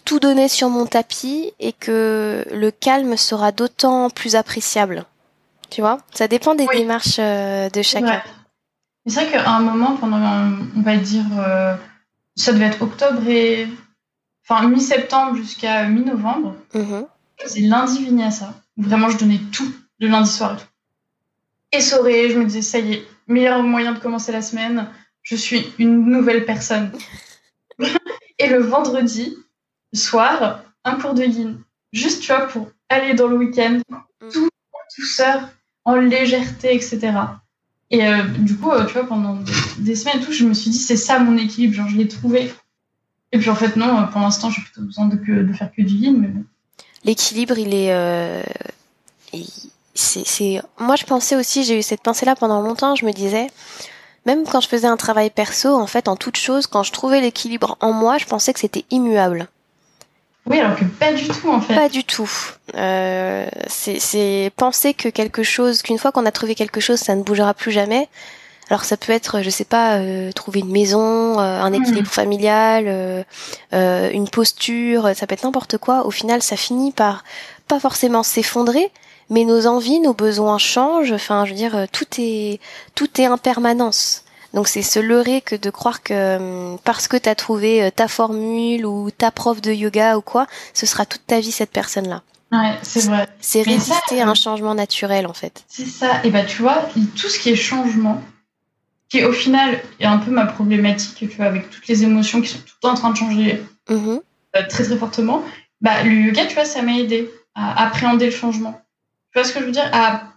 tout 0.05 0.21
donner 0.21 0.49
sur 0.49 0.71
mon 0.71 0.87
tapis 0.87 1.53
et 1.59 1.73
que 1.73 2.45
le 2.51 2.71
calme 2.71 3.17
sera 3.17 3.53
d'autant 3.53 4.09
plus 4.09 4.37
appréciable. 4.37 5.05
Tu 5.71 5.81
vois? 5.81 5.99
Ça 6.15 6.29
dépend 6.29 6.55
des 6.55 6.67
démarches 6.67 7.19
euh, 7.19 7.69
de 7.71 7.83
chacun. 7.83 8.23
C'est 9.07 9.15
vrai 9.15 9.31
qu'à 9.31 9.51
un 9.51 9.61
moment, 9.61 9.97
pendant, 9.97 10.19
on 10.77 10.83
va 10.83 10.97
dire, 10.97 11.25
euh, 11.39 11.77
ça 12.35 12.53
devait 12.53 12.67
être 12.67 12.83
octobre 12.83 13.27
et. 13.29 13.69
Enfin, 14.49 14.69
mi-septembre 14.69 15.35
jusqu'à 15.35 15.89
mi-novembre, 15.89 16.55
je 16.73 17.05
faisais 17.41 17.63
lundi 17.63 18.05
vinyasa. 18.05 18.55
Vraiment, 18.77 19.09
je 19.11 19.19
donnais 19.19 19.41
tout 19.51 19.69
le 19.99 20.07
lundi 20.07 20.31
soir 20.31 20.55
et 20.55 20.57
tout. 20.59 20.67
Et 21.73 21.81
soirée, 21.81 22.31
je 22.31 22.39
me 22.39 22.45
disais, 22.45 22.63
ça 22.63 22.79
y 22.79 22.93
est, 22.93 23.07
meilleur 23.27 23.65
moyen 23.65 23.91
de 23.91 23.99
commencer 23.99 24.31
la 24.31 24.43
semaine 24.43 24.89
je 25.27 25.35
suis 25.35 25.67
une 25.79 26.05
nouvelle 26.07 26.45
personne. 26.45 26.93
et 28.39 28.47
le 28.47 28.61
vendredi 28.61 29.37
soir, 29.93 30.63
un 30.85 30.95
cours 31.01 31.15
de 31.15 31.25
yin. 31.25 31.59
Juste, 31.93 32.23
tu 32.23 32.29
vois, 32.29 32.47
pour 32.47 32.69
aller 32.89 33.15
dans 33.15 33.27
le 33.27 33.37
week-end, 33.37 33.81
mm. 33.89 34.29
tout 34.33 34.49
en 34.73 34.79
douceur, 34.97 35.49
en 35.85 35.97
légèreté, 35.97 36.75
etc. 36.75 37.13
Et 37.91 38.03
du 38.39 38.57
coup, 38.57 38.71
tu 38.87 38.93
vois, 38.93 39.07
pendant 39.07 39.39
des, 39.79 39.97
semaines 39.97 40.21
tout, 40.21 40.33
je 40.33 40.45
me 40.45 40.55
suis 40.55 40.71
dit, 40.71 40.79
c'est 40.79 40.97
ça 40.97 41.19
mon 41.19 41.37
équilibre, 41.37 41.75
genre 41.75 41.89
je 41.89 41.97
l'ai 41.97 42.09
trouvé. 42.09 42.53
Et 43.33 43.39
puis 43.39 43.51
en 43.51 43.57
fait, 43.57 43.75
non, 43.77 44.07
pour 44.13 44.21
l'instant, 44.21 44.51
j'ai 44.51 44.63
plutôt 44.63 44.83
besoin 44.83 45.07
de, 45.07 45.17
de 45.17 45.53
faire 45.53 45.73
que 45.73 45.83
du 45.83 45.95
yin, 45.95 46.19
mais 46.19 46.29
bon. 46.29 46.45
L'équilibre, 47.05 47.59
il 47.59 47.75
est. 47.75 48.45
c'est, 49.95 50.63
Moi, 50.79 50.95
je 50.97 51.05
pensais 51.05 51.35
aussi, 51.35 51.65
j'ai 51.65 51.79
eu 51.79 51.83
cette 51.83 52.03
pensée-là 52.03 52.37
pendant 52.37 52.61
longtemps, 52.61 52.95
je 52.95 53.05
me 53.05 53.13
disais, 53.13 53.49
même 54.27 54.45
quand 54.45 54.61
je 54.61 54.69
faisais 54.69 54.87
un 54.87 54.97
travail 54.97 55.31
perso, 55.31 55.75
en 55.75 55.87
fait, 55.87 56.09
en 56.09 56.17
toute 56.17 56.37
chose, 56.37 56.67
quand 56.67 56.83
je 56.83 56.93
trouvais 56.93 57.21
l'équilibre 57.21 57.77
en 57.81 57.93
moi, 57.93 58.19
je 58.19 58.27
pensais 58.27 58.53
que 58.53 58.61
c'était 58.61 58.85
immuable. 58.91 59.49
Oui, 60.45 60.61
alors 60.61 60.77
que 60.77 60.85
pas 60.85 61.13
du 61.13 61.27
tout, 61.27 61.49
en 61.49 61.61
fait. 61.61 61.75
Pas 61.75 61.89
du 61.89 62.05
tout. 62.05 62.31
Euh, 62.75 63.49
c'est 63.69 64.53
penser 64.57 64.95
que 64.95 65.09
quelque 65.09 65.43
chose, 65.43 65.83
qu'une 65.83 65.99
fois 65.99 66.13
qu'on 66.13 66.27
a 66.27 66.31
trouvé 66.31 66.55
quelque 66.55 66.81
chose, 66.81 67.01
ça 67.01 67.17
ne 67.17 67.23
bougera 67.23 67.55
plus 67.55 67.73
jamais. 67.73 68.09
Alors 68.69 68.85
ça 68.85 68.97
peut 68.97 69.13
être, 69.13 69.43
je 69.43 69.51
sais 69.51 69.65
pas, 69.65 69.99
euh, 69.99 70.33
trouver 70.33 70.61
une 70.61 70.73
maison, 70.73 71.39
euh, 71.39 71.61
un 71.61 71.73
équilibre 71.73 72.09
hmm. 72.09 72.13
familial, 72.13 72.85
euh, 73.73 74.11
une 74.11 74.29
posture, 74.29 75.11
ça 75.15 75.27
peut 75.27 75.35
être 75.35 75.45
n'importe 75.45 75.79
quoi. 75.79 76.05
Au 76.05 76.11
final, 76.11 76.43
ça 76.43 76.57
finit 76.57 76.91
par 76.91 77.23
pas 77.69 77.79
forcément 77.79 78.23
s'effondrer, 78.23 78.91
mais 79.31 79.45
nos 79.45 79.67
envies, 79.67 80.01
nos 80.01 80.15
besoins 80.15 80.59
changent. 80.59 81.13
Enfin, 81.13 81.45
je 81.45 81.51
veux 81.51 81.57
dire, 81.57 81.77
euh, 81.77 81.87
tout 81.91 82.07
est 82.19 82.61
tout 82.95 83.21
est 83.21 83.29
en 83.29 83.39
permanence. 83.39 84.25
Donc 84.55 84.69
c'est 84.69 84.83
se 84.83 84.99
leurrer 84.99 85.43
que 85.43 85.55
de 85.55 85.71
croire 85.71 86.03
que 86.03 86.37
hum, 86.37 86.79
parce 86.85 87.09
que 87.09 87.17
tu 87.17 87.29
as 87.29 87.35
trouvé 87.35 87.83
euh, 87.83 87.91
ta 87.91 88.09
formule 88.09 88.87
ou 88.87 89.11
ta 89.11 89.31
prof 89.31 89.61
de 89.61 89.73
yoga 89.73 90.17
ou 90.17 90.23
quoi, 90.23 90.47
ce 90.73 90.87
sera 90.87 91.05
toute 91.05 91.27
ta 91.27 91.41
vie 91.41 91.53
cette 91.53 91.73
personne-là. 91.73 92.23
Ouais, 92.53 92.75
c'est 92.83 93.05
vrai. 93.07 93.29
C'est 93.41 93.63
résister 93.63 94.23
à 94.23 94.29
un 94.29 94.35
changement 94.35 94.75
naturel 94.75 95.27
en 95.27 95.33
fait. 95.33 95.65
C'est 95.69 95.87
ça. 95.87 96.21
Et 96.25 96.31
bah 96.31 96.45
tu 96.45 96.63
vois, 96.63 96.89
tout 97.17 97.29
ce 97.29 97.39
qui 97.39 97.51
est 97.51 97.57
changement, 97.57 98.23
qui 99.09 99.25
au 99.25 99.33
final 99.33 99.81
est 99.99 100.07
un 100.07 100.19
peu 100.19 100.31
ma 100.31 100.47
problématique, 100.47 101.17
tu 101.19 101.37
vois, 101.37 101.47
avec 101.47 101.71
toutes 101.71 101.89
les 101.89 102.05
émotions 102.05 102.41
qui 102.41 102.49
sont 102.49 102.59
tout 102.59 102.75
le 102.77 102.89
temps 102.89 102.93
en 102.93 102.97
train 102.97 103.11
de 103.11 103.17
changer 103.17 103.63
mm-hmm. 103.91 104.21
euh, 104.57 104.63
très 104.69 104.85
très 104.85 104.97
fortement, 104.97 105.43
bah 105.81 106.05
le 106.05 106.13
yoga, 106.13 106.47
tu 106.47 106.55
vois, 106.55 106.65
ça 106.65 106.83
m'a 106.83 106.97
aidé 106.97 107.29
à 107.57 107.85
appréhender 107.85 108.27
le 108.27 108.33
changement 108.33 108.81
vois 109.39 109.45
ce 109.45 109.53
que 109.53 109.61
je 109.61 109.65
veux 109.67 109.73
dire? 109.73 109.89
À 109.93 110.33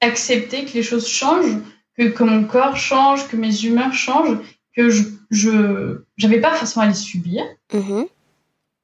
accepter 0.00 0.64
que 0.64 0.72
les 0.72 0.82
choses 0.82 1.06
changent, 1.06 1.58
que, 1.96 2.08
que 2.08 2.24
mon 2.24 2.44
corps 2.44 2.76
change, 2.76 3.28
que 3.28 3.36
mes 3.36 3.64
humeurs 3.64 3.92
changent, 3.92 4.38
que 4.74 4.90
je 4.90 5.02
je 5.32 6.02
j'avais 6.18 6.40
pas 6.40 6.54
forcément 6.54 6.84
à 6.84 6.88
les 6.88 6.94
subir, 6.94 7.42
mm-hmm. 7.72 8.06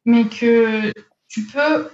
mais 0.06 0.24
que 0.26 0.92
tu 1.28 1.42
peux 1.42 1.88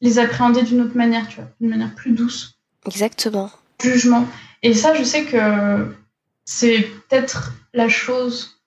les 0.00 0.18
appréhender 0.18 0.62
d'une 0.62 0.82
autre 0.82 0.96
manière, 0.96 1.28
tu 1.28 1.36
vois, 1.36 1.48
d'une 1.60 1.70
manière 1.70 1.94
plus 1.94 2.10
douce. 2.10 2.58
Exactement. 2.84 3.50
Jugement. 3.80 4.26
Et 4.62 4.74
ça, 4.74 4.94
je 4.94 5.04
sais 5.04 5.24
que 5.24 5.94
c'est 6.44 6.82
peut-être 6.82 7.52
la 7.72 7.88
chose, 7.88 8.60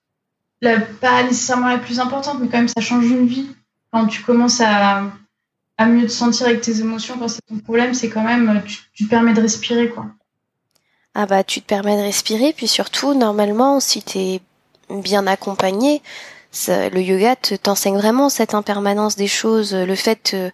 la, 0.62 0.80
pas 0.80 1.22
nécessairement 1.22 1.68
la 1.68 1.78
plus 1.78 2.00
importante, 2.00 2.38
mais 2.40 2.48
quand 2.48 2.56
même, 2.56 2.68
ça 2.68 2.80
change 2.80 3.04
une 3.06 3.26
vie. 3.26 3.48
Quand 3.92 4.06
tu 4.06 4.22
commences 4.22 4.62
à, 4.62 5.12
à 5.78 5.86
mieux 5.86 6.06
te 6.06 6.12
sentir 6.12 6.46
avec 6.46 6.62
tes 6.62 6.80
émotions 6.80 7.16
quand 7.18 7.28
c'est 7.28 7.42
ton 7.48 7.58
problème, 7.58 7.94
c'est 7.94 8.08
quand 8.08 8.24
même, 8.24 8.62
tu, 8.94 9.04
te 9.04 9.10
permets 9.10 9.34
de 9.34 9.40
respirer, 9.40 9.90
quoi. 9.90 10.06
Ah 11.14 11.26
bah, 11.26 11.44
tu 11.44 11.62
te 11.62 11.66
permets 11.66 11.96
de 11.96 12.02
respirer, 12.02 12.52
puis 12.52 12.68
surtout, 12.68 13.14
normalement, 13.14 13.80
si 13.80 14.02
tu 14.02 14.18
es 14.18 14.40
bien 14.90 15.26
accompagné, 15.26 16.02
le 16.68 17.00
yoga 17.00 17.36
t'enseigne 17.36 17.96
vraiment 17.96 18.28
cette 18.28 18.54
impermanence 18.54 19.16
des 19.16 19.26
choses, 19.26 19.74
le 19.74 19.94
fait 19.94 20.32
euh, 20.34 20.50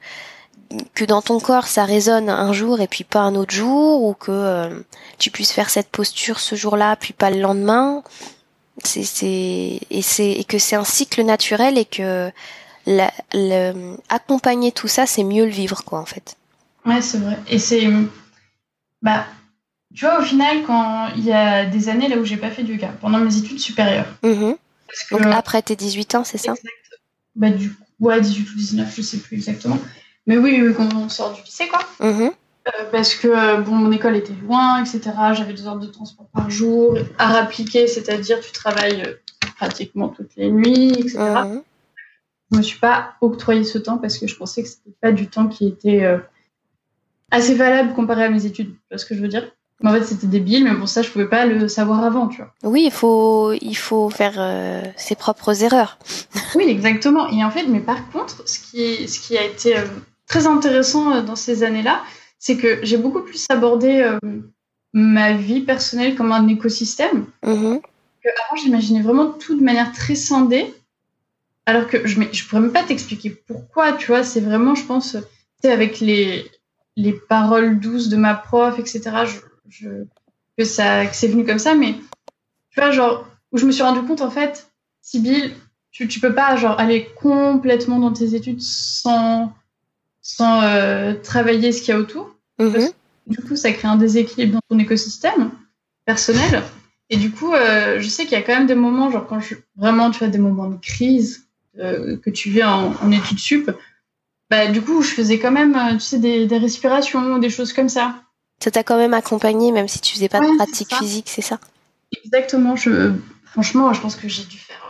que 0.94 1.04
dans 1.04 1.22
ton 1.22 1.38
corps 1.38 1.66
ça 1.66 1.84
résonne 1.84 2.28
un 2.28 2.52
jour 2.52 2.80
et 2.80 2.86
puis 2.86 3.04
pas 3.04 3.20
un 3.20 3.34
autre 3.34 3.54
jour, 3.54 4.02
ou 4.02 4.14
que 4.14 4.32
euh, 4.32 4.80
tu 5.18 5.30
puisses 5.30 5.52
faire 5.52 5.70
cette 5.70 5.88
posture 5.88 6.40
ce 6.40 6.54
jour-là 6.54 6.96
puis 6.96 7.12
pas 7.12 7.30
le 7.30 7.40
lendemain. 7.40 8.02
C'est, 8.84 9.28
et 9.30 9.80
et 9.90 10.44
que 10.44 10.58
c'est 10.58 10.76
un 10.76 10.84
cycle 10.84 11.22
naturel 11.22 11.78
et 11.78 11.84
que 11.84 12.32
la, 12.86 13.12
accompagner 14.08 14.72
tout 14.72 14.88
ça, 14.88 15.06
c'est 15.06 15.24
mieux 15.24 15.44
le 15.44 15.50
vivre, 15.50 15.84
quoi, 15.84 16.00
en 16.00 16.06
fait. 16.06 16.36
Ouais, 16.84 17.00
c'est 17.00 17.18
vrai. 17.18 17.38
Et 17.48 17.58
c'est. 17.58 17.88
Bah, 19.02 19.26
tu 19.94 20.04
vois, 20.04 20.20
au 20.20 20.22
final, 20.22 20.62
quand 20.66 21.08
il 21.16 21.24
y 21.24 21.32
a 21.32 21.66
des 21.66 21.88
années 21.88 22.08
là 22.08 22.16
où 22.16 22.24
j'ai 22.24 22.36
pas 22.36 22.50
fait 22.50 22.62
de 22.62 22.72
yoga, 22.72 22.92
pendant 23.00 23.18
mes 23.18 23.36
études 23.36 23.58
supérieures. 23.58 24.06
Mm-hmm. 24.22 24.56
Donc 25.10 25.22
après 25.26 25.62
tes 25.62 25.76
18 25.76 26.14
ans, 26.16 26.24
c'est 26.24 26.38
ça? 26.38 26.54
Bah, 27.34 27.50
du 27.50 27.70
coup, 27.70 27.82
ouais, 28.00 28.20
18 28.20 28.50
ou 28.50 28.56
19, 28.56 28.94
je 28.94 29.02
sais 29.02 29.18
plus 29.18 29.36
exactement. 29.36 29.78
Mais 30.26 30.36
oui, 30.36 30.62
quand 30.76 30.94
on 30.94 31.08
sort 31.08 31.32
du 31.32 31.42
lycée, 31.42 31.68
quoi. 31.68 31.80
Mm-hmm. 32.00 32.30
Euh, 32.68 32.70
parce 32.92 33.14
que 33.14 33.26
euh, 33.26 33.60
bon, 33.60 33.74
mon 33.74 33.90
école 33.90 34.16
était 34.16 34.34
loin, 34.44 34.80
etc. 34.80 35.00
J'avais 35.34 35.52
deux 35.52 35.66
heures 35.66 35.78
de 35.78 35.86
transport 35.86 36.26
par 36.32 36.48
jour 36.48 36.96
à 37.18 37.32
rappliquer, 37.32 37.88
c'est-à-dire 37.88 38.40
tu 38.40 38.52
travailles 38.52 39.02
euh, 39.02 39.14
pratiquement 39.56 40.08
toutes 40.08 40.36
les 40.36 40.50
nuits, 40.50 40.92
etc 40.92 41.62
je 42.52 42.58
me 42.58 42.62
suis 42.62 42.78
pas 42.78 43.14
octroyé 43.20 43.64
ce 43.64 43.78
temps 43.78 43.98
parce 43.98 44.18
que 44.18 44.26
je 44.26 44.36
pensais 44.36 44.62
que 44.62 44.68
c'était 44.68 44.94
pas 45.00 45.12
du 45.12 45.28
temps 45.28 45.48
qui 45.48 45.66
était 45.66 46.04
euh, 46.04 46.18
assez 47.30 47.54
valable 47.54 47.94
comparé 47.94 48.24
à 48.24 48.30
mes 48.30 48.44
études. 48.44 48.72
Tu 48.72 48.80
vois 48.90 48.98
ce 48.98 49.06
que 49.06 49.14
je 49.14 49.20
veux 49.20 49.28
dire? 49.28 49.50
En 49.84 49.90
fait, 49.92 50.04
c'était 50.04 50.28
débile, 50.28 50.62
mais 50.62 50.74
pour 50.76 50.88
ça, 50.88 51.02
je 51.02 51.10
pouvais 51.10 51.28
pas 51.28 51.44
le 51.44 51.66
savoir 51.66 52.04
avant, 52.04 52.28
tu 52.28 52.36
vois. 52.36 52.52
Oui, 52.62 52.84
il 52.84 52.92
faut, 52.92 53.52
il 53.52 53.74
faut 53.74 54.10
faire 54.10 54.34
euh, 54.38 54.82
ses 54.96 55.16
propres 55.16 55.64
erreurs. 55.64 55.98
oui, 56.54 56.66
exactement. 56.68 57.28
Et 57.30 57.42
en 57.42 57.50
fait, 57.50 57.66
mais 57.66 57.80
par 57.80 58.08
contre, 58.12 58.48
ce 58.48 58.60
qui, 58.60 59.08
ce 59.08 59.18
qui 59.18 59.36
a 59.36 59.44
été 59.44 59.76
euh, 59.76 59.84
très 60.28 60.46
intéressant 60.46 61.22
dans 61.22 61.34
ces 61.34 61.64
années-là, 61.64 62.00
c'est 62.38 62.56
que 62.56 62.78
j'ai 62.84 62.96
beaucoup 62.96 63.22
plus 63.22 63.44
abordé 63.48 64.08
ma 64.92 65.32
vie 65.32 65.60
personnelle 65.60 66.14
comme 66.14 66.32
un 66.32 66.46
écosystème. 66.48 67.26
Mm-hmm. 67.44 67.80
avant, 67.80 68.56
j'imaginais 68.62 69.00
vraiment 69.00 69.30
tout 69.30 69.56
de 69.56 69.64
manière 69.64 69.92
très 69.92 70.16
scindée 70.16 70.74
alors 71.66 71.86
que 71.86 72.06
je 72.06 72.18
ne 72.18 72.48
pourrais 72.48 72.60
même 72.60 72.72
pas 72.72 72.82
t'expliquer 72.82 73.30
pourquoi, 73.30 73.92
tu 73.92 74.08
vois, 74.08 74.24
c'est 74.24 74.40
vraiment, 74.40 74.74
je 74.74 74.84
pense, 74.84 75.16
avec 75.64 76.00
les, 76.00 76.50
les 76.96 77.12
paroles 77.12 77.78
douces 77.78 78.08
de 78.08 78.16
ma 78.16 78.34
prof, 78.34 78.78
etc., 78.78 79.00
je, 79.68 79.88
que, 80.58 80.64
ça, 80.64 81.06
que 81.06 81.14
c'est 81.14 81.28
venu 81.28 81.44
comme 81.44 81.58
ça, 81.58 81.74
mais 81.74 81.94
tu 82.70 82.80
vois, 82.80 82.90
genre, 82.90 83.26
où 83.52 83.58
je 83.58 83.66
me 83.66 83.72
suis 83.72 83.82
rendu 83.82 84.02
compte, 84.02 84.22
en 84.22 84.30
fait, 84.30 84.70
Sybille, 85.02 85.54
tu, 85.90 86.08
tu 86.08 86.20
peux 86.20 86.34
pas, 86.34 86.56
genre, 86.56 86.78
aller 86.80 87.08
complètement 87.20 87.98
dans 87.98 88.12
tes 88.12 88.34
études 88.34 88.60
sans, 88.60 89.52
sans 90.20 90.62
euh, 90.62 91.14
travailler 91.14 91.72
ce 91.72 91.82
qu'il 91.82 91.94
y 91.94 91.96
a 91.96 92.00
autour. 92.00 92.34
Mm-hmm. 92.58 92.92
du 93.26 93.38
coup, 93.38 93.56
ça 93.56 93.72
crée 93.72 93.88
un 93.88 93.96
déséquilibre 93.96 94.54
dans 94.54 94.60
ton 94.68 94.78
écosystème 94.78 95.50
personnel. 96.04 96.62
Et 97.08 97.16
du 97.16 97.30
coup, 97.30 97.52
euh, 97.52 98.00
je 98.00 98.08
sais 98.08 98.24
qu'il 98.24 98.32
y 98.32 98.40
a 98.40 98.42
quand 98.42 98.54
même 98.54 98.66
des 98.66 98.74
moments, 98.74 99.10
genre 99.10 99.26
quand 99.26 99.40
je 99.40 99.56
vraiment, 99.76 100.10
tu 100.10 100.18
vois, 100.18 100.28
des 100.28 100.38
moments 100.38 100.68
de 100.68 100.76
crise, 100.76 101.46
euh, 101.78 102.18
que 102.18 102.28
tu 102.28 102.50
vis 102.50 102.64
en, 102.64 103.10
études 103.10 103.38
sup, 103.38 103.70
bah, 104.50 104.66
du 104.66 104.82
coup, 104.82 105.00
je 105.00 105.08
faisais 105.08 105.38
quand 105.38 105.50
même, 105.50 105.74
euh, 105.74 105.94
tu 105.94 106.00
sais, 106.00 106.18
des, 106.18 106.46
des 106.46 106.58
respirations, 106.58 107.38
des 107.38 107.48
choses 107.48 107.72
comme 107.72 107.88
ça. 107.88 108.16
Ça 108.62 108.70
t'a 108.70 108.82
quand 108.82 108.98
même 108.98 109.14
accompagné, 109.14 109.72
même 109.72 109.88
si 109.88 110.00
tu 110.00 110.14
faisais 110.14 110.28
pas 110.28 110.40
de 110.40 110.56
pratique 110.56 110.94
physique, 110.94 111.30
c'est 111.30 111.42
ça? 111.42 111.58
Exactement. 112.24 112.76
Je, 112.76 113.12
franchement, 113.44 113.92
je 113.94 114.00
pense 114.02 114.16
que 114.16 114.28
j'ai 114.28 114.44
dû 114.44 114.58
faire 114.58 114.82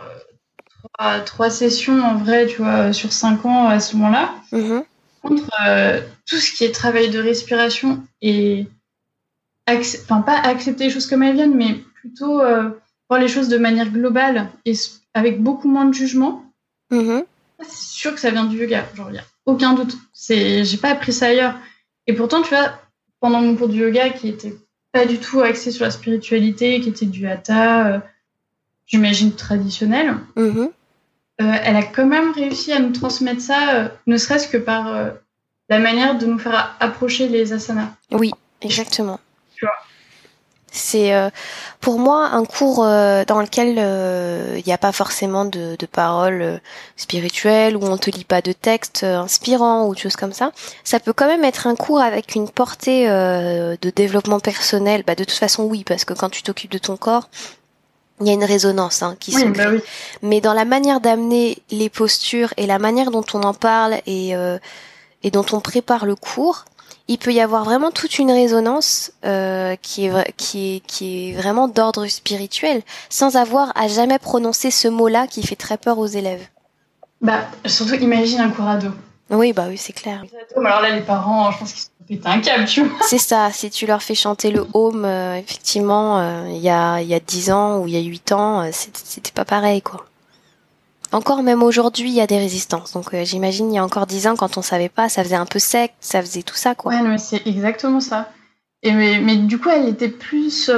euh, 1.01 1.23
trois, 1.23 1.49
sessions 1.49 2.01
en 2.01 2.15
vrai, 2.15 2.47
tu 2.47 2.57
vois, 2.57 2.91
sur 2.91 3.13
cinq 3.13 3.45
ans 3.45 3.67
à 3.67 3.79
ce 3.79 3.95
moment-là. 3.95 4.35
Mm-hmm. 4.51 4.83
Contre 5.21 6.03
tout 6.27 6.35
ce 6.35 6.51
qui 6.51 6.65
est 6.65 6.73
travail 6.73 7.09
de 7.09 7.19
respiration 7.19 8.03
et 8.21 8.67
enfin 9.69 10.19
pas 10.19 10.37
accepter 10.37 10.83
les 10.83 10.89
choses 10.89 11.07
comme 11.07 11.23
elles 11.23 11.35
viennent, 11.35 11.55
mais 11.55 11.75
plutôt 11.95 12.41
voir 13.09 13.21
les 13.21 13.29
choses 13.29 13.47
de 13.47 13.57
manière 13.57 13.89
globale 13.89 14.49
et 14.65 14.73
avec 15.13 15.41
beaucoup 15.41 15.69
moins 15.69 15.85
de 15.85 15.93
jugement. 15.93 16.42
Mm-hmm. 16.93 17.25
C'est 17.61 17.97
sûr 17.97 18.13
que 18.13 18.19
ça 18.19 18.29
vient 18.29 18.45
du 18.45 18.57
yoga, 18.57 18.85
genre 18.93 19.09
il 19.11 19.17
a 19.17 19.23
aucun 19.45 19.73
doute. 19.73 19.97
C'est, 20.13 20.63
j'ai 20.63 20.77
pas 20.77 20.89
appris 20.89 21.11
ça 21.11 21.27
ailleurs. 21.27 21.55
Et 22.07 22.13
pourtant, 22.13 22.41
tu 22.41 22.49
vois, 22.49 22.73
pendant 23.19 23.41
mon 23.41 23.55
cours 23.55 23.69
de 23.69 23.75
yoga 23.75 24.09
qui 24.09 24.29
était 24.29 24.55
pas 24.91 25.05
du 25.05 25.17
tout 25.17 25.41
axé 25.41 25.71
sur 25.71 25.85
la 25.85 25.91
spiritualité, 25.91 26.79
qui 26.81 26.89
était 26.89 27.05
du 27.05 27.27
hatha, 27.27 27.87
euh, 27.87 27.99
j'imagine 28.85 29.33
traditionnel, 29.33 30.15
mm-hmm. 30.35 30.69
euh, 31.41 31.53
elle 31.63 31.75
a 31.75 31.83
quand 31.83 32.05
même 32.05 32.31
réussi 32.31 32.71
à 32.71 32.79
nous 32.79 32.91
transmettre 32.91 33.41
ça, 33.41 33.75
euh, 33.75 33.87
ne 34.05 34.17
serait-ce 34.17 34.47
que 34.47 34.57
par 34.57 35.13
la 35.69 35.79
manière 35.79 36.17
de 36.17 36.25
nous 36.27 36.37
faire 36.37 36.75
approcher 36.79 37.27
les 37.27 37.53
asanas. 37.53 37.89
Oui, 38.11 38.31
exactement. 38.61 39.19
Tu 39.55 39.65
vois. 39.65 39.73
C'est 40.75 41.13
euh, 41.13 41.29
pour 41.81 41.99
moi 41.99 42.29
un 42.31 42.45
cours 42.45 42.83
euh, 42.83 43.23
dans 43.25 43.39
lequel 43.39 43.75
euh, 43.77 44.55
il 44.57 44.63
n'y 44.65 44.73
a 44.73 44.79
pas 44.79 44.91
forcément 44.91 45.45
de, 45.45 45.75
de 45.77 45.85
paroles 45.85 46.59
spirituelles, 46.97 47.77
où 47.77 47.83
on 47.83 47.95
te 47.97 48.09
lit 48.09 48.25
pas 48.25 48.41
de 48.41 48.51
textes 48.53 49.03
inspirants 49.03 49.85
ou 49.85 49.93
de 49.93 49.99
choses 49.99 50.15
comme 50.15 50.33
ça. 50.33 50.51
Ça 50.83 50.99
peut 50.99 51.13
quand 51.13 51.27
même 51.27 51.43
être 51.43 51.67
un 51.67 51.75
cours 51.75 52.01
avec 52.01 52.33
une 52.33 52.49
portée 52.49 53.07
de 53.07 53.89
développement 53.95 54.39
personnel. 54.39 55.03
Bah, 55.05 55.13
de 55.13 55.23
toute 55.23 55.37
façon, 55.37 55.63
oui, 55.63 55.83
parce 55.83 56.05
que 56.05 56.13
quand 56.13 56.29
tu 56.29 56.41
t'occupes 56.41 56.71
de 56.71 56.79
ton 56.79 56.97
corps, 56.97 57.29
il 58.19 58.27
y 58.27 58.31
a 58.31 58.33
une 58.33 58.43
résonance 58.43 59.03
hein, 59.03 59.15
qui 59.19 59.31
se 59.31 59.45
bah 59.45 59.65
crée. 59.65 59.83
Mais 60.23 60.41
dans 60.41 60.53
la 60.53 60.65
manière 60.65 61.01
d'amener 61.01 61.59
les 61.69 61.89
postures 61.89 62.51
et 62.57 62.65
la 62.65 62.79
manière 62.79 63.11
dont 63.11 63.25
on 63.33 63.43
en 63.43 63.53
parle 63.53 63.97
et, 64.07 64.33
et 65.21 65.31
dont 65.31 65.45
on 65.51 65.59
prépare 65.59 66.07
le 66.07 66.15
cours, 66.15 66.65
il 67.07 67.17
peut 67.17 67.33
y 67.33 67.41
avoir 67.41 67.63
vraiment 67.65 67.91
toute 67.91 68.17
une 68.19 68.31
résonance 68.31 69.11
euh, 69.25 69.75
qui, 69.81 70.05
est, 70.05 70.33
qui, 70.37 70.75
est, 70.75 70.79
qui 70.81 71.29
est 71.29 71.33
vraiment 71.33 71.67
d'ordre 71.67 72.07
spirituel, 72.07 72.81
sans 73.09 73.35
avoir 73.35 73.71
à 73.75 73.87
jamais 73.87 74.19
prononcer 74.19 74.71
ce 74.71 74.87
mot-là 74.87 75.27
qui 75.27 75.43
fait 75.43 75.55
très 75.55 75.77
peur 75.77 75.97
aux 75.99 76.07
élèves. 76.07 76.47
Bah, 77.21 77.45
surtout, 77.65 77.95
imagine 77.95 78.39
un 78.41 78.49
cours 78.49 78.67
ado. 78.67 78.89
Oui, 79.29 79.53
bah 79.53 79.65
oui, 79.69 79.77
c'est 79.77 79.93
clair. 79.93 80.23
Alors 80.55 80.81
là, 80.81 80.91
les 80.91 81.01
parents, 81.01 81.49
je 81.51 81.57
pense 81.59 81.73
qu'ils 81.73 81.81
sont 81.81 81.89
pétés 82.07 82.27
un 82.27 82.39
câble, 82.39 82.65
tu 82.65 82.83
vois. 82.83 82.97
C'est 83.07 83.17
ça, 83.17 83.49
si 83.51 83.69
tu 83.69 83.85
leur 83.85 84.03
fais 84.03 84.15
chanter 84.15 84.51
le 84.51 84.67
home, 84.73 85.05
euh, 85.05 85.35
effectivement, 85.37 86.19
euh, 86.19 86.47
il 86.49 86.61
y, 86.61 86.69
a, 86.69 87.01
y 87.01 87.13
a 87.13 87.19
10 87.19 87.51
ans 87.51 87.79
ou 87.79 87.87
il 87.87 87.93
y 87.93 87.97
a 87.97 88.01
8 88.01 88.31
ans, 88.33 88.61
euh, 88.61 88.69
c'était 88.71 89.31
pas 89.31 89.45
pareil, 89.45 89.81
quoi. 89.81 90.05
Encore 91.13 91.43
même 91.43 91.63
aujourd'hui, 91.63 92.09
il 92.09 92.15
y 92.15 92.21
a 92.21 92.27
des 92.27 92.37
résistances. 92.37 92.93
Donc 92.93 93.15
j'imagine, 93.23 93.71
il 93.71 93.75
y 93.75 93.79
a 93.79 93.85
encore 93.85 94.07
10 94.07 94.27
ans, 94.27 94.35
quand 94.35 94.57
on 94.57 94.61
savait 94.61 94.89
pas, 94.89 95.09
ça 95.09 95.23
faisait 95.23 95.35
un 95.35 95.45
peu 95.45 95.59
sec, 95.59 95.93
ça 95.99 96.21
faisait 96.21 96.43
tout 96.43 96.55
ça, 96.55 96.75
quoi. 96.75 96.91
Ouais, 96.91 97.01
mais 97.01 97.17
c'est 97.17 97.45
exactement 97.47 97.99
ça. 97.99 98.31
Et 98.81 98.91
mais, 98.91 99.19
mais, 99.19 99.37
du 99.37 99.59
coup, 99.59 99.69
elle 99.69 99.87
était 99.87 100.09
plus... 100.09 100.69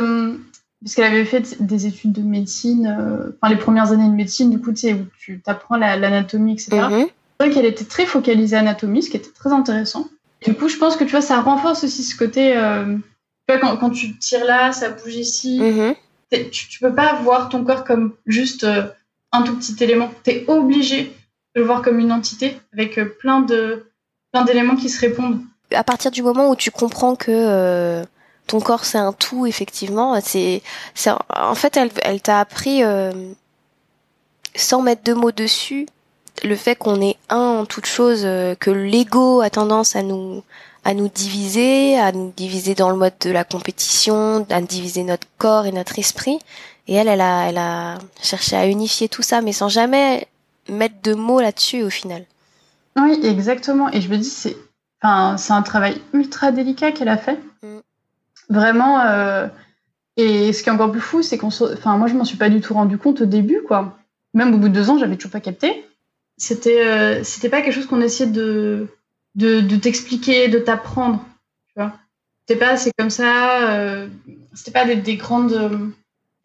parce 0.84 0.94
qu'elle 0.96 1.06
avait 1.06 1.26
fait 1.26 1.60
des 1.60 1.88
études 1.88 2.12
de 2.12 2.22
médecine, 2.22 3.34
enfin 3.42 3.52
les 3.52 3.60
premières 3.60 3.92
années 3.92 4.08
de 4.08 4.14
médecine, 4.14 4.52
du 4.52 4.60
coup, 4.60 4.72
tu 4.72 4.82
sais, 4.82 4.94
où 4.94 5.08
tu 5.20 5.42
apprends 5.48 5.78
l'anatomie, 5.78 6.54
etc 6.54 7.08
vrai 7.40 7.50
qu'elle 7.50 7.66
était 7.66 7.86
très 7.86 8.06
focalisée 8.06 8.56
anatomie, 8.56 9.04
ce 9.04 9.10
qui 9.10 9.18
était 9.18 9.32
très 9.32 9.52
intéressant. 9.52 10.08
Du 10.46 10.54
coup, 10.54 10.70
je 10.70 10.78
pense 10.78 10.96
que 10.96 11.04
tu 11.04 11.12
vois, 11.12 11.22
ça 11.22 11.42
renforce 11.42 11.84
aussi 11.84 12.04
ce 12.04 12.16
côté. 12.16 12.56
Euh, 12.56 12.98
tu 13.48 13.56
vois, 13.56 13.60
quand, 13.60 13.78
quand, 13.78 13.90
tu 13.90 14.18
tires 14.18 14.46
là, 14.46 14.72
ça 14.72 14.90
bouge 14.90 15.16
ici. 15.16 15.60
Mm-hmm. 15.60 15.96
Tu, 16.52 16.68
tu, 16.68 16.80
peux 16.80 16.94
pas 16.94 17.16
voir 17.22 17.50
ton 17.50 17.64
corps 17.64 17.84
comme 17.84 18.14
juste 18.26 18.64
euh, 18.64 18.84
un 19.36 19.44
tout 19.44 19.56
petit 19.56 19.76
élément. 19.84 20.12
Tu 20.24 20.32
es 20.32 20.46
obligé 20.48 21.16
de 21.56 21.62
le 21.62 21.64
voir 21.64 21.82
comme 21.82 22.00
une 22.00 22.12
entité 22.12 22.60
avec 22.74 22.98
euh, 22.98 23.06
plein 23.20 23.42
de 23.42 23.92
plein 24.32 24.44
d'éléments 24.44 24.76
qui 24.76 24.90
se 24.90 25.00
répondent. 25.00 25.42
À 25.74 25.84
partir 25.84 26.12
du 26.12 26.22
moment 26.22 26.50
où 26.50 26.56
tu 26.56 26.72
comprends 26.72 27.16
que 27.16 28.04
ton 28.48 28.60
corps 28.60 28.86
c'est 28.86 28.98
un 28.98 29.14
tout, 29.14 29.46
effectivement, 29.48 30.20
c'est 30.22 30.62
en 31.30 31.56
fait 31.56 31.78
elle, 31.78 32.22
t'a 32.22 32.40
appris 32.40 32.82
sans 34.56 34.82
mettre 34.82 35.04
de 35.04 35.14
mots 35.14 35.32
dessus 35.32 35.88
le 36.44 36.56
fait 36.56 36.76
qu'on 36.76 37.02
est 37.02 37.18
un 37.30 37.60
en 37.60 37.66
toute 37.66 37.86
chose, 37.86 38.22
euh, 38.24 38.56
que 38.56 38.70
l'ego 38.70 39.42
a 39.42 39.50
tendance 39.50 39.96
à 39.96 40.04
nous 40.04 40.44
à 40.84 40.94
nous 40.94 41.08
diviser, 41.08 41.98
à 41.98 42.12
nous 42.12 42.32
diviser 42.38 42.76
dans 42.76 42.92
le 42.92 42.96
mode 42.96 43.16
de 43.22 43.32
la 43.32 43.44
compétition, 43.44 44.46
à 44.52 44.62
diviser 44.62 45.02
notre 45.02 45.26
corps 45.40 45.66
et 45.66 45.72
notre 45.72 45.98
esprit. 45.98 46.38
Et 46.88 46.94
elle, 46.96 47.08
elle 47.08 47.22
a, 47.22 47.50
elle 47.50 47.58
a 47.58 47.98
cherché 48.22 48.56
à 48.56 48.68
unifier 48.68 49.10
tout 49.10 49.22
ça, 49.22 49.42
mais 49.42 49.54
sans 49.54 49.70
jamais 49.70 50.28
mettre 50.70 51.02
de 51.04 51.14
mots 51.14 51.42
là-dessus 51.42 51.84
au 51.84 51.90
final. 51.90 52.26
Oui, 52.96 53.20
exactement. 53.24 53.92
Et 53.92 54.02
je 54.02 54.10
me 54.10 54.18
dis, 54.18 54.30
c'est, 54.30 54.56
enfin, 55.02 55.36
un 55.50 55.62
travail 55.62 56.02
ultra 56.14 56.52
délicat 56.52 56.92
qu'elle 56.92 57.10
a 57.10 57.18
fait. 57.18 57.40
Mm. 57.64 57.80
Vraiment. 58.50 59.02
Euh... 59.02 59.48
Et 60.18 60.54
ce 60.54 60.64
qui 60.64 60.70
est 60.70 60.72
encore 60.72 60.92
plus 60.92 61.02
fou, 61.02 61.24
c'est 61.24 61.38
qu'on, 61.38 61.48
enfin, 61.48 61.98
moi, 61.98 62.08
je 62.08 62.14
m'en 62.14 62.24
suis 62.24 62.38
pas 62.38 62.50
du 62.50 62.62
tout 62.62 62.74
rendu 62.74 62.98
compte 62.98 63.22
au 63.22 63.26
début, 63.26 63.62
quoi. 63.68 63.98
Même 64.34 64.54
au 64.54 64.58
bout 64.58 64.70
de 64.70 64.74
deux 64.74 64.90
ans, 64.90 64.98
j'avais 64.98 65.18
toujours 65.18 65.32
pas 65.32 65.42
capté 65.42 65.86
c'était 66.38 66.86
euh, 66.86 67.24
c'était 67.24 67.50
pas 67.50 67.62
quelque 67.62 67.74
chose 67.74 67.86
qu'on 67.86 68.02
essayait 68.02 68.30
de 68.30 68.88
de, 69.36 69.60
de 69.60 69.76
t'expliquer, 69.76 70.48
de 70.48 70.60
t'apprendre, 70.60 71.26
tu 71.68 71.74
vois. 71.76 71.94
C'était 72.42 72.60
pas 72.60 72.78
c'est 72.78 72.92
comme 72.98 73.10
ça, 73.10 73.70
euh, 73.72 74.08
c'était 74.54 74.72
pas 74.72 74.86
des, 74.86 74.96
des 74.96 75.18
grandes 75.18 75.94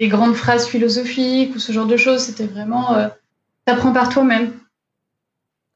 des 0.01 0.09
grandes 0.09 0.35
phrases 0.35 0.67
philosophiques 0.67 1.55
ou 1.55 1.59
ce 1.59 1.73
genre 1.73 1.87
de 1.87 1.97
choses. 1.97 2.23
C'était 2.23 2.47
vraiment 2.47 2.95
euh, 2.95 3.09
t'apprends 3.67 3.93
par 3.93 4.09
toi-même 4.09 4.59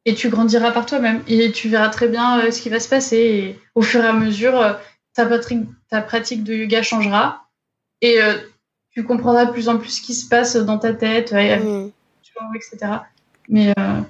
et 0.07 0.15
tu 0.15 0.29
grandiras 0.29 0.73
par 0.73 0.87
toi-même 0.87 1.23
et 1.29 1.53
tu 1.53 1.69
verras 1.69 1.89
très 1.91 2.09
bien 2.09 2.41
euh, 2.41 2.51
ce 2.51 2.61
qui 2.61 2.71
va 2.71 2.81
se 2.81 2.89
passer. 2.89 3.17
Et 3.17 3.61
au 3.75 3.83
fur 3.83 4.03
et 4.03 4.09
à 4.09 4.13
mesure, 4.13 4.59
euh, 4.59 4.73
ta, 5.15 5.27
pratique, 5.27 5.67
ta 5.91 6.01
pratique 6.01 6.43
de 6.43 6.55
yoga 6.55 6.83
changera 6.83 7.47
et 8.01 8.19
tu 8.91 9.03
comprendras 9.03 9.47
de 9.47 9.53
plus 9.53 9.71
en 9.71 9.79
plus 9.79 9.89
ce 9.89 10.03
qui 10.03 10.15
se 10.15 10.29
passe 10.29 10.57
dans 10.57 10.79
ta 10.79 10.93
tête, 10.93 11.33
mmh. 11.33 11.91
etc. 12.55 12.99
Mais 13.49 13.73
euh, 13.79 14.01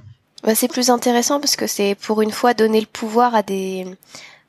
bah, 0.42 0.54
c'est 0.54 0.68
plus 0.68 0.90
intéressant 0.90 1.40
parce 1.40 1.56
que 1.56 1.66
c'est 1.66 1.94
pour 1.94 2.22
une 2.22 2.30
fois 2.30 2.54
donner 2.54 2.80
le 2.80 2.86
pouvoir 2.86 3.34
à 3.34 3.42
des 3.42 3.86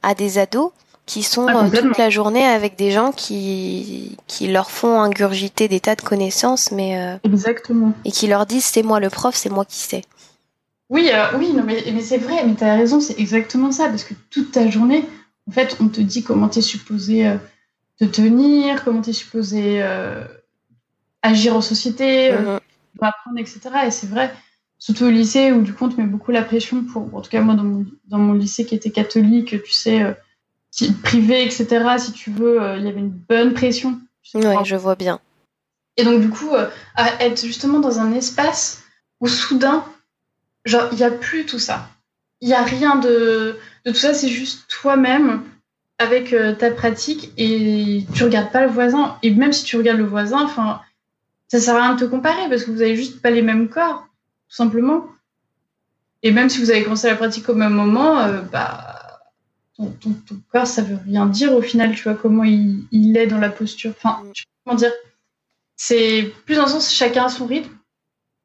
à 0.04 0.14
des 0.14 0.38
ados 0.38 0.72
qui 1.06 1.24
sont 1.24 1.48
ah, 1.48 1.66
euh, 1.66 1.70
toute 1.70 1.98
la 1.98 2.10
journée 2.10 2.46
avec 2.46 2.78
des 2.78 2.92
gens 2.92 3.12
qui 3.12 4.18
qui 4.28 4.48
leur 4.48 4.72
font 4.72 5.00
ingurgiter 5.00 5.68
des 5.68 5.80
tas 5.80 5.96
de 5.96 6.02
connaissances, 6.02 6.72
mais 6.72 7.00
euh, 7.00 7.18
exactement 7.24 7.94
et 8.06 8.12
qui 8.12 8.28
leur 8.28 8.46
disent 8.46 8.66
c'est 8.66 8.84
moi 8.84 9.00
le 9.00 9.10
prof, 9.10 9.36
c'est 9.36 9.50
moi 9.50 9.66
qui 9.66 9.80
sais. 9.80 10.04
Oui, 10.90 11.10
oui, 11.40 11.52
non, 11.54 11.64
mais, 11.66 11.84
mais 11.94 12.02
c'est 12.02 12.20
vrai, 12.20 12.46
mais 12.46 12.54
tu 12.54 12.64
as 12.64 12.76
raison, 12.76 13.00
c'est 13.00 13.20
exactement 13.20 13.72
ça, 13.72 13.90
parce 13.90 14.04
que 14.04 14.14
toute 14.30 14.52
ta 14.52 14.70
journée, 14.70 15.04
en 15.50 15.52
fait, 15.52 15.78
on 15.80 15.88
te 15.88 16.00
dit 16.00 16.22
comment 16.22 16.48
tu 16.48 16.60
es 16.60 16.62
supposé 16.62 17.28
te 18.00 18.06
tenir, 18.06 18.84
comment 18.84 19.02
tu 19.02 19.10
es 19.10 19.14
supposé 19.14 19.84
agir 21.24 21.56
en 21.56 21.62
société, 21.62 22.34
mm-hmm. 22.34 22.60
apprendre, 23.02 23.40
etc. 23.40 23.62
Et 23.88 23.92
c'est 23.92 24.08
vrai, 24.08 24.32
surtout 24.78 25.06
au 25.06 25.10
lycée 25.10 25.52
où 25.52 25.62
du 25.62 25.74
coup 25.74 25.86
on 25.86 25.90
te 25.90 26.00
met 26.00 26.08
beaucoup 26.08 26.32
la 26.32 26.44
pression 26.44 26.84
pour, 26.84 27.14
en 27.16 27.22
tout 27.22 27.30
cas 27.30 27.42
moi 27.42 27.56
dans 27.56 27.64
mon, 27.64 27.86
dans 28.08 28.20
mon 28.20 28.34
lycée 28.34 28.66
qui 28.66 28.76
était 28.76 28.92
catholique, 28.92 29.62
tu 29.64 29.72
sais, 29.72 30.04
euh, 30.04 30.14
privé, 31.04 31.44
etc. 31.44 31.86
Si 31.98 32.12
tu 32.12 32.32
veux, 32.32 32.62
euh, 32.62 32.78
il 32.78 32.86
y 32.86 32.88
avait 32.88 33.00
une 33.00 33.10
bonne 33.10 33.54
pression. 33.54 34.00
Oui, 34.34 34.44
je 34.64 34.76
vois 34.76 34.96
bien. 34.96 35.20
Et 35.98 36.04
donc 36.04 36.22
du 36.22 36.30
coup, 36.30 36.54
euh, 36.54 36.70
à 36.96 37.24
être 37.24 37.46
justement 37.46 37.80
dans 37.80 38.00
un 38.00 38.12
espace 38.14 38.84
où 39.22 39.28
soudain, 39.28 39.86
genre 40.66 40.90
il 40.92 40.98
n'y 40.98 41.04
a 41.04 41.12
plus 41.12 41.46
tout 41.46 41.60
ça. 41.60 41.88
Il 42.42 42.48
n'y 42.48 42.54
a 42.54 42.64
rien 42.64 42.98
de, 42.98 43.58
de 43.86 43.92
tout 43.92 43.98
ça, 43.98 44.14
c'est 44.14 44.28
juste 44.28 44.68
toi-même 44.68 45.44
avec 45.98 46.36
ta 46.60 46.72
pratique 46.72 47.32
et 47.38 48.06
tu 48.14 48.26
regardes 48.26 48.52
pas 48.52 48.66
le 48.66 48.72
voisin. 48.72 49.18
Et 49.24 49.32
même 49.32 49.54
si 49.54 49.64
tu 49.64 49.78
regardes 49.78 50.00
le 50.00 50.06
voisin, 50.06 50.44
enfin, 50.44 50.82
ça 51.48 51.60
sert 51.60 51.76
à 51.76 51.84
rien 51.84 51.96
de 51.96 52.00
te 52.02 52.06
comparer 52.06 52.50
parce 52.50 52.66
que 52.66 52.72
vous 52.72 52.82
avez 52.82 52.98
juste 52.98 53.22
pas 53.22 53.30
les 53.30 53.42
mêmes 53.42 53.70
corps 53.70 54.06
tout 54.50 54.56
simplement. 54.56 55.08
Et 56.24 56.32
même 56.32 56.50
si 56.50 56.60
vous 56.60 56.72
avez 56.72 56.84
commencé 56.84 57.08
la 57.08 57.16
pratique 57.16 57.50
au 57.50 57.56
même 57.56 57.74
moment, 57.74 58.20
euh, 58.20 58.42
bah, 58.42 58.95
ton, 59.78 60.16
corps, 60.52 60.68
ça 60.68 60.82
veut 60.82 60.98
rien 61.06 61.26
dire 61.26 61.54
au 61.54 61.62
final, 61.62 61.94
tu 61.96 62.04
vois, 62.04 62.16
comment 62.16 62.44
il, 62.44 62.86
il 62.92 63.18
est 63.18 63.28
dans 63.28 63.38
la 63.38 63.50
posture. 63.50 63.92
Enfin, 63.98 64.24
tu 64.34 64.44
sais 64.44 64.50
comment 64.64 64.78
dire 64.78 64.92
C'est 65.76 66.34
plus 66.46 66.56
dans 66.56 66.64
le 66.64 66.70
sens, 66.70 66.94
chacun 66.94 67.26
a 67.26 67.30
son 67.30 67.46
rythme. 67.46 67.72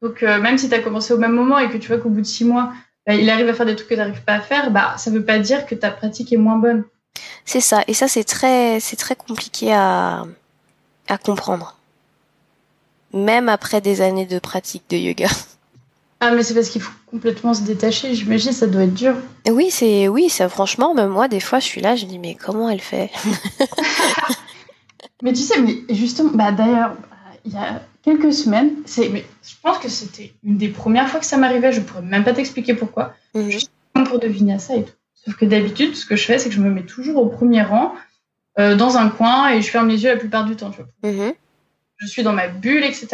Donc, 0.02 0.22
euh, 0.22 0.40
même 0.40 0.58
si 0.58 0.68
tu 0.68 0.74
as 0.74 0.80
commencé 0.80 1.12
au 1.12 1.18
même 1.18 1.32
moment 1.32 1.58
et 1.58 1.68
que 1.70 1.76
tu 1.76 1.88
vois 1.88 1.98
qu'au 1.98 2.08
bout 2.08 2.22
de 2.22 2.26
six 2.26 2.44
mois, 2.44 2.72
bah, 3.06 3.14
il 3.14 3.28
arrive 3.30 3.48
à 3.48 3.54
faire 3.54 3.66
des 3.66 3.76
trucs 3.76 3.88
que 3.88 3.94
tu 3.94 4.00
n'arrives 4.00 4.24
pas 4.24 4.34
à 4.34 4.40
faire, 4.40 4.70
bah, 4.70 4.94
ça 4.96 5.10
veut 5.10 5.24
pas 5.24 5.38
dire 5.38 5.66
que 5.66 5.74
ta 5.74 5.90
pratique 5.90 6.32
est 6.32 6.38
moins 6.38 6.56
bonne. 6.56 6.84
C'est 7.44 7.60
ça. 7.60 7.82
Et 7.86 7.94
ça, 7.94 8.08
c'est 8.08 8.24
très, 8.24 8.80
c'est 8.80 8.96
très 8.96 9.16
compliqué 9.16 9.72
à, 9.72 10.24
à 11.08 11.18
comprendre. 11.18 11.76
Même 13.12 13.48
après 13.48 13.80
des 13.80 14.00
années 14.00 14.26
de 14.26 14.38
pratique 14.38 14.84
de 14.88 14.96
yoga. 14.96 15.28
Ah, 16.20 16.32
mais 16.32 16.42
c'est 16.42 16.54
parce 16.54 16.68
qu'il 16.68 16.82
faut 16.82 16.92
complètement 17.06 17.54
se 17.54 17.62
détacher. 17.62 18.14
J'imagine 18.14 18.52
ça 18.52 18.66
doit 18.66 18.82
être 18.82 18.94
dur. 18.94 19.16
Oui, 19.48 19.70
c'est 19.70 20.06
oui, 20.08 20.28
ça 20.28 20.48
franchement, 20.48 20.94
même 20.94 21.08
moi, 21.08 21.28
des 21.28 21.40
fois, 21.40 21.58
je 21.60 21.64
suis 21.64 21.80
là, 21.80 21.96
je 21.96 22.04
me 22.04 22.10
dis 22.10 22.18
mais 22.18 22.34
comment 22.34 22.68
elle 22.68 22.80
fait? 22.80 23.10
Mais 25.22 25.32
tu 25.32 25.40
sais, 25.40 25.60
mais 25.60 25.82
justement, 25.90 26.30
bah 26.32 26.52
d'ailleurs, 26.52 26.96
il 27.44 27.52
y 27.52 27.56
a 27.56 27.82
quelques 28.02 28.32
semaines, 28.32 28.70
c'est, 28.86 29.08
mais 29.08 29.24
je 29.46 29.54
pense 29.62 29.78
que 29.78 29.88
c'était 29.88 30.32
une 30.42 30.56
des 30.56 30.68
premières 30.68 31.08
fois 31.08 31.20
que 31.20 31.26
ça 31.26 31.36
m'arrivait. 31.36 31.72
Je 31.72 31.80
pourrais 31.80 32.02
même 32.02 32.24
pas 32.24 32.32
t'expliquer 32.32 32.74
pourquoi. 32.74 33.14
Mhm. 33.34 33.50
Juste 33.50 33.70
pour 34.06 34.18
deviner 34.18 34.58
ça 34.58 34.76
et 34.76 34.84
tout. 34.84 34.92
Sauf 35.14 35.36
que 35.36 35.44
d'habitude, 35.44 35.94
ce 35.94 36.06
que 36.06 36.16
je 36.16 36.24
fais, 36.24 36.38
c'est 36.38 36.48
que 36.48 36.54
je 36.54 36.60
me 36.60 36.70
mets 36.70 36.84
toujours 36.84 37.22
au 37.22 37.26
premier 37.26 37.62
rang, 37.62 37.94
euh, 38.58 38.74
dans 38.74 38.96
un 38.96 39.10
coin, 39.10 39.50
et 39.50 39.60
je 39.60 39.70
ferme 39.70 39.88
les 39.88 40.02
yeux 40.02 40.10
la 40.10 40.16
plupart 40.16 40.46
du 40.46 40.56
temps. 40.56 40.70
Tu 40.70 40.80
vois. 40.80 41.10
Mhm. 41.10 41.32
Je 41.98 42.06
suis 42.06 42.22
dans 42.22 42.32
ma 42.32 42.48
bulle, 42.48 42.84
etc. 42.84 43.08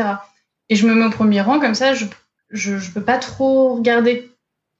Et 0.69 0.77
je 0.77 0.87
me 0.87 0.95
mets 0.95 1.07
au 1.07 1.11
premier 1.11 1.40
rang, 1.40 1.59
comme 1.59 1.75
ça, 1.75 1.95
je 1.95 2.05
je 2.50 2.74
ne 2.74 2.92
peux 2.94 3.02
pas 3.02 3.18
trop 3.18 3.74
regarder 3.74 4.30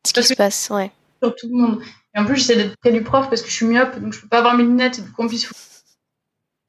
ce 0.07 0.12
qui 0.12 0.22
se 0.22 0.35
passe, 0.35 0.68
ouais. 0.70 0.90
Sur 1.22 1.35
tout 1.35 1.48
le 1.48 1.55
monde. 1.55 1.83
Et 2.14 2.18
en 2.18 2.24
plus, 2.24 2.37
j'essaie 2.37 2.57
d'être 2.57 2.76
près 2.79 2.92
du 2.92 3.02
prof 3.02 3.29
parce 3.29 3.42
que 3.42 3.48
je 3.48 3.55
suis 3.55 3.66
myope, 3.66 3.98
donc 3.98 4.12
je 4.12 4.20
peux 4.20 4.29
pas 4.29 4.38
avoir 4.38 4.57
mes 4.57 4.62
lunettes 4.62 4.98
et 4.98 5.02
qu'on 5.16 5.29
puisse. 5.29 5.50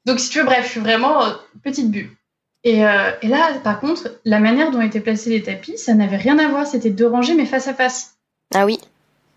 Donc, 0.04 0.20
si 0.20 0.30
tu 0.30 0.38
veux, 0.38 0.44
bref, 0.44 0.64
je 0.66 0.70
suis 0.72 0.80
vraiment 0.80 1.24
euh, 1.24 1.34
petite 1.62 1.90
bulle. 1.90 2.10
Et, 2.64 2.84
euh, 2.84 3.12
et, 3.22 3.28
là, 3.28 3.54
par 3.62 3.80
contre, 3.80 4.18
la 4.24 4.40
manière 4.40 4.70
dont 4.70 4.80
étaient 4.80 5.00
placés 5.00 5.30
les 5.30 5.42
tapis, 5.42 5.78
ça 5.78 5.94
n'avait 5.94 6.16
rien 6.16 6.38
à 6.38 6.48
voir. 6.48 6.66
C'était 6.66 6.90
deux 6.90 7.06
rangées, 7.06 7.34
mais 7.34 7.46
face 7.46 7.68
à 7.68 7.74
face. 7.74 8.16
Ah 8.54 8.66
oui. 8.66 8.78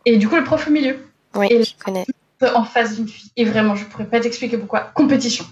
Et 0.05 0.17
du 0.17 0.27
coup, 0.27 0.35
le 0.35 0.43
prof 0.43 0.67
au 0.67 0.71
milieu. 0.71 0.97
Oui, 1.35 1.47
et 1.49 1.63
je 1.63 1.75
connais. 1.77 2.05
En 2.55 2.63
face 2.63 2.95
d'une 2.95 3.07
fille. 3.07 3.31
Et 3.35 3.45
vraiment, 3.45 3.75
je 3.75 3.85
pourrais 3.85 4.07
pas 4.07 4.19
t'expliquer 4.19 4.57
pourquoi. 4.57 4.91
Compétition. 4.95 5.45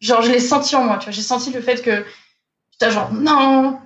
Genre, 0.00 0.20
je 0.22 0.30
l'ai 0.30 0.40
senti 0.40 0.76
en 0.76 0.84
moi, 0.84 0.98
tu 0.98 1.04
vois. 1.04 1.12
J'ai 1.12 1.22
senti 1.22 1.50
le 1.50 1.62
fait 1.62 1.82
que. 1.82 2.04
Putain, 2.72 2.90
genre, 2.90 3.12
non, 3.12 3.78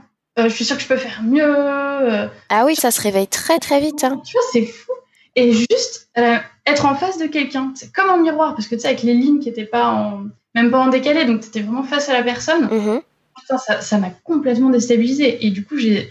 je 0.45 0.49
suis 0.49 0.65
sûre 0.65 0.77
que 0.77 0.83
je 0.83 0.89
peux 0.89 0.97
faire 0.97 1.23
mieux. 1.23 1.45
Euh. 1.45 2.29
Ah 2.51 2.65
oui, 2.67 2.77
ça 2.77 2.91
se 2.91 3.01
réveille 3.01 3.29
très 3.29 3.59
très 3.59 3.81
vite. 3.81 4.05
Hein. 4.05 4.21
Tu 4.25 4.33
vois, 4.33 4.47
c'est 4.53 4.67
fou. 4.67 4.93
Et 5.35 5.53
juste 5.53 6.09
euh, 6.19 6.37
être 6.67 6.87
en 6.87 6.95
face 6.95 7.19
de 7.19 7.27
quelqu'un, 7.27 7.73
c'est 7.75 7.93
comme 7.93 8.09
un 8.09 8.19
miroir, 8.19 8.55
parce 8.55 8.69
que 8.69 8.75
tu 8.75 8.83
sais, 8.83 8.89
avec 8.89 9.03
les 9.03 9.15
lignes 9.15 9.39
qui 9.39 9.49
n'étaient 9.49 9.65
pas 9.65 9.89
en, 9.89 10.25
même 10.55 10.71
pas 10.71 10.79
en 10.79 10.89
décalé, 10.89 11.25
donc 11.25 11.41
tu 11.41 11.49
étais 11.49 11.61
vraiment 11.61 11.83
face 11.83 12.09
à 12.09 12.15
la 12.15 12.23
personne. 12.23 12.67
Mm-hmm. 12.67 13.81
ça 13.81 13.99
m'a 13.99 14.11
complètement 14.25 14.71
déstabilisée. 14.71 15.47
Et 15.47 15.51
du 15.51 15.65
coup, 15.65 15.79
j'ai, 15.79 16.11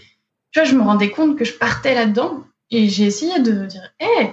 tu 0.52 0.60
vois, 0.60 0.64
je 0.64 0.74
me 0.74 0.82
rendais 0.82 1.10
compte 1.10 1.36
que 1.36 1.44
je 1.44 1.52
partais 1.52 1.94
là-dedans 1.94 2.44
et 2.70 2.88
j'ai 2.88 3.04
essayé 3.04 3.40
de 3.40 3.66
dire, 3.66 3.92
hé, 4.00 4.32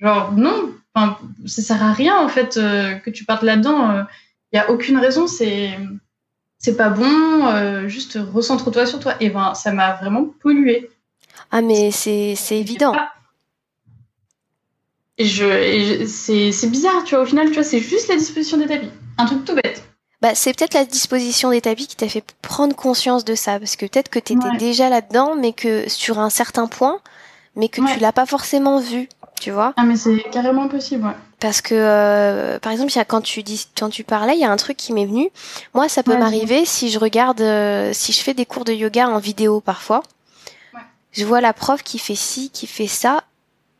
genre, 0.00 0.32
non, 0.32 0.72
ça 1.46 1.62
sert 1.62 1.82
à 1.82 1.92
rien 1.92 2.18
en 2.18 2.28
fait 2.28 2.54
que 2.54 3.10
tu 3.10 3.24
partes 3.24 3.42
là-dedans. 3.44 4.04
Il 4.52 4.56
y 4.56 4.58
a 4.58 4.70
aucune 4.70 4.98
raison. 4.98 5.26
C'est 5.26 5.70
c'est 6.58 6.76
pas 6.76 6.90
bon. 6.90 7.88
juste 7.88 8.18
recentre-toi 8.32 8.86
sur 8.86 9.00
toi. 9.00 9.14
Et 9.20 9.30
ben, 9.30 9.54
ça 9.54 9.72
m'a 9.72 9.94
vraiment 9.94 10.24
pollué. 10.40 10.90
Ah 11.50 11.62
mais 11.62 11.90
c'est 11.90 12.36
évident. 12.50 12.94
Et 15.20 15.24
je, 15.24 16.06
c'est 16.06 16.70
bizarre, 16.70 17.02
tu 17.04 17.14
vois. 17.14 17.24
Au 17.24 17.26
final, 17.26 17.48
tu 17.48 17.54
vois, 17.54 17.64
c'est 17.64 17.80
juste 17.80 18.08
la 18.08 18.16
disposition 18.16 18.56
des 18.56 18.66
tapis. 18.66 18.90
Un 19.18 19.26
truc 19.26 19.44
tout 19.44 19.54
bête. 19.54 19.82
Bah, 20.20 20.34
c'est 20.34 20.52
peut-être 20.52 20.74
la 20.74 20.84
disposition 20.84 21.50
des 21.50 21.60
tapis 21.60 21.86
qui 21.86 21.96
t'a 21.96 22.08
fait 22.08 22.24
prendre 22.42 22.74
conscience 22.74 23.24
de 23.24 23.34
ça, 23.34 23.58
parce 23.58 23.76
que 23.76 23.86
peut-être 23.86 24.08
que 24.08 24.18
tu 24.18 24.34
étais 24.34 24.56
déjà 24.58 24.88
là-dedans, 24.88 25.36
mais 25.36 25.52
que 25.52 25.88
sur 25.88 26.18
un 26.18 26.30
certain 26.30 26.66
point, 26.66 27.00
mais 27.56 27.68
que 27.68 27.80
tu 27.92 28.00
l'as 28.00 28.12
pas 28.12 28.26
forcément 28.26 28.80
vu, 28.80 29.08
tu 29.40 29.50
vois. 29.50 29.74
Ah, 29.76 29.84
mais 29.84 29.96
c'est 29.96 30.24
carrément 30.32 30.68
possible, 30.68 31.04
ouais. 31.06 31.16
Parce 31.40 31.60
que, 31.60 31.74
euh, 31.74 32.58
par 32.58 32.72
exemple, 32.72 32.92
quand 33.06 33.20
tu 33.20 33.42
dis, 33.44 33.66
quand 33.78 33.90
tu 33.90 34.02
parlais, 34.02 34.34
il 34.34 34.40
y 34.40 34.44
a 34.44 34.50
un 34.50 34.56
truc 34.56 34.76
qui 34.76 34.92
m'est 34.92 35.06
venu. 35.06 35.30
Moi, 35.72 35.88
ça 35.88 36.02
peut 36.02 36.16
m'arriver 36.16 36.64
si 36.64 36.90
je 36.90 36.98
regarde, 36.98 37.40
euh, 37.40 37.92
si 37.92 38.12
je 38.12 38.20
fais 38.20 38.34
des 38.34 38.44
cours 38.44 38.64
de 38.64 38.72
yoga 38.72 39.08
en 39.08 39.18
vidéo 39.18 39.60
parfois. 39.60 40.02
Je 41.12 41.24
vois 41.24 41.40
la 41.40 41.52
prof 41.52 41.82
qui 41.82 41.98
fait 41.98 42.16
ci, 42.16 42.50
qui 42.50 42.66
fait 42.66 42.88
ça, 42.88 43.22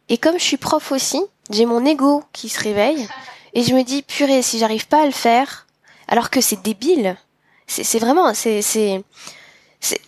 et 0.09 0.19
comme 0.19 0.39
je 0.39 0.45
suis 0.45 0.57
prof 0.57 0.93
aussi, 0.93 1.21
j'ai 1.51 1.67
mon 1.67 1.85
ego 1.85 2.23
qui 2.33 2.49
se 2.49 2.61
réveille, 2.61 3.09
et 3.55 3.63
je 3.63 3.75
me 3.75 3.83
dis, 3.83 4.03
purée, 4.03 4.43
si 4.43 4.59
j'arrive 4.59 4.87
pas 4.87 5.03
à 5.03 5.07
le 5.07 5.13
faire, 5.13 5.67
alors 6.07 6.31
que 6.31 6.41
c'est 6.41 6.63
débile. 6.63 7.17
C'est 7.67 7.99
vraiment, 7.99 8.33
c'est, 8.33 8.63
c'est, 8.63 9.03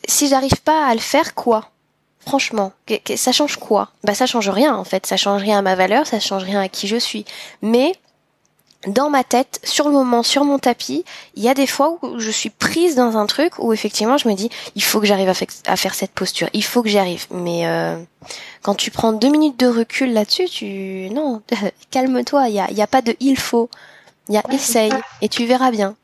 si 0.09 0.29
j'arrive 0.29 0.63
pas 0.63 0.87
à 0.87 0.95
le 0.95 1.01
faire, 1.01 1.35
quoi? 1.35 1.71
Franchement, 2.31 2.73
ça 3.16 3.33
change 3.33 3.57
quoi? 3.57 3.88
Bah 4.05 4.14
ça 4.14 4.25
change 4.25 4.49
rien 4.51 4.73
en 4.77 4.85
fait, 4.85 5.05
ça 5.05 5.16
change 5.16 5.43
rien 5.43 5.59
à 5.59 5.62
ma 5.62 5.75
valeur, 5.75 6.07
ça 6.07 6.21
change 6.21 6.45
rien 6.45 6.61
à 6.61 6.69
qui 6.69 6.87
je 6.87 6.95
suis. 6.95 7.25
Mais 7.61 7.93
dans 8.87 9.11
ma 9.11 9.25
tête, 9.25 9.59
sur 9.64 9.88
le 9.88 9.95
moment, 9.95 10.23
sur 10.23 10.45
mon 10.45 10.61
tapis, 10.61 11.05
il 11.35 11.43
y 11.43 11.49
a 11.49 11.55
des 11.55 11.66
fois 11.66 11.99
où 12.01 12.21
je 12.21 12.31
suis 12.31 12.51
prise 12.51 12.95
dans 12.95 13.16
un 13.16 13.27
truc 13.27 13.59
où 13.59 13.73
effectivement 13.73 14.16
je 14.16 14.29
me 14.29 14.35
dis 14.35 14.49
il 14.77 14.85
faut 14.85 15.01
que 15.01 15.07
j'arrive 15.07 15.29
à, 15.29 15.77
faire 15.77 15.95
cette 15.95 16.12
posture, 16.12 16.49
il 16.53 16.62
faut 16.62 16.85
que 16.85 16.88
j'y 16.88 16.99
arrive. 16.99 17.27
Mais 17.33 17.66
euh, 17.66 17.97
quand 18.62 18.77
tu 18.77 18.93
prends 18.93 19.12
deux 19.12 19.29
minutes 19.29 19.59
de 19.59 19.66
recul 19.66 20.12
là-dessus, 20.12 20.45
tu 20.45 21.11
non, 21.11 21.43
calme-toi, 21.90 22.49
il 22.49 22.55
y 22.55 22.61
a, 22.61 22.71
y 22.71 22.81
a 22.81 22.87
pas 22.87 23.03
de 23.03 23.16
il 23.19 23.37
faut. 23.37 23.69
Il 24.29 24.37
y 24.37 24.38
a 24.38 24.45
essaye 24.53 24.93
et 25.21 25.29
tu 25.29 25.47
verras 25.47 25.73
bien. 25.73 25.97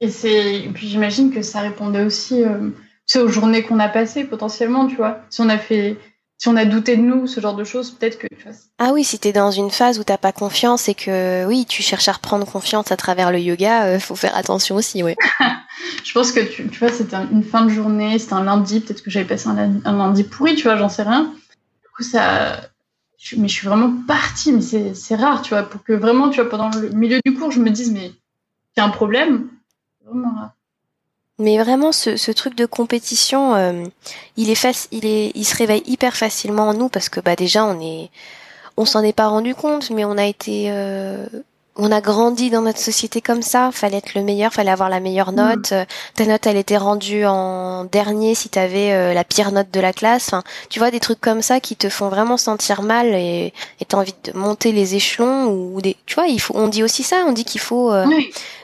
Et 0.00 0.10
c'est 0.10 0.68
puis 0.74 0.86
j'imagine 0.86 1.32
que 1.32 1.42
ça 1.42 1.58
répondait 1.58 2.04
aussi 2.04 2.44
euh, 2.44 2.70
aux 3.16 3.28
journées 3.28 3.62
qu'on 3.62 3.78
a 3.78 3.88
passées 3.88 4.24
potentiellement, 4.24 4.86
tu 4.86 4.96
vois. 4.96 5.20
Si 5.30 5.40
on 5.40 5.48
a 5.48 5.58
fait 5.58 5.98
si 6.36 6.48
on 6.48 6.56
a 6.56 6.64
douté 6.64 6.96
de 6.96 7.02
nous, 7.02 7.26
ce 7.26 7.40
genre 7.40 7.54
de 7.54 7.64
choses, 7.64 7.92
peut-être 7.92 8.18
que 8.18 8.26
tu 8.26 8.42
vois. 8.42 8.52
Ah 8.78 8.92
oui, 8.92 9.04
si 9.04 9.18
t'es 9.18 9.32
dans 9.32 9.50
une 9.50 9.70
phase 9.70 9.98
où 9.98 10.04
t'as 10.04 10.18
pas 10.18 10.32
confiance 10.32 10.88
et 10.88 10.94
que 10.94 11.46
oui, 11.46 11.64
tu 11.64 11.82
cherches 11.82 12.08
à 12.08 12.12
reprendre 12.12 12.44
confiance 12.44 12.90
à 12.90 12.96
travers 12.96 13.30
le 13.30 13.38
yoga, 13.38 13.84
euh, 13.84 13.98
faut 14.00 14.16
faire 14.16 14.36
attention 14.36 14.74
aussi, 14.76 15.02
oui. 15.02 15.14
je 16.04 16.12
pense 16.12 16.32
que 16.32 16.40
tu, 16.40 16.68
tu 16.68 16.78
vois, 16.80 16.90
c'était 16.90 17.16
une 17.30 17.44
fin 17.44 17.64
de 17.64 17.70
journée, 17.70 18.18
c'était 18.18 18.34
un 18.34 18.44
lundi, 18.44 18.80
peut-être 18.80 19.02
que 19.02 19.10
j'avais 19.10 19.26
passé 19.26 19.48
un, 19.48 19.80
un, 19.84 19.96
lundi 19.96 20.24
pourri, 20.24 20.54
tu 20.56 20.64
vois, 20.64 20.76
j'en 20.76 20.88
sais 20.88 21.04
rien. 21.04 21.24
Du 21.24 21.88
coup, 21.96 22.02
ça, 22.02 22.60
mais 23.36 23.48
je 23.48 23.54
suis 23.54 23.66
vraiment 23.66 23.94
partie, 24.06 24.52
mais 24.52 24.60
c'est 24.94 25.14
rare, 25.14 25.40
tu 25.42 25.50
vois, 25.50 25.62
pour 25.62 25.82
que 25.82 25.92
vraiment, 25.92 26.28
tu 26.28 26.40
vois, 26.40 26.50
pendant 26.50 26.70
le 26.70 26.90
milieu 26.90 27.20
du 27.24 27.34
cours, 27.34 27.52
je 27.52 27.60
me 27.60 27.70
dise, 27.70 27.92
mais 27.92 28.08
il 28.08 28.80
y 28.80 28.80
a 28.80 28.84
un 28.84 28.90
problème. 28.90 29.48
Vraiment 30.04 30.34
rare. 30.34 30.53
Mais 31.38 31.58
vraiment, 31.58 31.90
ce, 31.90 32.16
ce 32.16 32.30
truc 32.30 32.54
de 32.54 32.64
compétition, 32.66 33.54
euh, 33.56 33.84
il 34.36 34.50
est 34.50 34.88
il 34.92 35.04
est, 35.04 35.32
il 35.34 35.44
se 35.44 35.56
réveille 35.56 35.82
hyper 35.86 36.16
facilement 36.16 36.68
en 36.68 36.74
nous 36.74 36.88
parce 36.88 37.08
que 37.08 37.18
bah 37.20 37.34
déjà 37.34 37.64
on 37.64 37.80
est, 37.80 38.10
on 38.76 38.84
s'en 38.84 39.02
est 39.02 39.12
pas 39.12 39.26
rendu 39.28 39.54
compte, 39.54 39.90
mais 39.90 40.04
on 40.04 40.16
a 40.16 40.26
été, 40.26 40.66
euh, 40.70 41.26
on 41.76 41.90
a 41.90 42.00
grandi 42.00 42.50
dans 42.50 42.62
notre 42.62 42.78
société 42.78 43.20
comme 43.20 43.42
ça. 43.42 43.70
Fallait 43.72 43.96
être 43.96 44.14
le 44.14 44.22
meilleur, 44.22 44.52
fallait 44.52 44.70
avoir 44.70 44.88
la 44.88 45.00
meilleure 45.00 45.32
mm. 45.32 45.34
note. 45.34 45.72
Euh, 45.72 45.84
ta 46.14 46.24
note, 46.24 46.46
elle 46.46 46.56
était 46.56 46.76
rendue 46.76 47.24
en 47.24 47.84
dernier 47.84 48.34
si 48.34 48.48
t'avais 48.48 48.92
euh, 48.92 49.12
la 49.12 49.24
pire 49.24 49.50
note 49.50 49.70
de 49.72 49.80
la 49.80 49.92
classe. 49.92 50.30
tu 50.70 50.78
vois 50.78 50.90
des 50.90 51.00
trucs 51.00 51.20
comme 51.20 51.42
ça 51.42 51.58
qui 51.60 51.74
te 51.74 51.88
font 51.88 52.08
vraiment 52.08 52.36
sentir 52.36 52.82
mal 52.82 53.06
et 53.08 53.52
t'as 53.88 53.98
envie 53.98 54.14
de 54.24 54.32
monter 54.36 54.72
les 54.72 54.94
échelons 54.94 55.46
ou 55.46 55.80
des. 55.80 55.96
Tu 56.06 56.14
vois, 56.14 56.26
il 56.26 56.40
faut. 56.40 56.54
On 56.56 56.68
dit 56.68 56.84
aussi 56.84 57.02
ça. 57.02 57.24
On 57.26 57.32
dit 57.32 57.44
qu'il 57.44 57.60
faut 57.60 57.92
euh, 57.92 58.06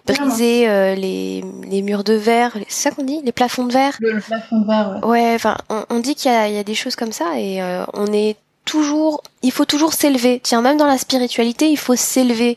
briser 0.07 0.67
les, 0.95 1.45
les 1.69 1.83
murs 1.83 2.05
de 2.05 2.15
verre. 2.15 2.53
C'est 2.69 2.91
ça 2.91 2.95
qu'on 2.95 3.05
dit 3.05 3.21
Les 3.25 3.33
plafonds 3.33 3.65
de 3.65 3.73
verre? 3.73 3.97
Le, 4.01 4.21
plafond 4.21 4.61
de 4.61 4.67
verre. 4.67 5.01
Ouais. 5.03 5.33
Enfin, 5.35 5.57
on, 5.69 5.85
on, 5.91 5.99
dit 5.99 6.15
qu'il 6.15 6.31
y 6.31 6.35
a, 6.35 6.49
il 6.49 6.55
y 6.55 6.59
a 6.59 6.65
des 6.65 6.75
choses 6.75 6.95
comme 6.95 7.13
ça 7.13 7.39
et 7.39 7.61
on 7.93 8.13
est 8.13 8.37
toujours. 8.65 9.23
Il 9.43 9.51
faut 9.51 9.65
toujours 9.65 9.95
s'élever. 9.95 10.41
Tiens, 10.43 10.63
même 10.63 10.77
dans 10.77 10.87
la 10.87 10.99
spiritualité, 10.99 11.69
il 11.69 11.79
faut 11.79 11.97
s'élever 11.97 12.57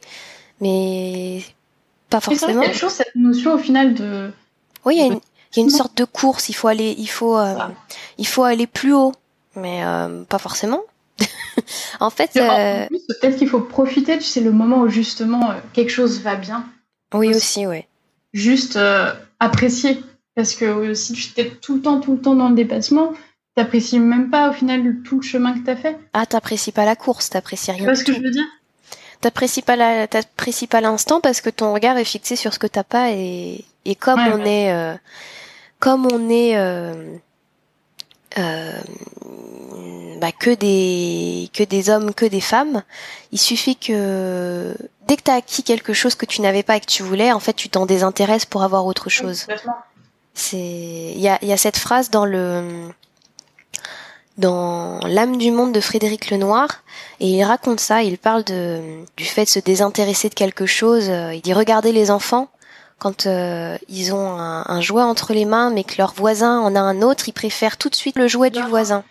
mais 0.63 1.41
pas 2.09 2.21
forcément. 2.21 2.63
C'est 2.63 2.71
toujours 2.71 2.91
cette 2.91 3.15
notion 3.15 3.53
au 3.53 3.57
final 3.57 3.93
de. 3.93 4.31
Oui, 4.85 4.95
il 4.97 5.07
y, 5.07 5.59
a 5.59 5.63
une, 5.63 5.69
sorte 5.69 5.97
de 5.97 6.05
course. 6.05 6.49
Il 6.49 6.53
faut 6.53 6.69
aller, 6.69 6.95
il 6.97 7.07
faut, 7.07 7.37
euh, 7.37 7.55
il 8.17 8.27
faut 8.27 8.43
aller 8.43 8.65
plus 8.65 8.93
haut, 8.93 9.13
mais 9.55 9.83
euh, 9.83 10.23
pas 10.23 10.37
forcément. 10.37 10.81
en 11.99 12.09
fait, 12.09 12.31
euh, 12.37 12.87
peut-être 12.89 13.37
qu'il 13.37 13.49
faut 13.49 13.59
profiter. 13.59 14.17
Tu 14.17 14.23
sais, 14.23 14.41
le 14.41 14.51
moment 14.51 14.79
où 14.79 14.89
justement 14.89 15.53
quelque 15.73 15.91
chose 15.91 16.21
va 16.21 16.35
bien. 16.35 16.65
Oui, 17.13 17.29
aussi, 17.35 17.67
oui. 17.67 17.83
Juste 18.33 18.79
apprécier, 19.39 20.01
parce 20.35 20.55
que 20.55 20.93
si 20.93 21.13
tu 21.13 21.41
es 21.41 21.49
tout 21.49 21.75
le 21.75 21.81
temps, 21.81 21.99
tout 21.99 22.13
le 22.13 22.21
temps 22.21 22.35
dans 22.35 22.49
le 22.49 22.55
dépassement, 22.55 23.13
t'apprécies 23.55 23.99
même 23.99 24.29
pas 24.31 24.49
au 24.49 24.53
final 24.53 25.01
tout 25.03 25.17
le 25.17 25.21
chemin 25.21 25.53
que 25.53 25.65
t'as 25.65 25.75
fait. 25.75 25.97
Ah, 26.13 26.25
t'apprécies 26.25 26.71
pas 26.71 26.85
la 26.85 26.95
course, 26.95 27.29
t'apprécies 27.29 27.71
rien. 27.71 27.79
Tu 27.79 27.85
vois 27.85 27.95
ce 27.95 28.03
que 28.03 28.13
je 28.13 28.21
veux 28.21 28.31
dire? 28.31 28.45
T'apprécies 29.23 29.61
pas 29.61 29.77
la, 29.77 30.05
t'apprécies 30.07 30.67
pas 30.67 30.81
l'instant 30.81 31.21
parce 31.21 31.39
que 31.39 31.49
ton 31.49 31.73
regard 31.73 31.97
est 31.97 32.03
fixé 32.03 32.35
sur 32.35 32.53
ce 32.53 32.59
que 32.59 32.67
t'as 32.67 32.83
pas 32.83 33.11
et, 33.11 33.63
et 33.85 33.95
comme 33.95 34.19
on 34.19 34.43
est, 34.45 34.73
euh, 34.73 34.95
comme 35.79 36.05
on 36.11 36.29
est, 36.29 36.57
euh, 36.57 37.15
euh, 38.37 38.81
bah, 40.19 40.33
que 40.33 40.53
des 40.53 41.49
que 41.53 41.63
des 41.63 41.89
hommes, 41.89 42.13
que 42.13 42.25
des 42.25 42.41
femmes, 42.41 42.83
il 43.31 43.39
suffit 43.39 43.77
que 43.77 44.75
dès 45.07 45.15
que 45.15 45.23
t'as 45.23 45.35
acquis 45.35 45.63
quelque 45.63 45.93
chose 45.93 46.15
que 46.15 46.25
tu 46.25 46.41
n'avais 46.41 46.63
pas 46.63 46.75
et 46.75 46.81
que 46.81 46.85
tu 46.85 47.01
voulais, 47.01 47.31
en 47.31 47.39
fait, 47.39 47.53
tu 47.53 47.69
t'en 47.69 47.85
désintéresses 47.85 48.45
pour 48.45 48.63
avoir 48.63 48.85
autre 48.85 49.09
chose. 49.09 49.47
C'est 50.33 50.57
il 50.57 51.19
y 51.19 51.29
a 51.29 51.39
il 51.41 51.47
y 51.47 51.53
a 51.53 51.57
cette 51.57 51.77
phrase 51.77 52.09
dans 52.09 52.25
le 52.25 52.89
dans 54.37 54.99
L'âme 55.05 55.37
du 55.37 55.51
monde 55.51 55.73
de 55.73 55.79
Frédéric 55.79 56.31
Lenoir 56.31 56.83
et 57.19 57.27
il 57.27 57.43
raconte 57.43 57.79
ça, 57.79 58.03
il 58.03 58.17
parle 58.17 58.43
de, 58.43 58.81
du 59.17 59.25
fait 59.25 59.45
de 59.45 59.49
se 59.49 59.59
désintéresser 59.59 60.29
de 60.29 60.33
quelque 60.33 60.65
chose, 60.65 61.05
il 61.33 61.41
dit 61.41 61.53
regardez 61.53 61.91
les 61.91 62.09
enfants 62.11 62.49
quand 63.03 63.25
euh, 63.25 63.77
ils 63.89 64.13
ont 64.13 64.37
un, 64.39 64.81
jouet 64.81 65.03
entre 65.03 65.33
les 65.33 65.43
mains 65.43 65.69
mais 65.69 65.83
que 65.83 65.95
leur 65.97 66.13
voisin 66.13 66.59
en 66.59 66.73
a 66.75 66.79
un 66.79 67.01
autre, 67.01 67.27
ils 67.27 67.33
préfèrent 67.33 67.77
tout 67.77 67.89
de 67.89 67.95
suite 67.95 68.17
le 68.17 68.29
jouet 68.29 68.49
du 68.49 68.61
voisin. 68.61 69.03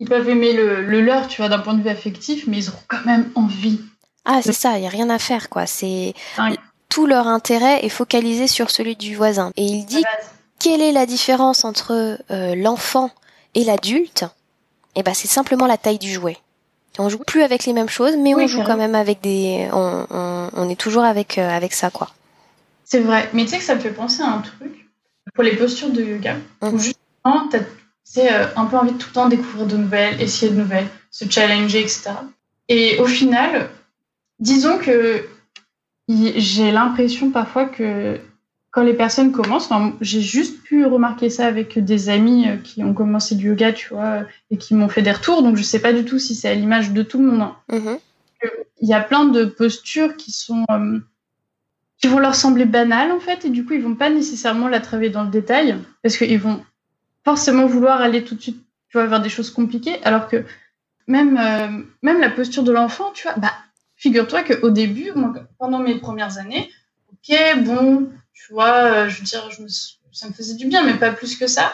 Ils 0.00 0.08
peuvent 0.08 0.28
aimer 0.28 0.52
le, 0.52 1.00
leur, 1.00 1.28
tu 1.28 1.40
vois, 1.40 1.48
d'un 1.48 1.60
point 1.60 1.74
de 1.74 1.82
vue 1.82 1.88
affectif, 1.88 2.44
mais 2.46 2.58
ils 2.58 2.68
auront 2.68 2.78
quand 2.88 3.04
même 3.04 3.30
envie. 3.36 3.80
Ah, 4.24 4.40
c'est 4.42 4.52
ça, 4.52 4.76
il 4.76 4.84
y 4.84 4.86
a 4.86 4.90
rien 4.90 5.08
à 5.08 5.18
faire 5.18 5.48
quoi, 5.48 5.66
c'est 5.66 6.14
tout 6.88 7.06
leur 7.06 7.28
intérêt 7.28 7.84
est 7.84 7.90
focalisé 7.90 8.48
sur 8.48 8.70
celui 8.70 8.96
du 8.96 9.14
voisin. 9.14 9.52
Et 9.56 9.64
il 9.64 9.84
dit 9.84 10.04
quelle 10.58 10.82
est 10.82 10.92
la 10.92 11.06
différence 11.06 11.64
entre 11.64 12.18
euh, 12.30 12.54
l'enfant 12.56 13.10
et 13.54 13.62
l'adulte? 13.62 14.24
Et 14.98 15.02
eh 15.02 15.04
ben 15.04 15.14
c'est 15.14 15.28
simplement 15.28 15.68
la 15.68 15.76
taille 15.76 16.00
du 16.00 16.10
jouet. 16.12 16.36
On 16.98 17.08
joue 17.08 17.18
plus 17.18 17.42
avec 17.42 17.66
les 17.66 17.72
mêmes 17.72 17.88
choses, 17.88 18.16
mais 18.16 18.34
on 18.34 18.48
joue 18.48 18.64
quand 18.64 18.76
même 18.76 18.96
avec 18.96 19.20
des, 19.20 19.68
on, 19.72 20.68
est 20.68 20.74
toujours 20.74 21.04
avec 21.04 21.38
euh, 21.38 21.48
avec 21.48 21.72
ça 21.72 21.90
quoi. 21.90 22.08
C'est 22.84 22.98
vrai, 22.98 23.30
mais 23.32 23.44
tu 23.44 23.50
sais 23.50 23.58
que 23.58 23.64
ça 23.64 23.76
me 23.76 23.80
fait 23.80 23.92
penser 23.92 24.22
à 24.22 24.32
un 24.32 24.40
truc 24.40 24.88
pour 25.34 25.44
les 25.44 25.54
postures 25.54 25.90
de 25.90 26.02
yoga 26.02 26.34
où 26.62 26.70
mhm. 26.70 26.80
justement 26.80 27.48
t'as 27.48 27.60
c'est 28.02 28.32
euh, 28.32 28.46
un 28.56 28.64
peu 28.64 28.76
envie 28.76 28.90
de 28.90 28.98
tout 28.98 29.10
le 29.10 29.14
temps 29.14 29.28
découvrir 29.28 29.66
de 29.66 29.76
nouvelles, 29.76 30.20
essayer 30.20 30.50
de 30.50 30.58
nouvelles, 30.58 30.88
se 31.12 31.30
challenger, 31.30 31.78
etc. 31.78 32.10
Et 32.68 32.98
au 32.98 33.06
final, 33.06 33.70
disons 34.40 34.78
que 34.78 35.28
j'ai 36.08 36.72
l'impression 36.72 37.30
parfois 37.30 37.66
que 37.66 38.18
quand 38.70 38.82
les 38.82 38.94
personnes 38.94 39.32
commencent, 39.32 39.70
j'ai 40.00 40.20
juste 40.20 40.62
pu 40.62 40.84
remarquer 40.84 41.30
ça 41.30 41.46
avec 41.46 41.78
des 41.78 42.08
amis 42.10 42.48
euh, 42.48 42.56
qui 42.56 42.84
ont 42.84 42.92
commencé 42.92 43.34
du 43.34 43.48
yoga, 43.48 43.72
tu 43.72 43.94
vois, 43.94 44.24
et 44.50 44.58
qui 44.58 44.74
m'ont 44.74 44.88
fait 44.88 45.02
des 45.02 45.12
retours, 45.12 45.42
donc 45.42 45.56
je 45.56 45.62
sais 45.62 45.80
pas 45.80 45.92
du 45.92 46.04
tout 46.04 46.18
si 46.18 46.34
c'est 46.34 46.48
à 46.48 46.54
l'image 46.54 46.92
de 46.92 47.02
tout 47.02 47.18
le 47.18 47.30
monde. 47.30 47.42
Hein. 47.42 47.56
Mm-hmm. 47.70 47.98
Il 48.80 48.88
y 48.88 48.94
a 48.94 49.00
plein 49.00 49.24
de 49.24 49.44
postures 49.44 50.16
qui 50.16 50.30
sont 50.32 50.64
euh, 50.70 50.98
qui 52.00 52.06
vont 52.06 52.18
leur 52.18 52.34
sembler 52.34 52.66
banales 52.66 53.10
en 53.10 53.20
fait, 53.20 53.44
et 53.44 53.50
du 53.50 53.64
coup 53.64 53.72
ils 53.72 53.82
vont 53.82 53.96
pas 53.96 54.10
nécessairement 54.10 54.68
la 54.68 54.80
travailler 54.80 55.10
dans 55.10 55.24
le 55.24 55.30
détail, 55.30 55.76
parce 56.02 56.16
qu'ils 56.16 56.38
vont 56.38 56.62
forcément 57.24 57.66
vouloir 57.66 58.00
aller 58.00 58.22
tout 58.22 58.34
de 58.34 58.40
suite, 58.40 58.62
tu 58.90 58.98
vois, 58.98 59.06
vers 59.06 59.20
des 59.20 59.28
choses 59.30 59.50
compliquées, 59.50 59.96
alors 60.04 60.28
que 60.28 60.44
même 61.06 61.38
euh, 61.38 61.82
même 62.02 62.20
la 62.20 62.30
posture 62.30 62.62
de 62.62 62.72
l'enfant, 62.72 63.10
tu 63.14 63.22
vois, 63.24 63.36
bah 63.38 63.52
figure-toi 63.96 64.44
qu'au 64.44 64.70
début, 64.70 65.10
pendant 65.58 65.80
mes 65.80 65.96
premières 65.98 66.38
années, 66.38 66.70
ok, 67.12 67.36
bon, 67.64 68.08
tu 68.38 68.52
vois, 68.52 68.84
euh, 68.84 69.08
je 69.08 69.18
veux 69.18 69.24
dire, 69.24 69.50
je 69.50 69.62
me, 69.62 69.68
ça 69.68 70.28
me 70.28 70.32
faisait 70.32 70.54
du 70.54 70.66
bien, 70.66 70.84
mais 70.84 70.94
pas 70.94 71.10
plus 71.10 71.36
que 71.36 71.46
ça. 71.46 71.72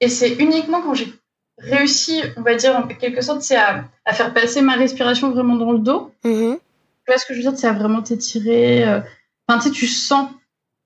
Et 0.00 0.08
c'est 0.08 0.34
uniquement 0.34 0.80
quand 0.80 0.94
j'ai 0.94 1.12
réussi, 1.58 2.22
on 2.36 2.42
va 2.42 2.54
dire 2.54 2.76
en 2.76 2.86
quelque 2.86 3.20
sorte, 3.20 3.42
c'est 3.42 3.56
à, 3.56 3.84
à, 4.04 4.12
faire 4.12 4.32
passer 4.32 4.62
ma 4.62 4.74
respiration 4.74 5.30
vraiment 5.30 5.56
dans 5.56 5.72
le 5.72 5.78
dos, 5.78 6.12
mm-hmm. 6.24 6.58
vois 7.06 7.18
ce 7.18 7.26
que 7.26 7.34
je 7.34 7.40
veux 7.40 7.50
dire, 7.50 7.58
tu 7.58 7.66
as 7.66 7.72
vraiment 7.72 8.02
t'étirer. 8.02 8.86
Euh, 8.86 9.00
enfin, 9.46 9.58
tu 9.58 9.68
sais, 9.68 9.74
tu 9.74 9.86
sens 9.86 10.30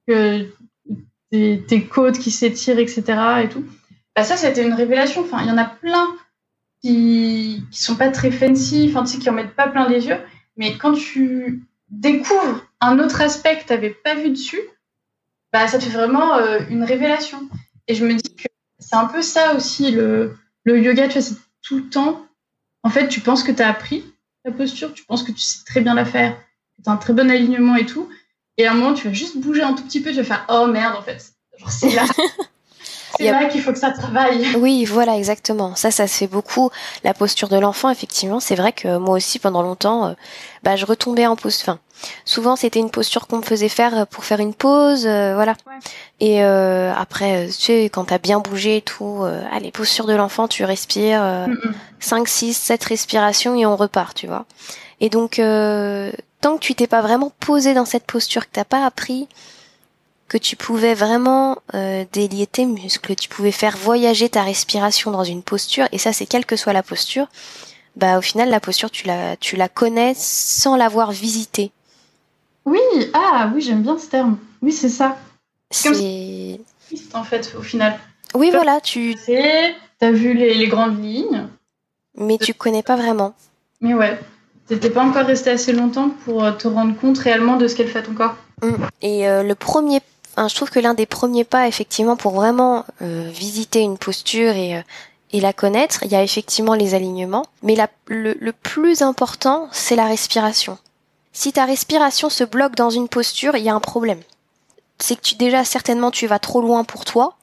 que 0.07 0.47
tes, 1.31 1.63
tes 1.67 1.85
côtes 1.85 2.19
qui 2.19 2.31
s'étirent, 2.31 2.79
etc. 2.79 3.03
et 3.45 3.49
tout. 3.49 3.65
Bah, 4.17 4.25
ça, 4.25 4.37
c'était 4.37 4.65
une 4.65 4.75
révélation. 4.75 5.23
Enfin, 5.23 5.43
il 5.43 5.49
y 5.49 5.53
en 5.53 5.59
a 5.59 5.67
plein 5.67 6.09
qui, 6.83 7.63
qui 7.71 7.83
sont 7.83 7.97
pas 7.97 8.09
très 8.09 8.31
fancy, 8.31 8.87
enfin, 8.91 9.05
tu 9.05 9.15
sais, 9.15 9.19
qui 9.19 9.31
en 9.31 9.35
mettent 9.35 9.55
pas 9.55 9.69
plein 9.69 9.89
les 9.89 10.07
yeux. 10.07 10.19
Mais 10.57 10.77
quand 10.77 10.93
tu 10.93 11.63
découvres 11.91 12.65
un 12.81 12.99
autre 12.99 13.21
aspect 13.21 13.59
que 13.59 13.67
tu 13.67 13.73
n'avais 13.73 13.91
pas 13.91 14.15
vu 14.15 14.31
dessus, 14.31 14.61
bah, 15.53 15.69
ça 15.69 15.81
fait 15.81 15.91
vraiment 15.91 16.37
euh, 16.37 16.61
une 16.71 16.85
révélation. 16.85 17.49
Et 17.87 17.95
je 17.95 18.05
me 18.05 18.15
dis 18.15 18.35
que 18.35 18.49
c'est 18.79 18.97
un 18.97 19.07
peu 19.07 19.23
ça 19.23 19.55
aussi, 19.55 19.91
le, 19.91 20.37
le 20.65 20.81
yoga, 20.81 21.09
tu 21.09 21.21
c'est 21.21 21.35
tout 21.63 21.79
le 21.79 21.89
temps. 21.89 22.27
En 22.83 22.91
fait, 22.91 23.09
tu 23.09 23.21
penses 23.21 23.43
que 23.43 23.53
tu 23.53 23.63
as 23.63 23.69
appris 23.69 24.05
la 24.45 24.53
posture, 24.53 24.93
tu 24.93 25.05
penses 25.05 25.23
que 25.23 25.33
tu 25.33 25.41
sais 25.41 25.65
très 25.65 25.81
bien 25.81 25.95
la 25.95 26.05
faire, 26.05 26.37
que 26.77 26.83
tu 26.83 26.91
as 26.91 26.93
un 26.93 26.97
très 26.97 27.13
bon 27.13 27.31
alignement 27.31 27.77
et 27.77 27.87
tout. 27.87 28.09
Et 28.57 28.67
à 28.67 28.73
un 28.73 28.75
moment, 28.75 28.95
tu 28.95 29.07
vas 29.07 29.13
juste 29.13 29.39
bouger 29.39 29.63
un 29.63 29.75
tout 29.75 29.85
petit 29.85 30.01
peu, 30.01 30.11
tu 30.11 30.17
vas 30.17 30.25
faire 30.25 30.47
Oh 30.49 30.67
merde, 30.67 30.97
en 30.97 31.03
fait. 31.03 31.33
C'est 31.69 31.95
là. 31.95 32.05
C'est 33.19 33.31
là 33.31 33.47
qu'il 33.47 33.63
faut 33.63 33.73
que 33.73 33.79
ça 33.79 33.91
travaille. 33.91 34.47
Oui, 34.59 34.85
voilà, 34.85 35.17
exactement. 35.17 35.75
Ça, 35.75 35.91
ça 35.91 36.07
se 36.07 36.17
fait 36.17 36.27
beaucoup. 36.27 36.71
La 37.05 37.15
posture 37.15 37.49
de 37.49 37.59
l'enfant, 37.59 37.91
effectivement, 37.91 38.41
c'est 38.41 38.55
vrai 38.55 38.73
que 38.73 38.99
moi 38.99 39.17
aussi, 39.17 39.39
pendant 39.39 39.63
longtemps, 39.63 40.07
euh, 40.07 40.13
bah, 40.63 40.77
je 40.77 40.87
retombais 40.87 41.27
en 41.27 41.37
posture. 41.37 41.75
Enfin, 41.75 41.79
souvent, 42.25 42.57
c'était 42.57 42.79
une 42.79 42.91
posture 42.91 43.27
qu'on 43.27 43.39
me 43.39 43.43
faisait 43.43 43.69
faire 43.69 44.07
pour 44.07 44.25
faire 44.25 44.41
une 44.41 44.55
pause, 44.55 45.07
euh, 45.07 45.35
voilà. 45.35 45.55
Et 46.21 46.45
euh, 46.45 46.93
après, 46.95 47.47
tu 47.47 47.53
sais, 47.53 47.85
quand 47.85 48.05
t'as 48.05 48.19
bien 48.19 48.41
bougé 48.41 48.79
et 48.79 48.83
tout, 48.83 49.25
allez, 49.53 49.71
posture 49.71 50.07
de 50.07 50.15
l'enfant, 50.15 50.49
tu 50.49 50.65
respires 50.65 51.47
5, 52.01 52.29
6, 52.29 52.55
7 52.55 52.85
respirations 52.85 53.55
et 53.57 53.67
on 53.67 53.77
repart, 53.77 54.17
tu 54.17 54.27
vois. 54.27 54.47
Et 55.01 55.11
donc, 55.11 55.41
tant 56.41 56.57
que 56.57 56.61
tu 56.61 56.75
t'es 56.75 56.87
pas 56.87 57.03
vraiment 57.03 57.33
posé 57.41 57.75
dans 57.75 57.85
cette 57.85 58.05
posture, 58.05 58.47
que 58.47 58.53
t'as 58.53 58.65
pas 58.65 58.85
appris 58.85 59.29
que 60.29 60.39
tu 60.39 60.57
pouvais 60.57 60.95
vraiment 60.95 61.57
euh, 61.75 62.05
délier 62.13 62.47
tes 62.47 62.67
muscles, 62.67 63.15
tu 63.15 63.29
pouvais 63.29 63.53
faire 63.53 63.77
voyager 63.77 64.29
ta 64.29 64.43
respiration 64.43 65.11
dans 65.11 65.25
une 65.25 65.43
posture, 65.43 65.87
et 65.93 65.99
ça 65.99 66.13
c'est 66.13 66.27
quelle 66.27 66.45
que 66.45 66.57
soit 66.57 66.73
la 66.73 66.83
posture, 66.83 67.27
bah 67.97 68.19
au 68.19 68.21
final 68.21 68.51
la 68.51 68.61
posture 68.61 68.91
tu 68.91 69.07
la, 69.07 69.37
tu 69.37 69.57
la 69.57 69.69
connais 69.69 70.13
sans 70.15 70.77
l'avoir 70.77 71.11
visitée. 71.13 71.73
Oui, 72.65 72.81
ah 73.15 73.51
oui 73.55 73.63
j'aime 73.63 73.83
bien 73.83 73.99
ce 73.99 74.09
terme. 74.09 74.39
Oui 74.61 74.73
c'est 74.73 74.91
ça. 74.91 75.17
C'est 75.71 76.61
en 77.15 77.25
fait 77.25 77.55
au 77.59 77.63
final. 77.63 77.99
Oui 78.35 78.51
voilà 78.51 78.81
tu. 78.81 79.17
T'as 79.99 80.11
vu 80.13 80.35
les, 80.35 80.55
les 80.55 80.69
grandes 80.69 81.03
lignes. 81.03 81.49
Mais 82.15 82.39
tu 82.39 82.55
connais 82.55 82.83
pas 82.83 82.97
vraiment. 82.97 83.35
Mais 83.81 83.95
ouais. 83.95 84.19
T'étais 84.67 84.91
pas 84.91 85.03
encore 85.03 85.25
resté 85.25 85.51
assez 85.51 85.73
longtemps 85.73 86.11
pour 86.25 86.45
euh, 86.45 86.53
te 86.53 86.69
rendre 86.69 86.95
compte 86.95 87.17
réellement 87.19 87.57
de 87.57 87.67
ce 87.67 87.75
qu'elle 87.75 87.89
fait 87.89 88.03
ton 88.03 88.13
corps. 88.13 88.37
Mmh. 88.63 88.75
Et 89.01 89.27
euh, 89.27 89.43
le 89.43 89.55
premier 89.55 90.01
je 90.47 90.55
trouve 90.55 90.71
que 90.71 90.79
l'un 90.79 90.95
des 90.95 91.07
premiers 91.07 91.45
pas, 91.45 91.67
effectivement, 91.67 92.17
pour 92.17 92.33
vraiment 92.33 92.85
euh, 93.03 93.29
visiter 93.33 93.81
une 93.81 93.99
posture 93.99 94.53
et, 94.53 94.77
euh, 94.77 94.83
et 95.33 95.41
la 95.41 95.53
connaître, 95.53 96.05
il 96.05 96.13
y 96.13 96.15
a 96.15 96.23
effectivement 96.23 96.75
les 96.75 96.95
alignements. 96.95 97.47
Mais 97.63 97.75
la, 97.75 97.89
le, 98.07 98.37
le 98.39 98.53
plus 98.53 99.03
important, 99.03 99.69
c'est 99.73 99.97
la 99.97 100.07
respiration. 100.07 100.79
Si 101.33 101.53
ta 101.53 101.65
respiration 101.65 102.31
se 102.31 102.45
bloque 102.45 102.75
dans 102.75 102.91
une 102.91 103.09
posture, 103.09 103.57
il 103.57 103.65
y 103.65 103.69
a 103.69 103.75
un 103.75 103.81
problème. 103.81 104.21
C'est 104.99 105.17
que 105.17 105.23
tu 105.23 105.35
déjà 105.35 105.65
certainement 105.65 106.11
tu 106.11 106.27
vas 106.27 106.39
trop 106.39 106.61
loin 106.61 106.85
pour 106.85 107.05
toi. 107.05 107.37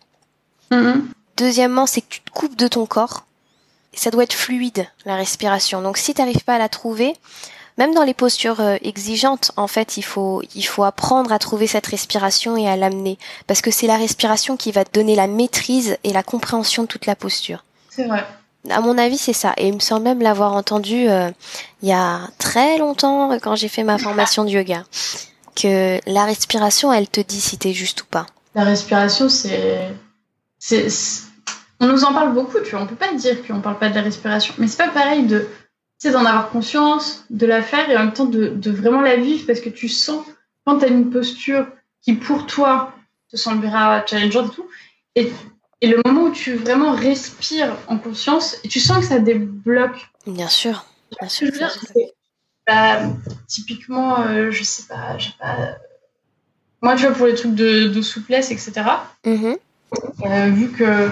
Mm-hmm. 0.71 1.01
Deuxièmement, 1.37 1.85
c'est 1.85 2.01
que 2.01 2.09
tu 2.09 2.21
te 2.21 2.31
coupes 2.31 2.55
de 2.55 2.67
ton 2.67 2.85
corps. 2.85 3.25
ça 3.93 4.11
doit 4.11 4.23
être 4.23 4.33
fluide 4.33 4.87
la 5.05 5.15
respiration. 5.15 5.81
Donc 5.81 5.97
si 5.97 6.13
tu 6.13 6.21
n'arrives 6.21 6.43
pas 6.43 6.55
à 6.55 6.59
la 6.59 6.69
trouver, 6.69 7.15
même 7.77 7.93
dans 7.93 8.03
les 8.03 8.13
postures 8.13 8.61
euh, 8.61 8.77
exigeantes, 8.81 9.51
en 9.57 9.67
fait, 9.67 9.97
il 9.97 10.03
faut, 10.03 10.41
il 10.55 10.63
faut 10.63 10.83
apprendre 10.83 11.31
à 11.31 11.39
trouver 11.39 11.67
cette 11.67 11.87
respiration 11.87 12.55
et 12.55 12.67
à 12.67 12.75
l'amener. 12.75 13.17
Parce 13.47 13.61
que 13.61 13.71
c'est 13.71 13.87
la 13.87 13.97
respiration 13.97 14.55
qui 14.55 14.71
va 14.71 14.85
te 14.85 14.91
donner 14.91 15.15
la 15.15 15.27
maîtrise 15.27 15.97
et 16.03 16.13
la 16.13 16.23
compréhension 16.23 16.83
de 16.83 16.87
toute 16.87 17.05
la 17.05 17.15
posture. 17.15 17.63
C'est 17.89 18.05
vrai. 18.05 18.25
À 18.69 18.81
mon 18.81 18.97
avis, 18.97 19.17
c'est 19.17 19.33
ça. 19.33 19.53
Et 19.57 19.67
il 19.67 19.75
me 19.75 19.79
semble 19.79 20.03
même 20.03 20.21
l'avoir 20.21 20.53
entendu 20.53 21.07
euh, 21.07 21.29
il 21.81 21.89
y 21.89 21.93
a 21.93 22.21
très 22.39 22.77
longtemps, 22.77 23.37
quand 23.39 23.55
j'ai 23.55 23.67
fait 23.67 23.83
ma 23.83 23.97
formation 23.97 24.43
de 24.43 24.49
yoga, 24.49 24.83
que 25.55 25.99
la 26.07 26.25
respiration, 26.25 26.91
elle 26.91 27.07
te 27.07 27.21
dit 27.21 27.41
si 27.41 27.57
t'es 27.57 27.73
juste 27.73 28.03
ou 28.03 28.05
pas. 28.05 28.25
La 28.55 28.63
respiration, 28.63 29.29
c'est... 29.29 29.89
c'est... 30.57 30.87
On 31.81 31.87
nous 31.87 32.05
en 32.05 32.13
parle 32.13 32.33
beaucoup, 32.33 32.59
tu 32.63 32.71
vois. 32.71 32.81
On 32.81 32.87
peut 32.87 32.95
pas 32.95 33.13
dire 33.13 33.45
qu'on 33.45 33.59
parle 33.59 33.77
pas 33.77 33.89
de 33.89 33.95
la 33.95 34.01
respiration. 34.01 34.53
Mais 34.57 34.67
c'est 34.67 34.77
pas 34.77 34.87
pareil 34.87 35.27
de 35.27 35.45
c'est 35.97 36.11
d'en 36.11 36.25
avoir 36.25 36.49
conscience, 36.49 37.25
de 37.29 37.45
la 37.45 37.61
faire 37.61 37.89
et 37.89 37.97
en 37.97 38.05
même 38.05 38.13
temps 38.13 38.25
de, 38.25 38.47
de 38.47 38.71
vraiment 38.71 39.01
la 39.01 39.15
vivre 39.15 39.45
parce 39.47 39.61
que 39.61 39.69
tu 39.69 39.87
sens 39.87 40.25
quand 40.65 40.79
tu 40.79 40.85
as 40.85 40.87
une 40.87 41.09
posture 41.09 41.67
qui 42.01 42.13
pour 42.13 42.45
toi 42.45 42.93
te 43.29 43.37
semblera 43.37 44.05
challengeante 44.05 44.51
et 44.51 44.55
tout, 44.55 44.67
et, 45.15 45.31
et, 45.81 45.87
le 45.87 46.01
moment 46.05 46.23
où 46.23 46.31
tu 46.31 46.55
vraiment 46.55 46.93
respires 46.93 47.75
en 47.87 47.97
conscience 47.97 48.57
et 48.63 48.67
tu 48.67 48.79
sens 48.79 48.99
que 48.99 49.05
ça 49.05 49.19
débloque. 49.19 50.09
Bien 50.27 50.47
sûr. 50.47 50.85
Bien 51.19 51.29
sûr. 51.29 51.47
Je 51.47 51.51
veux 51.51 51.57
dire, 51.57 51.71
bah, 52.67 53.01
typiquement, 53.47 54.21
euh, 54.21 54.51
je 54.51 54.63
sais 54.63 54.83
pas, 54.83 55.17
j'ai 55.17 55.31
pas. 55.39 55.77
Moi, 56.81 56.95
tu 56.95 57.03
vois, 57.03 57.11
pour 57.11 57.27
les 57.27 57.35
trucs 57.35 57.55
de, 57.55 57.87
de 57.87 58.01
souplesse, 58.01 58.51
etc. 58.51 58.73
Mm-hmm. 59.23 59.57
Euh, 60.25 60.49
vu 60.49 60.71
que, 60.71 61.09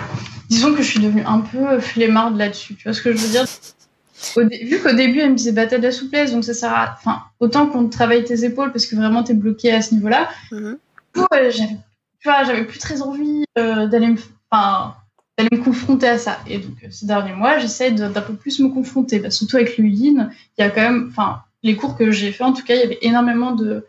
disons 0.49 0.73
que 0.73 0.81
je 0.81 0.89
suis 0.89 0.99
devenue 0.99 1.23
un 1.25 1.39
peu 1.39 1.79
flemmarde 1.79 2.37
là-dessus. 2.37 2.75
Tu 2.75 2.83
vois 2.83 2.93
ce 2.93 3.01
que 3.01 3.13
je 3.13 3.17
veux 3.17 3.29
dire? 3.29 3.45
Vu 4.37 4.79
qu'au 4.81 4.93
début, 4.93 5.19
elle 5.19 5.31
me 5.31 5.35
disait, 5.35 5.51
bah, 5.51 5.67
t'as 5.67 5.77
de 5.77 5.83
la 5.83 5.91
souplesse, 5.91 6.31
donc 6.31 6.43
ça 6.43 6.53
sert 6.53 6.73
à. 6.73 6.95
Enfin, 6.97 7.23
autant 7.39 7.67
qu'on 7.67 7.89
travaille 7.89 8.23
tes 8.23 8.43
épaules 8.45 8.71
parce 8.71 8.85
que 8.85 8.95
vraiment 8.95 9.23
t'es 9.23 9.33
bloqué 9.33 9.71
à 9.71 9.81
ce 9.81 9.93
niveau-là. 9.93 10.29
Mm 10.51 10.73
j'avais, 11.31 11.77
tu 12.19 12.29
vois, 12.29 12.43
j'avais 12.43 12.65
plus 12.65 12.79
très 12.79 13.01
envie 13.01 13.45
euh, 13.57 13.87
d'aller 13.87 14.07
me. 14.07 14.17
Enfin, 14.49 14.95
d'aller 15.37 15.49
me 15.51 15.63
confronter 15.63 16.07
à 16.07 16.17
ça. 16.17 16.39
Et 16.47 16.59
donc, 16.59 16.75
euh, 16.83 16.87
ces 16.91 17.05
derniers 17.05 17.33
mois, 17.33 17.57
j'essaie 17.57 17.91
d'un 17.91 18.09
peu 18.09 18.33
plus 18.33 18.59
me 18.59 18.69
confronter. 18.69 19.19
Bah, 19.19 19.31
surtout 19.31 19.57
avec 19.57 19.77
le 19.77 19.85
yin, 19.85 20.31
il 20.57 20.61
y 20.61 20.63
a 20.63 20.69
quand 20.69 20.81
même. 20.81 21.07
Enfin, 21.09 21.43
les 21.63 21.75
cours 21.75 21.97
que 21.97 22.11
j'ai 22.11 22.31
fait, 22.31 22.43
en 22.43 22.53
tout 22.53 22.63
cas, 22.63 22.75
il 22.75 22.81
y 22.81 22.83
avait 22.83 22.99
énormément 23.01 23.51
de, 23.51 23.85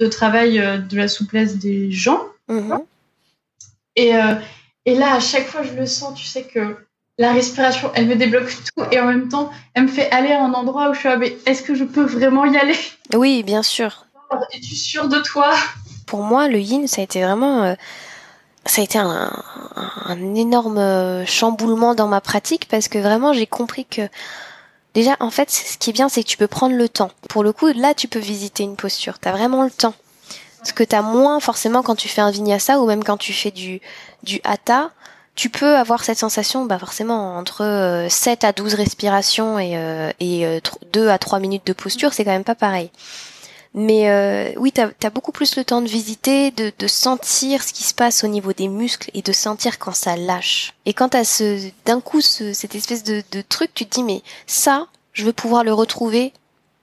de 0.00 0.06
travail 0.06 0.58
euh, 0.60 0.78
de 0.78 0.96
la 0.96 1.08
souplesse 1.08 1.58
des 1.58 1.90
gens. 1.90 2.22
Mhm. 2.48 2.78
Et, 3.96 4.12
et 4.84 4.94
là, 4.94 5.14
à 5.14 5.20
chaque 5.20 5.46
fois, 5.46 5.62
je 5.62 5.72
le 5.72 5.86
sens, 5.86 6.18
tu 6.18 6.26
sais 6.26 6.42
que 6.42 6.76
la 7.18 7.32
respiration, 7.32 7.90
elle 7.94 8.06
me 8.06 8.16
débloque 8.16 8.50
tout 8.50 8.84
et 8.90 9.00
en 9.00 9.06
même 9.06 9.28
temps, 9.28 9.50
elle 9.74 9.84
me 9.84 9.88
fait 9.88 10.10
aller 10.10 10.32
à 10.32 10.42
un 10.42 10.52
endroit 10.52 10.90
où 10.90 10.94
je 10.94 10.98
suis 10.98 11.08
ah, 11.08 11.16
mais 11.16 11.36
est-ce 11.46 11.62
que 11.62 11.74
je 11.74 11.84
peux 11.84 12.04
vraiment 12.04 12.44
y 12.44 12.56
aller? 12.56 12.76
Oui, 13.14 13.42
bien 13.42 13.62
sûr. 13.62 14.06
Es-tu 14.52 14.74
sûre 14.74 15.08
de 15.08 15.20
toi? 15.20 15.54
Pour 16.06 16.22
moi, 16.22 16.48
le 16.48 16.58
yin, 16.58 16.86
ça 16.86 17.00
a 17.00 17.04
été 17.04 17.22
vraiment, 17.22 17.62
euh, 17.62 17.74
ça 18.66 18.82
a 18.82 18.84
été 18.84 18.98
un, 18.98 19.32
un, 20.04 20.34
énorme 20.34 20.78
euh, 20.78 21.24
chamboulement 21.24 21.94
dans 21.94 22.08
ma 22.08 22.20
pratique 22.20 22.68
parce 22.68 22.88
que 22.88 22.98
vraiment, 22.98 23.32
j'ai 23.32 23.46
compris 23.46 23.86
que 23.86 24.08
déjà, 24.94 25.16
en 25.20 25.30
fait, 25.30 25.50
ce 25.50 25.78
qui 25.78 25.90
est 25.90 25.92
bien, 25.94 26.08
c'est 26.08 26.22
que 26.22 26.28
tu 26.28 26.36
peux 26.36 26.48
prendre 26.48 26.76
le 26.76 26.88
temps. 26.88 27.10
Pour 27.28 27.42
le 27.42 27.52
coup, 27.52 27.68
là, 27.68 27.94
tu 27.94 28.08
peux 28.08 28.18
visiter 28.18 28.62
une 28.62 28.76
posture. 28.76 29.18
T'as 29.18 29.32
vraiment 29.32 29.64
le 29.64 29.70
temps. 29.70 29.94
Ce 30.64 30.72
que 30.72 30.84
t'as 30.84 31.02
moins 31.02 31.40
forcément 31.40 31.82
quand 31.82 31.94
tu 31.94 32.08
fais 32.08 32.20
un 32.20 32.30
vinyasa 32.30 32.80
ou 32.80 32.86
même 32.86 33.04
quand 33.04 33.16
tu 33.16 33.32
fais 33.32 33.52
du 33.52 33.80
du 34.24 34.40
hatha 34.42 34.90
tu 35.36 35.50
peux 35.50 35.76
avoir 35.76 36.02
cette 36.02 36.18
sensation, 36.18 36.64
bah 36.64 36.78
forcément, 36.78 37.36
entre 37.36 38.06
7 38.08 38.42
euh, 38.42 38.48
à 38.48 38.52
12 38.52 38.74
respirations 38.74 39.58
et, 39.58 39.76
euh, 39.76 40.10
et 40.18 40.60
2 40.92 41.00
euh, 41.06 41.12
à 41.12 41.18
3 41.18 41.38
minutes 41.38 41.66
de 41.66 41.74
posture, 41.74 42.14
c'est 42.14 42.24
quand 42.24 42.32
même 42.32 42.42
pas 42.42 42.54
pareil. 42.54 42.90
Mais 43.74 44.08
euh, 44.08 44.54
oui, 44.56 44.72
tu 44.72 44.80
as, 44.80 45.10
beaucoup 45.10 45.32
plus 45.32 45.56
le 45.56 45.64
temps 45.64 45.82
de 45.82 45.88
visiter, 45.88 46.50
de, 46.50 46.72
sentir 46.86 47.62
ce 47.62 47.74
qui 47.74 47.82
se 47.82 47.92
passe 47.92 48.24
au 48.24 48.28
niveau 48.28 48.54
des 48.54 48.68
muscles 48.68 49.10
et 49.12 49.20
de 49.20 49.32
sentir 49.32 49.78
quand 49.78 49.94
ça 49.94 50.16
lâche. 50.16 50.72
Et 50.86 50.94
quand 50.94 51.10
tu 51.10 51.22
ce, 51.26 51.70
d'un 51.84 52.00
coup 52.00 52.22
ce, 52.22 52.54
cette 52.54 52.74
espèce 52.74 53.04
de, 53.04 53.22
truc, 53.46 53.74
tu 53.74 53.84
te 53.84 53.96
dis, 53.96 54.02
mais 54.02 54.22
ça, 54.46 54.86
je 55.12 55.24
veux 55.24 55.34
pouvoir 55.34 55.62
le 55.62 55.74
retrouver 55.74 56.32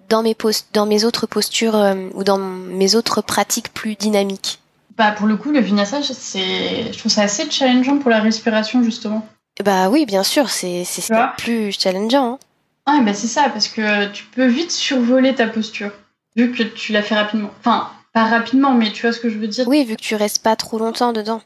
dans 0.09 0.21
mes, 0.21 0.35
post 0.35 0.67
dans 0.73 0.85
mes 0.85 1.05
autres 1.05 1.25
postures 1.25 1.95
ou 2.13 2.23
dans 2.23 2.37
mes 2.37 2.93
autres 2.93 3.21
pratiques 3.23 3.73
plus 3.73 3.95
dynamiques. 3.95 4.59
Bah, 4.97 5.11
pour 5.11 5.27
le 5.27 5.37
coup, 5.37 5.51
le 5.51 5.59
vinyasa, 5.59 6.01
c'est, 6.03 6.91
je 6.91 6.97
trouve 6.97 7.11
ça 7.11 7.23
assez 7.23 7.49
challengeant 7.49 7.97
pour 7.97 8.09
la 8.09 8.19
respiration, 8.19 8.83
justement. 8.83 9.27
Bah 9.63 9.89
oui, 9.89 10.05
bien 10.05 10.23
sûr, 10.23 10.49
c'est, 10.49 10.83
c'est 10.83 11.13
plus 11.37 11.71
challengeant. 11.71 12.33
Hein. 12.33 12.39
Ah, 12.85 12.99
bah 13.01 13.13
c'est 13.13 13.27
ça, 13.27 13.49
parce 13.49 13.67
que 13.67 14.11
tu 14.11 14.25
peux 14.25 14.45
vite 14.45 14.71
survoler 14.71 15.35
ta 15.35 15.47
posture, 15.47 15.91
vu 16.35 16.51
que 16.51 16.63
tu 16.63 16.91
la 16.91 17.01
fais 17.01 17.15
rapidement. 17.15 17.51
Enfin, 17.59 17.89
pas 18.13 18.25
rapidement, 18.25 18.73
mais 18.73 18.91
tu 18.91 19.03
vois 19.03 19.13
ce 19.13 19.19
que 19.19 19.29
je 19.29 19.37
veux 19.37 19.47
dire. 19.47 19.67
Oui, 19.67 19.85
vu 19.85 19.95
que 19.95 20.01
tu 20.01 20.15
restes 20.15 20.43
pas 20.43 20.55
trop 20.55 20.79
longtemps 20.79 21.13
dedans. 21.13 21.41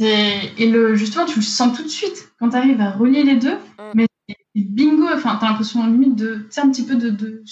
Et, 0.00 0.52
et 0.58 0.68
le, 0.68 0.94
justement, 0.94 1.24
tu 1.24 1.36
le 1.36 1.44
sens 1.44 1.76
tout 1.76 1.84
de 1.84 1.88
suite 1.88 2.28
quand 2.38 2.50
tu 2.50 2.56
arrives 2.56 2.80
à 2.80 2.90
relier 2.90 3.22
les 3.22 3.36
deux. 3.36 3.54
Mm. 3.78 3.92
Mais 3.94 4.06
bingo, 4.54 5.06
enfin, 5.12 5.36
t'as 5.40 5.48
l'impression 5.48 5.84
limite 5.86 6.16
de, 6.16 6.48
un 6.56 6.70
petit 6.70 6.84
peu 6.84 6.96
de, 6.96 7.10
de, 7.10 7.42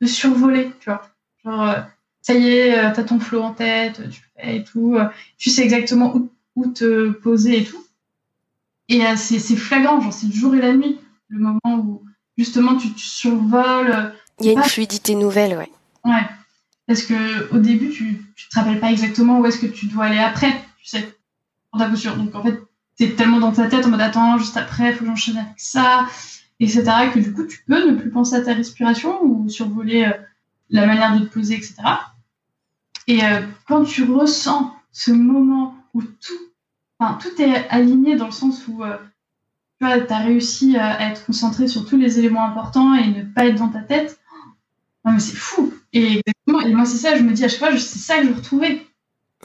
de 0.00 0.06
survoler, 0.06 0.70
tu 0.80 0.90
vois. 0.90 1.02
Genre, 1.44 1.62
euh, 1.62 1.80
ça 2.22 2.34
y 2.34 2.48
est, 2.48 2.78
euh, 2.78 2.90
t'as 2.94 3.02
ton 3.02 3.18
flow 3.18 3.42
en 3.42 3.52
tête, 3.52 4.00
tu 4.10 4.22
fais 4.36 4.56
et 4.56 4.64
tout, 4.64 4.94
euh, 4.94 5.08
tu 5.36 5.50
sais 5.50 5.62
exactement 5.62 6.16
où, 6.16 6.30
où 6.54 6.68
te 6.68 7.10
poser 7.10 7.58
et 7.58 7.64
tout. 7.64 7.84
Et 8.88 9.04
euh, 9.04 9.16
c'est 9.16 9.56
flagrant, 9.56 10.00
genre 10.00 10.12
c'est 10.12 10.28
le 10.28 10.32
jour 10.32 10.54
et 10.54 10.60
la 10.60 10.72
nuit, 10.72 10.98
le 11.28 11.40
moment 11.40 11.60
où 11.64 12.04
justement 12.38 12.76
tu, 12.76 12.92
tu 12.92 13.04
survoles. 13.04 14.14
Il 14.38 14.46
y 14.46 14.50
a 14.50 14.52
une 14.52 14.62
fluidité 14.62 15.14
nouvelle, 15.14 15.56
ouais. 15.56 15.70
Ouais. 16.04 16.24
parce 16.86 17.02
que 17.02 17.52
au 17.54 17.58
début, 17.58 17.90
tu, 17.90 18.24
tu 18.36 18.48
te 18.48 18.58
rappelles 18.58 18.80
pas 18.80 18.92
exactement 18.92 19.40
où 19.40 19.46
est-ce 19.46 19.58
que 19.58 19.66
tu 19.66 19.86
dois 19.86 20.04
aller 20.06 20.18
après, 20.18 20.52
tu 20.78 20.86
sais, 20.86 21.16
pour 21.70 21.80
ta 21.80 21.88
posture. 21.88 22.16
Donc 22.16 22.34
en 22.36 22.42
fait, 22.42 22.60
t'es 22.96 23.10
tellement 23.10 23.40
dans 23.40 23.52
ta 23.52 23.66
tête 23.66 23.84
en 23.84 23.88
mode 23.88 24.00
attends, 24.00 24.38
juste 24.38 24.56
après, 24.56 24.92
faut 24.92 25.00
que 25.00 25.06
j'enchaîne 25.06 25.38
avec 25.38 25.58
ça, 25.58 26.06
etc. 26.60 26.84
que 27.12 27.18
du 27.18 27.32
coup, 27.32 27.46
tu 27.46 27.64
peux 27.66 27.90
ne 27.90 27.96
plus 27.96 28.10
penser 28.10 28.36
à 28.36 28.42
ta 28.42 28.54
respiration 28.54 29.24
ou 29.24 29.48
survoler 29.48 30.08
la 30.70 30.86
manière 30.86 31.18
de 31.18 31.24
te 31.24 31.32
poser, 31.32 31.54
etc. 31.54 31.74
Et 33.06 33.24
euh, 33.24 33.40
quand 33.66 33.84
tu 33.84 34.04
ressens 34.04 34.74
ce 34.92 35.10
moment 35.10 35.74
où 35.94 36.02
tout, 36.02 36.38
enfin, 36.98 37.18
tout 37.20 37.40
est 37.40 37.68
aligné 37.68 38.16
dans 38.16 38.26
le 38.26 38.32
sens 38.32 38.66
où 38.68 38.84
euh, 38.84 38.96
tu 39.80 39.86
as 39.86 40.18
réussi 40.18 40.76
à 40.76 41.10
être 41.10 41.26
concentré 41.26 41.66
sur 41.66 41.86
tous 41.86 41.96
les 41.96 42.18
éléments 42.18 42.44
importants 42.44 42.94
et 42.94 43.08
ne 43.08 43.22
pas 43.22 43.46
être 43.46 43.56
dans 43.56 43.68
ta 43.68 43.80
tête, 43.80 44.18
mais 45.04 45.18
c'est 45.18 45.36
fou. 45.36 45.72
Et 45.92 46.20
exactement, 46.20 46.76
moi 46.76 46.86
c'est 46.86 46.98
ça, 46.98 47.16
je 47.16 47.22
me 47.22 47.32
dis 47.32 47.44
à 47.44 47.48
chaque 47.48 47.58
fois, 47.58 47.72
c'est 47.72 47.98
ça 47.98 48.18
que 48.18 48.28
je 48.28 48.32
retrouver. 48.32 48.86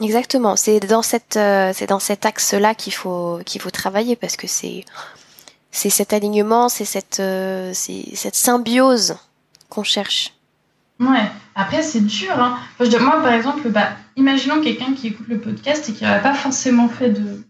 Exactement, 0.00 0.54
c'est 0.54 0.78
dans 0.78 1.02
cette, 1.02 1.36
euh, 1.36 1.72
c'est 1.74 1.88
dans 1.88 1.98
cet 1.98 2.24
axe-là 2.24 2.76
qu'il 2.76 2.92
faut 2.92 3.40
qu'il 3.44 3.60
faut 3.60 3.70
travailler 3.70 4.14
parce 4.14 4.36
que 4.36 4.46
c'est 4.46 4.84
c'est 5.72 5.90
cet 5.90 6.12
alignement, 6.12 6.68
c'est 6.68 6.84
cette 6.84 7.20
c'est 7.74 8.14
cette 8.14 8.36
symbiose 8.36 9.16
qu'on 9.68 9.82
cherche. 9.82 10.37
Ouais. 11.00 11.30
Après 11.54 11.82
c'est 11.82 12.04
dur. 12.04 12.32
Hein. 12.38 12.58
moi 12.78 13.20
par 13.22 13.32
exemple, 13.32 13.68
bah, 13.68 13.90
imaginons 14.16 14.60
quelqu'un 14.60 14.94
qui 14.94 15.08
écoute 15.08 15.28
le 15.28 15.40
podcast 15.40 15.88
et 15.88 15.92
qui 15.92 16.04
n'aurait 16.04 16.22
pas 16.22 16.34
forcément 16.34 16.88
fait 16.88 17.10
de 17.10 17.42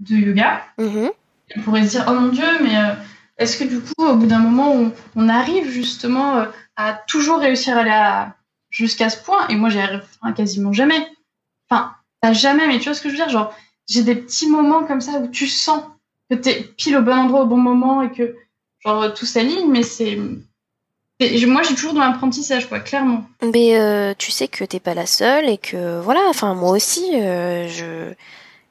de 0.00 0.14
yoga. 0.14 0.62
Mm-hmm. 0.78 1.10
Il 1.56 1.62
pourrait 1.62 1.86
se 1.86 1.90
dire 1.90 2.04
oh 2.08 2.12
mon 2.12 2.28
dieu, 2.28 2.46
mais 2.62 2.76
euh, 2.76 2.94
est-ce 3.38 3.56
que 3.56 3.64
du 3.64 3.80
coup 3.80 4.04
au 4.04 4.16
bout 4.16 4.26
d'un 4.26 4.38
moment 4.38 4.72
on, 4.72 4.92
on 5.14 5.28
arrive 5.28 5.68
justement 5.70 6.46
à 6.76 6.92
toujours 7.06 7.38
réussir 7.38 7.76
à 7.76 7.80
aller 7.80 8.30
jusqu'à 8.70 9.10
ce 9.10 9.22
point? 9.22 9.46
Et 9.48 9.56
moi 9.56 9.68
j'y 9.70 9.78
arrive 9.78 10.02
quasiment 10.34 10.72
jamais. 10.72 11.06
Enfin, 11.68 11.94
t'as 12.20 12.32
jamais, 12.32 12.66
mais 12.66 12.78
tu 12.78 12.84
vois 12.84 12.94
ce 12.94 13.02
que 13.02 13.08
je 13.08 13.14
veux 13.14 13.18
dire? 13.18 13.28
Genre, 13.28 13.54
j'ai 13.88 14.02
des 14.02 14.14
petits 14.14 14.48
moments 14.48 14.84
comme 14.84 15.00
ça 15.00 15.18
où 15.18 15.28
tu 15.28 15.46
sens 15.46 15.82
que 16.30 16.36
t'es 16.36 16.62
pile 16.76 16.96
au 16.96 17.02
bon 17.02 17.16
endroit 17.16 17.42
au 17.42 17.46
bon 17.46 17.56
moment 17.56 18.02
et 18.02 18.10
que, 18.10 18.36
genre, 18.80 19.12
tout 19.14 19.26
s'aligne, 19.26 19.70
mais 19.70 19.82
c'est. 19.82 20.18
Moi, 21.18 21.62
j'ai 21.62 21.74
toujours 21.74 21.94
dans 21.94 22.00
l'apprentissage, 22.00 22.68
quoi, 22.68 22.80
clairement. 22.80 23.24
Mais 23.42 23.78
euh, 23.78 24.12
tu 24.18 24.30
sais 24.30 24.48
que 24.48 24.64
t'es 24.64 24.80
pas 24.80 24.94
la 24.94 25.06
seule 25.06 25.48
et 25.48 25.56
que, 25.56 25.98
voilà, 26.00 26.20
enfin, 26.28 26.54
moi 26.54 26.70
aussi, 26.70 27.10
euh, 27.14 27.68
je. 27.68 28.12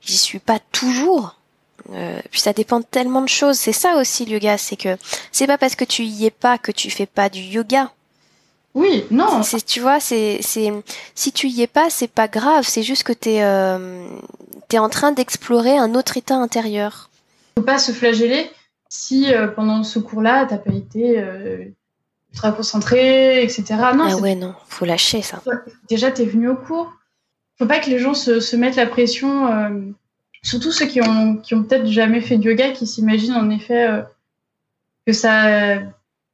J'y 0.01 0.17
suis 0.17 0.39
pas 0.39 0.59
toujours. 0.71 1.35
Euh, 1.91 2.19
puis 2.31 2.39
ça 2.39 2.53
dépend 2.53 2.81
tellement 2.81 3.21
de 3.21 3.29
choses. 3.29 3.57
C'est 3.57 3.71
ça 3.71 3.97
aussi 3.97 4.25
le 4.25 4.33
yoga, 4.33 4.57
c'est 4.57 4.75
que 4.75 4.97
c'est 5.31 5.47
pas 5.47 5.57
parce 5.57 5.75
que 5.75 5.83
tu 5.83 6.03
y 6.03 6.25
es 6.25 6.31
pas 6.31 6.57
que 6.57 6.71
tu 6.71 6.89
fais 6.89 7.05
pas 7.05 7.29
du 7.29 7.41
yoga. 7.41 7.91
Oui, 8.73 9.05
non. 9.09 9.41
C'est, 9.41 9.65
tu 9.65 9.79
vois, 9.79 9.99
c'est, 9.99 10.39
c'est, 10.41 10.71
si 11.15 11.31
tu 11.31 11.47
y 11.47 11.61
es 11.61 11.67
pas, 11.67 11.89
c'est 11.89 12.09
pas 12.09 12.27
grave. 12.27 12.65
C'est 12.67 12.83
juste 12.83 13.03
que 13.03 13.13
t'es, 13.13 13.41
euh, 13.41 14.07
t'es 14.67 14.79
en 14.79 14.89
train 14.89 15.11
d'explorer 15.11 15.77
un 15.77 15.95
autre 15.95 16.17
état 16.17 16.35
intérieur. 16.35 17.09
Faut 17.57 17.63
pas 17.63 17.79
se 17.79 17.93
flageller 17.93 18.49
si 18.89 19.33
euh, 19.33 19.47
pendant 19.47 19.83
ce 19.83 19.97
cours-là, 19.99 20.45
t'as 20.45 20.57
pas 20.57 20.73
été 20.73 21.23
ultra 22.35 22.51
concentré, 22.51 23.43
etc. 23.43 23.63
Non. 23.95 24.07
Ah 24.09 24.17
ouais, 24.17 24.35
non. 24.35 24.53
Faut 24.67 24.85
lâcher 24.85 25.21
ça. 25.21 25.41
Déjà, 25.89 26.11
t'es 26.11 26.25
venu 26.25 26.49
au 26.49 26.55
cours. 26.55 26.93
Faut 27.57 27.65
pas 27.65 27.79
que 27.79 27.89
les 27.89 27.99
gens 27.99 28.13
se, 28.13 28.39
se 28.39 28.55
mettent 28.55 28.75
la 28.75 28.85
pression. 28.85 29.47
Euh, 29.47 29.69
surtout 30.43 30.71
ceux 30.71 30.85
qui 30.85 31.01
ont, 31.01 31.37
qui 31.37 31.55
ont 31.55 31.63
peut-être 31.63 31.87
jamais 31.87 32.21
fait 32.21 32.37
de 32.37 32.43
yoga, 32.43 32.71
qui 32.71 32.85
s'imaginent 32.85 33.35
en 33.35 33.49
effet 33.49 33.87
euh, 33.87 34.01
que 35.07 35.13
ça, 35.13 35.79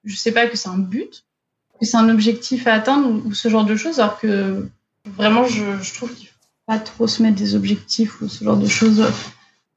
je 0.03 0.15
sais 0.15 0.31
pas, 0.31 0.47
que 0.47 0.57
c'est 0.57 0.69
un 0.69 0.77
but 0.77 1.23
c'est 1.85 1.97
un 1.97 2.09
objectif 2.09 2.67
à 2.67 2.73
atteindre 2.73 3.09
ou, 3.25 3.33
ce 3.33 3.49
genre 3.49 3.65
de 3.65 3.75
choses, 3.75 3.99
alors 3.99 4.19
que 4.19 4.67
vraiment, 5.05 5.45
je, 5.45 5.93
trouve 5.93 6.13
qu'il 6.13 6.27
faut 6.27 6.33
pas 6.67 6.79
trop 6.79 7.07
se 7.07 7.23
mettre 7.23 7.35
des 7.35 7.55
objectifs 7.55 8.21
ou 8.21 8.29
ce 8.29 8.43
genre 8.43 8.57
de 8.57 8.67
choses 8.67 9.03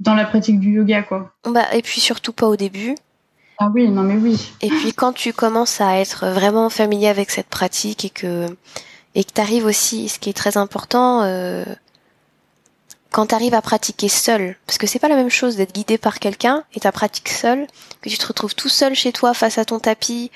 dans 0.01 0.15
la 0.15 0.25
pratique 0.25 0.61
du 0.61 0.73
yoga, 0.73 1.03
quoi. 1.03 1.35
Bah, 1.45 1.73
et 1.75 1.83
puis 1.83 2.01
surtout 2.01 2.33
pas 2.33 2.47
au 2.47 2.57
début. 2.57 2.95
Ah 3.59 3.71
oui, 3.73 3.89
non 3.89 4.03
mais 4.03 4.17
oui. 4.17 4.53
Et 4.61 4.69
puis 4.69 4.93
quand 4.93 5.13
tu 5.13 5.33
commences 5.33 5.81
à 5.81 5.99
être 5.99 6.27
vraiment 6.27 6.71
familier 6.71 7.09
avec 7.09 7.31
cette 7.31 7.49
pratique 7.49 8.05
et 8.05 8.11
que 8.11 8.47
et 9.15 9.23
que 9.23 9.31
t'arrives 9.31 9.67
aussi, 9.67 10.09
ce 10.09 10.19
qui 10.19 10.31
est 10.31 10.35
très 10.35 10.57
important, 10.57 11.23
euh, 11.23 11.65
quand 13.13 13.27
t'arrives 13.27 13.55
à 13.55 13.63
pratiquer 13.63 14.09
seul, 14.09 14.57
parce 14.67 14.77
que 14.77 14.89
c'est 14.89 14.99
pas 14.99 15.09
la 15.09 15.15
même 15.15 15.31
chose 15.31 15.55
d'être 15.55 15.73
guidé 15.73 15.99
par 15.99 16.19
quelqu'un 16.19 16.65
et 16.75 16.81
ta 16.81 16.91
pratique 16.91 17.29
seul, 17.29 17.69
que 18.03 18.09
tu 18.09 18.19
te 18.19 18.27
retrouves 18.27 18.57
tout 18.57 18.69
seul 18.69 18.95
chez 18.97 19.13
toi 19.13 19.33
face 19.33 19.57
à 19.57 19.65
ton 19.65 19.79
tapis, 19.79 20.33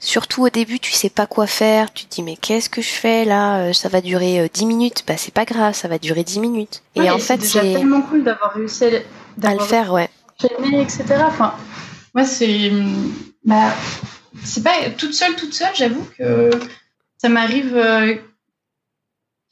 Surtout 0.00 0.44
au 0.44 0.48
début, 0.48 0.78
tu 0.78 0.92
sais 0.92 1.10
pas 1.10 1.26
quoi 1.26 1.48
faire, 1.48 1.92
tu 1.92 2.04
te 2.04 2.14
dis 2.14 2.22
mais 2.22 2.36
qu'est-ce 2.36 2.70
que 2.70 2.80
je 2.80 2.88
fais 2.88 3.24
là 3.24 3.58
euh, 3.58 3.72
Ça 3.72 3.88
va 3.88 4.00
durer 4.00 4.48
10 4.54 4.62
euh, 4.62 4.66
minutes, 4.66 5.04
bah 5.08 5.14
c'est 5.16 5.34
pas 5.34 5.44
grave, 5.44 5.74
ça 5.74 5.88
va 5.88 5.98
durer 5.98 6.22
10 6.22 6.38
minutes. 6.38 6.82
et 6.94 7.10
en 7.10 7.18
fait, 7.18 7.42
c'est 7.42 7.60
tellement 7.60 8.02
cool 8.02 8.22
d'avoir 8.22 8.52
réussi 8.52 8.84
à, 8.84 9.54
le 9.54 9.60
faire, 9.60 9.92
ouais. 9.92 10.08
etc. 10.40 11.04
Enfin, 11.26 11.52
moi 12.18 12.26
c'est 12.26 12.72
bah 13.44 13.72
c'est 14.42 14.64
pas 14.64 14.90
toute 14.96 15.14
seule, 15.14 15.36
toute 15.36 15.54
seule. 15.54 15.74
J'avoue 15.76 16.04
que 16.18 16.50
ça 17.16 17.28
m'arrive 17.28 17.76
euh, 17.76 18.16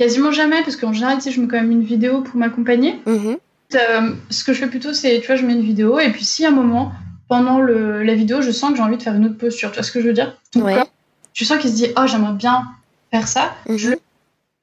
quasiment 0.00 0.32
jamais 0.32 0.62
parce 0.62 0.74
qu'en 0.74 0.92
général, 0.92 1.18
tu 1.18 1.22
sais, 1.22 1.30
je 1.30 1.40
mets 1.40 1.46
quand 1.46 1.60
même 1.60 1.70
une 1.70 1.84
vidéo 1.84 2.22
pour 2.22 2.36
m'accompagner. 2.36 3.00
Mm-hmm. 3.06 4.16
ce 4.30 4.44
que 4.44 4.52
je 4.52 4.58
fais 4.58 4.66
plutôt, 4.66 4.92
c'est 4.92 5.20
tu 5.20 5.28
vois, 5.28 5.36
je 5.36 5.46
mets 5.46 5.52
une 5.52 5.62
vidéo 5.62 6.00
et 6.00 6.10
puis 6.10 6.24
si 6.24 6.44
à 6.44 6.48
un 6.48 6.52
moment 6.52 6.92
pendant 7.28 7.60
le, 7.60 8.02
la 8.02 8.14
vidéo, 8.14 8.40
je 8.40 8.50
sens 8.50 8.70
que 8.70 8.76
j'ai 8.76 8.82
envie 8.82 8.96
de 8.96 9.02
faire 9.02 9.14
une 9.14 9.26
autre 9.26 9.38
posture. 9.38 9.70
Tu 9.70 9.76
vois 9.76 9.84
ce 9.84 9.92
que 9.92 10.00
je 10.00 10.08
veux 10.08 10.12
dire? 10.12 10.36
Tu 11.32 11.44
sens 11.44 11.58
qu'il 11.58 11.70
se 11.70 11.76
dit, 11.76 11.88
oh, 11.96 12.06
j'aimerais 12.06 12.34
bien 12.34 12.66
faire 13.12 13.28
ça. 13.28 13.54
Mhm. 13.68 13.76
je, 13.76 13.90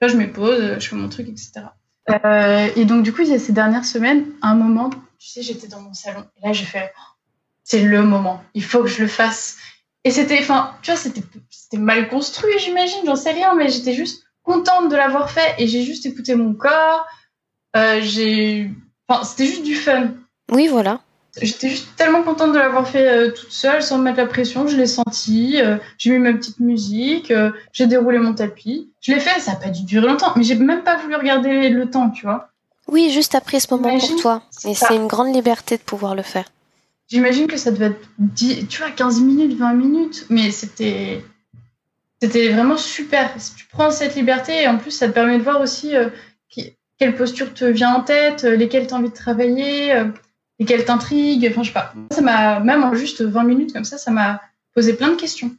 là, 0.01 0.07
je 0.07 0.17
me 0.17 0.29
pose, 0.31 0.79
je 0.79 0.87
fais 0.89 0.95
mon 0.95 1.07
truc, 1.07 1.29
etc. 1.29 1.67
Euh, 2.09 2.69
et 2.75 2.85
donc, 2.85 3.03
du 3.03 3.13
coup, 3.13 3.21
il 3.21 3.29
y 3.29 3.33
a 3.33 3.39
ces 3.39 3.53
dernières 3.53 3.85
semaines, 3.85 4.25
un 4.41 4.55
moment, 4.55 4.89
tu 5.19 5.29
sais, 5.29 5.41
j'étais 5.41 5.67
dans 5.67 5.81
mon 5.81 5.93
salon. 5.93 6.23
Et 6.37 6.47
là, 6.47 6.53
j'ai 6.53 6.65
fait, 6.65 6.91
c'est 7.64 7.82
le 7.82 8.03
moment. 8.03 8.43
Il 8.53 8.64
faut 8.64 8.82
que 8.82 8.89
je 8.89 9.01
le 9.01 9.07
fasse. 9.07 9.57
Et 10.03 10.11
c'était, 10.11 10.39
enfin, 10.39 10.74
tu 10.82 10.91
vois, 10.91 10.99
c'était, 10.99 11.24
mal 11.78 12.09
construit, 12.09 12.53
j'imagine, 12.59 12.99
j'en 13.05 13.16
sais 13.16 13.32
rien, 13.32 13.55
mais 13.55 13.70
j'étais 13.70 13.93
juste 13.93 14.24
contente 14.43 14.89
de 14.89 14.95
l'avoir 14.95 15.32
fait 15.32 15.55
et 15.57 15.68
j'ai 15.68 15.84
juste 15.84 16.05
écouté 16.05 16.36
mon 16.36 16.53
corps. 16.53 17.05
Euh, 17.76 17.99
j'ai, 18.01 18.70
enfin, 19.07 19.24
c'était 19.24 19.45
juste 19.45 19.64
du 19.64 19.76
fun. 19.76 20.09
Oui, 20.51 20.68
voilà. 20.68 20.99
J'étais 21.41 21.70
juste 21.70 21.88
tellement 21.95 22.22
contente 22.22 22.51
de 22.51 22.59
l'avoir 22.59 22.88
fait 22.88 23.07
euh, 23.07 23.32
toute 23.32 23.51
seule, 23.51 23.82
sans 23.82 23.97
me 23.97 24.03
mettre 24.03 24.18
la 24.18 24.28
pression. 24.28 24.68
Je 24.68 24.78
l'ai 24.78 24.86
senti, 24.86 25.59
euh, 25.59 25.78
j'ai 25.97 26.11
mis 26.11 26.20
ma 26.20 26.34
petite 26.34 26.59
musique, 26.59 27.34
j'ai 27.72 27.88
déroulé 27.88 28.20
mon 28.20 28.36
tapis. 28.36 28.91
Je 29.01 29.14
l'ai 29.14 29.20
fait, 29.20 29.39
ça 29.39 29.53
n'a 29.53 29.57
pas 29.57 29.70
dû 29.70 29.84
durer 29.84 30.07
longtemps, 30.07 30.34
mais 30.36 30.43
j'ai 30.43 30.55
même 30.55 30.84
pas 30.84 30.97
voulu 30.97 31.16
regarder 31.16 31.70
le 31.70 31.89
temps, 31.89 32.11
tu 32.11 32.26
vois. 32.26 32.49
Oui, 32.88 33.09
juste 33.09 33.34
après 33.34 33.59
ce 33.59 33.74
moment 33.74 33.97
pour 33.97 34.16
toi. 34.18 34.43
Et 34.66 34.76
c'est 34.76 34.95
une 34.95 35.07
grande 35.07 35.34
liberté 35.34 35.78
de 35.78 35.82
pouvoir 35.82 36.14
le 36.14 36.22
faire. 36.22 36.45
J'imagine 37.14 37.47
que 37.47 37.57
ça 37.57 37.72
devait 37.72 37.88
être, 37.88 38.09
10, 38.18 38.68
tu 38.68 38.80
vois, 38.80 38.91
15 38.91 39.22
minutes, 39.22 39.57
20 39.57 39.74
minutes, 39.74 40.26
mais 40.30 40.51
c'était 40.51 41.24
c'était 42.22 42.49
vraiment 42.49 42.78
super. 42.78 43.34
Tu 43.55 43.66
prends 43.68 43.91
cette 43.91 44.16
liberté 44.16 44.64
et 44.64 44.68
en 44.68 44.78
plus, 44.78 44.91
ça 44.91 45.07
te 45.07 45.14
permet 45.14 45.38
de 45.38 45.43
voir 45.43 45.61
aussi 45.61 45.91
quelle 46.97 47.16
posture 47.16 47.53
te 47.53 47.66
vient 47.66 47.93
en 47.95 48.01
tête, 48.01 48.43
lesquelles 48.43 48.88
tu 48.88 48.93
as 48.93 48.97
envie 48.97 49.09
de 49.09 49.14
travailler 49.14 49.93
et 50.57 50.66
qu'elle 50.66 50.86
t'intrigue. 50.86 51.47
Enfin, 51.51 51.61
je 51.61 51.68
sais 51.68 51.74
pas. 51.74 51.93
Ça 52.11 52.22
m'a, 52.22 52.59
même 52.59 52.84
en 52.84 52.95
juste 52.95 53.22
20 53.22 53.43
minutes 53.43 53.74
comme 53.74 53.86
ça, 53.86 53.97
ça 53.97 54.09
m'a 54.09 54.41
posé 54.74 54.93
plein 54.93 55.09
de 55.09 55.16
questions. 55.16 55.51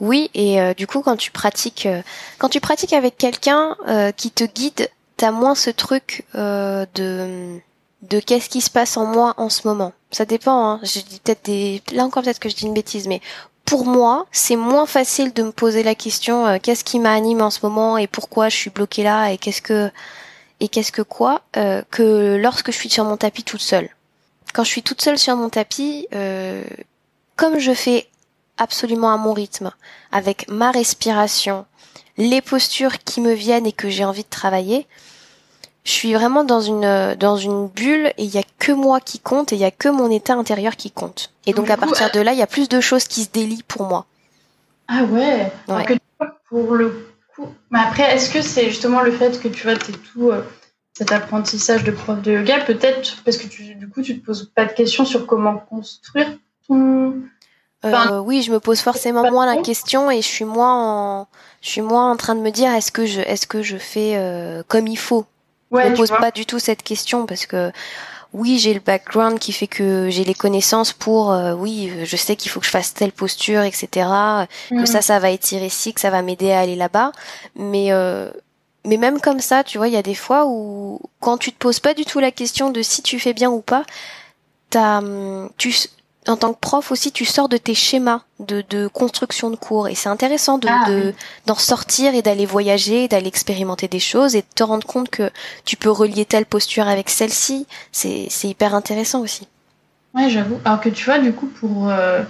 Oui, 0.00 0.30
et 0.34 0.60
euh, 0.60 0.74
du 0.74 0.86
coup, 0.86 1.02
quand 1.02 1.16
tu 1.16 1.30
pratiques, 1.30 1.86
euh, 1.86 2.02
quand 2.38 2.48
tu 2.48 2.60
pratiques 2.60 2.94
avec 2.94 3.18
quelqu'un 3.18 3.76
euh, 3.86 4.12
qui 4.12 4.30
te 4.30 4.44
guide, 4.44 4.88
t'as 5.16 5.30
moins 5.30 5.54
ce 5.54 5.70
truc 5.70 6.24
de 6.34 7.58
de 8.02 8.20
qu'est-ce 8.20 8.48
qui 8.48 8.60
se 8.60 8.70
passe 8.70 8.96
en 8.96 9.06
moi 9.06 9.34
en 9.36 9.48
ce 9.48 9.66
moment. 9.66 9.92
Ça 10.10 10.24
dépend. 10.24 10.70
Hein. 10.70 10.80
Je 10.82 11.00
dis 11.00 11.20
peut-être 11.22 11.44
des, 11.44 11.82
là 11.92 12.04
encore 12.04 12.22
peut-être 12.22 12.38
que 12.38 12.48
je 12.48 12.56
dis 12.56 12.66
une 12.66 12.74
bêtise, 12.74 13.06
mais 13.08 13.20
pour 13.64 13.84
moi, 13.86 14.26
c'est 14.32 14.56
moins 14.56 14.86
facile 14.86 15.32
de 15.32 15.42
me 15.42 15.52
poser 15.52 15.82
la 15.82 15.94
question 15.94 16.58
qu'est-ce 16.58 16.82
qui 16.82 16.98
m'anime 16.98 17.40
en 17.40 17.50
ce 17.50 17.60
moment 17.62 17.98
et 17.98 18.06
pourquoi 18.06 18.48
je 18.48 18.56
suis 18.56 18.70
bloquée 18.70 19.04
là 19.04 19.30
et 19.30 19.38
qu'est-ce 19.38 19.62
que 19.62 19.90
et 20.58 20.68
qu'est-ce 20.68 20.90
que 20.90 21.02
quoi 21.02 21.42
que 21.52 22.36
lorsque 22.36 22.72
je 22.72 22.76
suis 22.76 22.90
sur 22.90 23.04
mon 23.04 23.16
tapis 23.16 23.44
toute 23.44 23.60
seule 23.60 23.88
quand 24.52 24.64
je 24.64 24.70
suis 24.70 24.82
toute 24.82 25.02
seule 25.02 25.18
sur 25.18 25.36
mon 25.36 25.48
tapis, 25.48 26.06
euh, 26.14 26.64
comme 27.36 27.58
je 27.58 27.72
fais 27.72 28.08
absolument 28.56 29.12
à 29.12 29.16
mon 29.16 29.32
rythme, 29.32 29.72
avec 30.12 30.48
ma 30.48 30.70
respiration, 30.70 31.66
les 32.16 32.40
postures 32.40 32.98
qui 32.98 33.20
me 33.20 33.32
viennent 33.32 33.66
et 33.66 33.72
que 33.72 33.88
j'ai 33.88 34.04
envie 34.04 34.24
de 34.24 34.28
travailler, 34.28 34.86
je 35.84 35.92
suis 35.92 36.14
vraiment 36.14 36.44
dans 36.44 36.60
une 36.60 37.14
dans 37.18 37.36
une 37.36 37.68
bulle 37.68 38.12
et 38.18 38.24
il 38.24 38.34
y 38.34 38.38
a 38.38 38.42
que 38.58 38.72
moi 38.72 39.00
qui 39.00 39.18
compte 39.18 39.52
et 39.52 39.56
il 39.56 39.60
y 39.60 39.64
a 39.64 39.70
que 39.70 39.88
mon 39.88 40.10
état 40.10 40.34
intérieur 40.34 40.76
qui 40.76 40.90
compte. 40.90 41.32
Et 41.46 41.52
donc, 41.52 41.70
à 41.70 41.76
partir 41.76 42.06
euh, 42.06 42.10
de 42.10 42.20
là, 42.20 42.32
il 42.32 42.38
y 42.38 42.42
a 42.42 42.46
plus 42.46 42.68
de 42.68 42.80
choses 42.80 43.04
qui 43.04 43.24
se 43.24 43.30
délient 43.30 43.62
pour 43.62 43.84
moi. 43.84 44.06
Ah 44.88 45.04
ouais. 45.04 45.50
pour 46.48 46.74
le 46.74 47.08
coup, 47.34 47.46
mais 47.70 47.78
après, 47.78 48.14
est-ce 48.14 48.30
que 48.30 48.42
c'est 48.42 48.68
justement 48.68 49.00
le 49.00 49.12
fait 49.12 49.40
que 49.40 49.48
tu 49.48 49.62
vois, 49.62 49.76
t'es 49.76 49.92
tout 49.92 50.30
euh, 50.30 50.42
cet 50.92 51.12
apprentissage 51.12 51.84
de 51.84 51.92
prof 51.92 52.20
de 52.20 52.32
yoga, 52.32 52.60
peut-être 52.64 53.22
parce 53.24 53.38
que 53.38 53.46
tu, 53.46 53.74
du 53.74 53.88
coup, 53.88 54.02
tu 54.02 54.20
te 54.20 54.26
poses 54.26 54.50
pas 54.54 54.66
de 54.66 54.72
questions 54.72 55.04
sur 55.04 55.26
comment 55.26 55.56
construire 55.56 56.36
ton, 56.68 57.14
oui, 58.26 58.42
je 58.42 58.52
me 58.52 58.60
pose 58.60 58.80
forcément 58.80 59.30
moins 59.30 59.46
la 59.46 59.62
question 59.62 60.10
et 60.10 60.20
je 60.20 60.26
suis 60.26 60.44
moins 60.44 61.20
en, 61.20 61.28
je 61.62 61.70
suis 61.70 61.80
moins 61.80 62.10
en 62.10 62.16
train 62.16 62.34
de 62.34 62.40
me 62.40 62.50
dire 62.50 62.70
est-ce 62.74 62.92
que 62.92 63.06
je, 63.06 63.22
est-ce 63.22 63.46
que 63.46 63.62
je 63.62 63.78
fais 63.78 64.62
comme 64.68 64.86
il 64.86 64.98
faut? 64.98 65.24
Ouais, 65.70 65.84
je 65.84 65.90
me 65.90 65.96
pose 65.96 66.10
pas 66.10 66.30
du 66.30 66.46
tout 66.46 66.58
cette 66.58 66.82
question 66.82 67.26
parce 67.26 67.46
que 67.46 67.72
oui, 68.32 68.58
j'ai 68.58 68.74
le 68.74 68.80
background 68.80 69.38
qui 69.38 69.52
fait 69.52 69.66
que 69.66 70.08
j'ai 70.08 70.24
les 70.24 70.34
connaissances 70.34 70.92
pour, 70.92 71.32
euh, 71.32 71.52
oui, 71.52 71.92
je 72.04 72.16
sais 72.16 72.36
qu'il 72.36 72.50
faut 72.50 72.60
que 72.60 72.66
je 72.66 72.70
fasse 72.70 72.94
telle 72.94 73.12
posture, 73.12 73.62
etc. 73.62 73.88
Que 74.68 74.74
mm. 74.74 74.86
ça, 74.86 75.02
ça 75.02 75.18
va 75.18 75.30
étirer 75.30 75.66
ici, 75.66 75.92
que 75.92 76.00
ça 76.00 76.10
va 76.10 76.22
m'aider 76.22 76.52
à 76.52 76.60
aller 76.60 76.76
là-bas. 76.76 77.12
Mais 77.56 77.92
euh, 77.92 78.30
mais 78.84 78.96
même 78.96 79.20
comme 79.20 79.40
ça, 79.40 79.64
tu 79.64 79.78
vois, 79.78 79.88
il 79.88 79.94
y 79.94 79.96
a 79.96 80.02
des 80.02 80.14
fois 80.14 80.46
où 80.46 81.00
quand 81.20 81.38
tu 81.38 81.52
te 81.52 81.58
poses 81.58 81.80
pas 81.80 81.94
du 81.94 82.04
tout 82.04 82.20
la 82.20 82.30
question 82.30 82.70
de 82.70 82.82
si 82.82 83.02
tu 83.02 83.18
fais 83.18 83.34
bien 83.34 83.50
ou 83.50 83.60
pas, 83.60 83.84
t'as, 84.70 84.98
hum, 84.98 85.50
tu, 85.58 85.74
en 86.28 86.36
tant 86.36 86.52
que 86.52 86.58
prof 86.60 86.92
aussi, 86.92 87.12
tu 87.12 87.24
sors 87.24 87.48
de 87.48 87.56
tes 87.56 87.74
schémas 87.74 88.22
de, 88.40 88.62
de 88.68 88.88
construction 88.88 89.50
de 89.50 89.56
cours 89.56 89.88
et 89.88 89.94
c'est 89.94 90.08
intéressant 90.08 90.58
de, 90.58 90.68
ah 90.68 90.86
d'en 91.46 91.54
sortir 91.54 92.14
et 92.14 92.22
d'aller 92.22 92.46
voyager, 92.46 93.08
d'aller 93.08 93.28
expérimenter 93.28 93.88
des 93.88 94.00
choses 94.00 94.36
et 94.36 94.42
de 94.42 94.46
te 94.54 94.62
rendre 94.62 94.86
compte 94.86 95.08
que 95.08 95.30
tu 95.64 95.76
peux 95.76 95.90
relier 95.90 96.26
telle 96.26 96.46
posture 96.46 96.88
avec 96.88 97.08
celle-ci. 97.08 97.66
C'est, 97.90 98.26
c'est 98.28 98.48
hyper 98.48 98.74
intéressant 98.74 99.20
aussi. 99.20 99.48
Ouais, 100.14 100.28
j'avoue. 100.28 100.58
Alors 100.64 100.80
que 100.80 100.88
tu 100.88 101.04
vois, 101.04 101.18
du 101.18 101.32
coup, 101.32 101.46
pour 101.46 101.88
euh, 101.88 102.22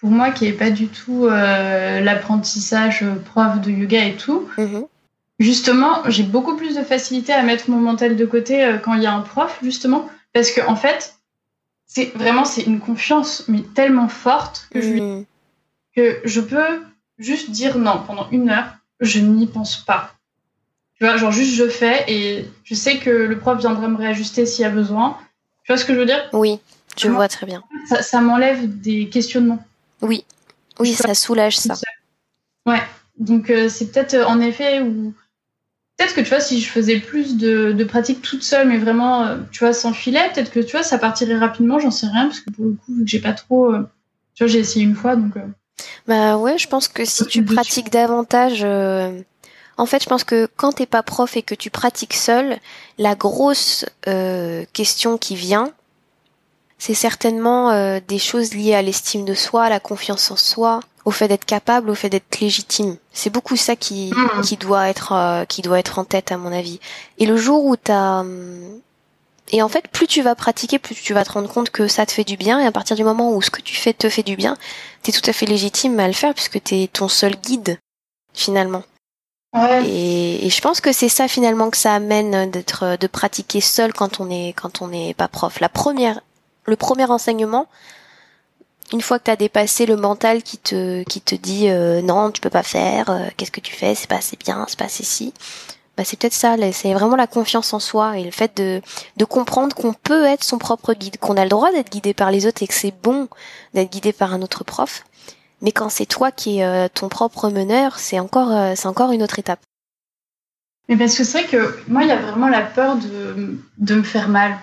pour 0.00 0.10
moi 0.10 0.30
qui 0.30 0.46
est 0.46 0.52
pas 0.52 0.70
du 0.70 0.88
tout 0.88 1.26
euh, 1.26 2.00
l'apprentissage 2.00 3.04
prof 3.26 3.60
de 3.60 3.70
yoga 3.70 4.04
et 4.04 4.16
tout, 4.16 4.48
mm-hmm. 4.56 4.86
justement, 5.38 6.02
j'ai 6.08 6.22
beaucoup 6.22 6.56
plus 6.56 6.76
de 6.76 6.82
facilité 6.82 7.32
à 7.32 7.42
mettre 7.42 7.70
mon 7.70 7.78
mental 7.78 8.16
de 8.16 8.24
côté 8.24 8.64
euh, 8.64 8.78
quand 8.78 8.94
il 8.94 9.02
y 9.02 9.06
a 9.06 9.12
un 9.12 9.20
prof, 9.20 9.58
justement, 9.62 10.08
parce 10.32 10.50
que 10.50 10.60
en 10.66 10.76
fait 10.76 11.17
c'est 11.88 12.12
vraiment 12.14 12.44
c'est 12.44 12.62
une 12.62 12.78
confiance 12.78 13.44
mais 13.48 13.62
tellement 13.74 14.08
forte 14.08 14.68
que 14.70 14.80
je 14.80 14.94
mm. 14.94 15.24
que 15.96 16.20
je 16.24 16.40
peux 16.40 16.82
juste 17.18 17.50
dire 17.50 17.78
non 17.78 18.04
pendant 18.06 18.30
une 18.30 18.50
heure 18.50 18.76
je 19.00 19.18
n'y 19.18 19.46
pense 19.46 19.76
pas. 19.76 20.12
Tu 20.96 21.04
vois 21.04 21.16
genre 21.16 21.32
juste 21.32 21.54
je 21.54 21.68
fais 21.68 22.04
et 22.08 22.48
je 22.64 22.74
sais 22.74 22.98
que 22.98 23.10
le 23.10 23.38
prof 23.38 23.58
viendra 23.58 23.88
me 23.88 23.96
réajuster 23.96 24.44
s'il 24.46 24.62
y 24.62 24.64
a 24.64 24.70
besoin. 24.70 25.16
Tu 25.64 25.72
vois 25.72 25.78
ce 25.78 25.84
que 25.84 25.94
je 25.94 25.98
veux 25.98 26.06
dire? 26.06 26.28
Oui 26.32 26.60
je 26.96 27.08
vois 27.08 27.28
très 27.28 27.46
bien. 27.46 27.62
Ça, 28.00 28.20
m'enlève 28.20 28.80
des 28.80 29.08
questionnements. 29.08 29.64
Oui. 30.02 30.24
Oui 30.80 30.92
ça 30.92 31.14
soulage 31.14 31.56
ça. 31.56 31.74
Ouais. 32.66 32.82
Donc 33.18 33.50
euh, 33.50 33.68
c'est 33.68 33.92
peut-être 33.92 34.14
euh, 34.14 34.26
en 34.26 34.40
effet 34.40 34.80
où 34.80 35.14
peut-être 35.98 36.14
que 36.14 36.20
tu 36.20 36.28
vois, 36.30 36.40
si 36.40 36.60
je 36.60 36.70
faisais 36.70 37.00
plus 37.00 37.36
de, 37.36 37.72
de 37.72 37.84
pratiques 37.84 38.22
toute 38.22 38.42
seule, 38.42 38.68
mais 38.68 38.78
vraiment, 38.78 39.24
euh, 39.24 39.38
tu 39.50 39.58
vois, 39.60 39.72
sans 39.72 39.92
filet, 39.92 40.30
peut-être 40.32 40.50
que 40.50 40.60
tu 40.60 40.72
vois, 40.72 40.84
ça 40.84 40.96
partirait 40.96 41.36
rapidement, 41.36 41.78
j'en 41.78 41.90
sais 41.90 42.06
rien, 42.06 42.26
parce 42.26 42.40
que 42.40 42.50
pour 42.50 42.64
le 42.64 42.72
coup, 42.72 42.94
vu 42.94 43.04
que 43.04 43.10
j'ai 43.10 43.18
pas 43.18 43.32
trop. 43.32 43.72
Euh, 43.72 43.88
tu 44.34 44.44
vois, 44.44 44.52
j'ai 44.52 44.60
essayé 44.60 44.84
une 44.84 44.94
fois, 44.94 45.16
donc. 45.16 45.36
Euh, 45.36 45.40
bah 46.06 46.36
ouais, 46.36 46.56
je 46.56 46.68
pense 46.68 46.88
que 46.88 47.04
si 47.04 47.26
tu 47.26 47.44
pratiques 47.44 47.90
davantage. 47.90 48.64
En 49.76 49.86
fait, 49.86 50.02
je 50.02 50.08
pense 50.08 50.24
que 50.24 50.48
quand 50.56 50.72
t'es 50.72 50.86
pas 50.86 51.04
prof 51.04 51.36
et 51.36 51.42
que 51.42 51.54
tu 51.54 51.70
pratiques 51.70 52.14
seul, 52.14 52.58
la 52.98 53.14
grosse 53.14 53.84
question 54.72 55.18
qui 55.18 55.36
vient, 55.36 55.72
c'est 56.78 56.94
certainement 56.94 57.98
des 58.00 58.18
choses 58.18 58.54
liées 58.54 58.74
à 58.74 58.82
l'estime 58.82 59.24
de 59.24 59.34
soi, 59.34 59.64
à 59.64 59.68
la 59.68 59.80
confiance 59.80 60.30
en 60.30 60.36
soi, 60.36 60.80
au 61.08 61.10
fait 61.10 61.26
d'être 61.26 61.46
capable, 61.46 61.90
au 61.90 61.94
fait 61.94 62.10
d'être 62.10 62.38
légitime. 62.38 62.96
C'est 63.12 63.30
beaucoup 63.30 63.56
ça 63.56 63.76
qui, 63.76 64.12
mm. 64.14 64.42
qui 64.42 64.56
doit 64.56 64.88
être 64.88 65.12
euh, 65.12 65.44
qui 65.46 65.62
doit 65.62 65.78
être 65.78 65.98
en 65.98 66.04
tête 66.04 66.30
à 66.30 66.36
mon 66.36 66.52
avis. 66.52 66.80
Et 67.16 67.26
le 67.26 67.36
jour 67.36 67.64
où 67.64 67.76
t'as 67.76 68.20
hum, 68.20 68.80
et 69.50 69.62
en 69.62 69.68
fait, 69.68 69.88
plus 69.88 70.06
tu 70.06 70.20
vas 70.20 70.34
pratiquer, 70.34 70.78
plus 70.78 70.94
tu 70.94 71.14
vas 71.14 71.24
te 71.24 71.32
rendre 71.32 71.48
compte 71.48 71.70
que 71.70 71.88
ça 71.88 72.04
te 72.04 72.12
fait 72.12 72.24
du 72.24 72.36
bien. 72.36 72.60
Et 72.60 72.66
à 72.66 72.72
partir 72.72 72.94
du 72.94 73.04
moment 73.04 73.34
où 73.34 73.40
ce 73.40 73.50
que 73.50 73.62
tu 73.62 73.74
fais 73.74 73.94
te 73.94 74.10
fait 74.10 74.22
du 74.22 74.36
bien, 74.36 74.58
t'es 75.02 75.10
tout 75.10 75.22
à 75.24 75.32
fait 75.32 75.46
légitime 75.46 75.98
à 75.98 76.06
le 76.06 76.12
faire 76.12 76.34
puisque 76.34 76.62
t'es 76.62 76.90
ton 76.92 77.08
seul 77.08 77.34
guide 77.36 77.78
finalement. 78.34 78.82
Ouais. 79.54 79.88
Et, 79.88 80.46
et, 80.46 80.50
je 80.50 80.60
pense 80.60 80.82
que 80.82 80.92
c'est 80.92 81.08
ça 81.08 81.26
finalement 81.26 81.70
que 81.70 81.78
ça 81.78 81.94
amène 81.94 82.50
d'être 82.50 82.98
de 83.00 83.06
pratiquer 83.06 83.62
seul 83.62 83.94
quand 83.94 84.20
on 84.20 84.28
est 84.30 84.52
quand 84.52 84.82
on 84.82 84.88
n'est 84.88 85.14
pas 85.14 85.28
prof. 85.28 85.60
La 85.60 85.70
première, 85.70 86.20
le 86.68 86.76
premier 86.76 87.06
enseignement, 87.06 87.66
une 88.92 89.00
fois 89.00 89.18
que 89.18 89.24
tu 89.24 89.30
as 89.30 89.36
dépassé 89.36 89.86
le 89.86 89.96
mental 89.96 90.42
qui 90.42 90.58
te 90.58 91.02
qui 91.04 91.20
te 91.20 91.34
dit 91.34 91.68
euh, 91.68 92.00
non 92.02 92.30
tu 92.30 92.40
peux 92.40 92.50
pas 92.50 92.62
faire 92.62 93.10
euh, 93.10 93.26
qu'est-ce 93.36 93.50
que 93.50 93.60
tu 93.60 93.74
fais 93.74 93.94
c'est 93.94 94.08
pas 94.08 94.16
assez 94.16 94.36
bien 94.36 94.64
c'est 94.68 94.78
pas 94.78 94.86
assez 94.86 95.04
si 95.04 95.34
bah 95.96 96.04
c'est 96.04 96.18
peut-être 96.18 96.32
ça 96.32 96.56
c'est 96.72 96.94
vraiment 96.94 97.16
la 97.16 97.26
confiance 97.26 97.74
en 97.74 97.80
soi 97.80 98.18
et 98.18 98.24
le 98.24 98.30
fait 98.30 98.56
de 98.56 98.80
de 99.16 99.24
comprendre 99.24 99.74
qu'on 99.76 99.92
peut 99.92 100.24
être 100.24 100.44
son 100.44 100.58
propre 100.58 100.94
guide 100.94 101.18
qu'on 101.18 101.36
a 101.36 101.42
le 101.42 101.50
droit 101.50 101.70
d'être 101.70 101.90
guidé 101.90 102.14
par 102.14 102.30
les 102.30 102.46
autres 102.46 102.62
et 102.62 102.66
que 102.66 102.74
c'est 102.74 102.94
bon 103.02 103.28
d'être 103.74 103.90
guidé 103.90 104.12
par 104.12 104.32
un 104.32 104.42
autre 104.42 104.64
prof. 104.64 105.04
Mais 105.60 105.72
quand 105.72 105.88
c'est 105.88 106.06
toi 106.06 106.30
qui 106.30 106.60
es 106.60 106.64
euh, 106.64 106.88
ton 106.92 107.08
propre 107.08 107.50
meneur 107.50 107.98
c'est 107.98 108.18
encore 108.20 108.76
c'est 108.76 108.86
encore 108.86 109.12
une 109.12 109.22
autre 109.22 109.38
étape. 109.38 109.60
Mais 110.88 110.96
parce 110.96 111.14
que 111.14 111.24
c'est 111.24 111.42
vrai 111.42 111.50
que 111.50 111.78
moi 111.88 112.04
il 112.04 112.08
y 112.08 112.12
a 112.12 112.16
vraiment 112.16 112.48
la 112.48 112.62
peur 112.62 112.96
de 112.96 113.58
de 113.76 113.94
me 113.96 114.02
faire 114.02 114.28
mal 114.28 114.56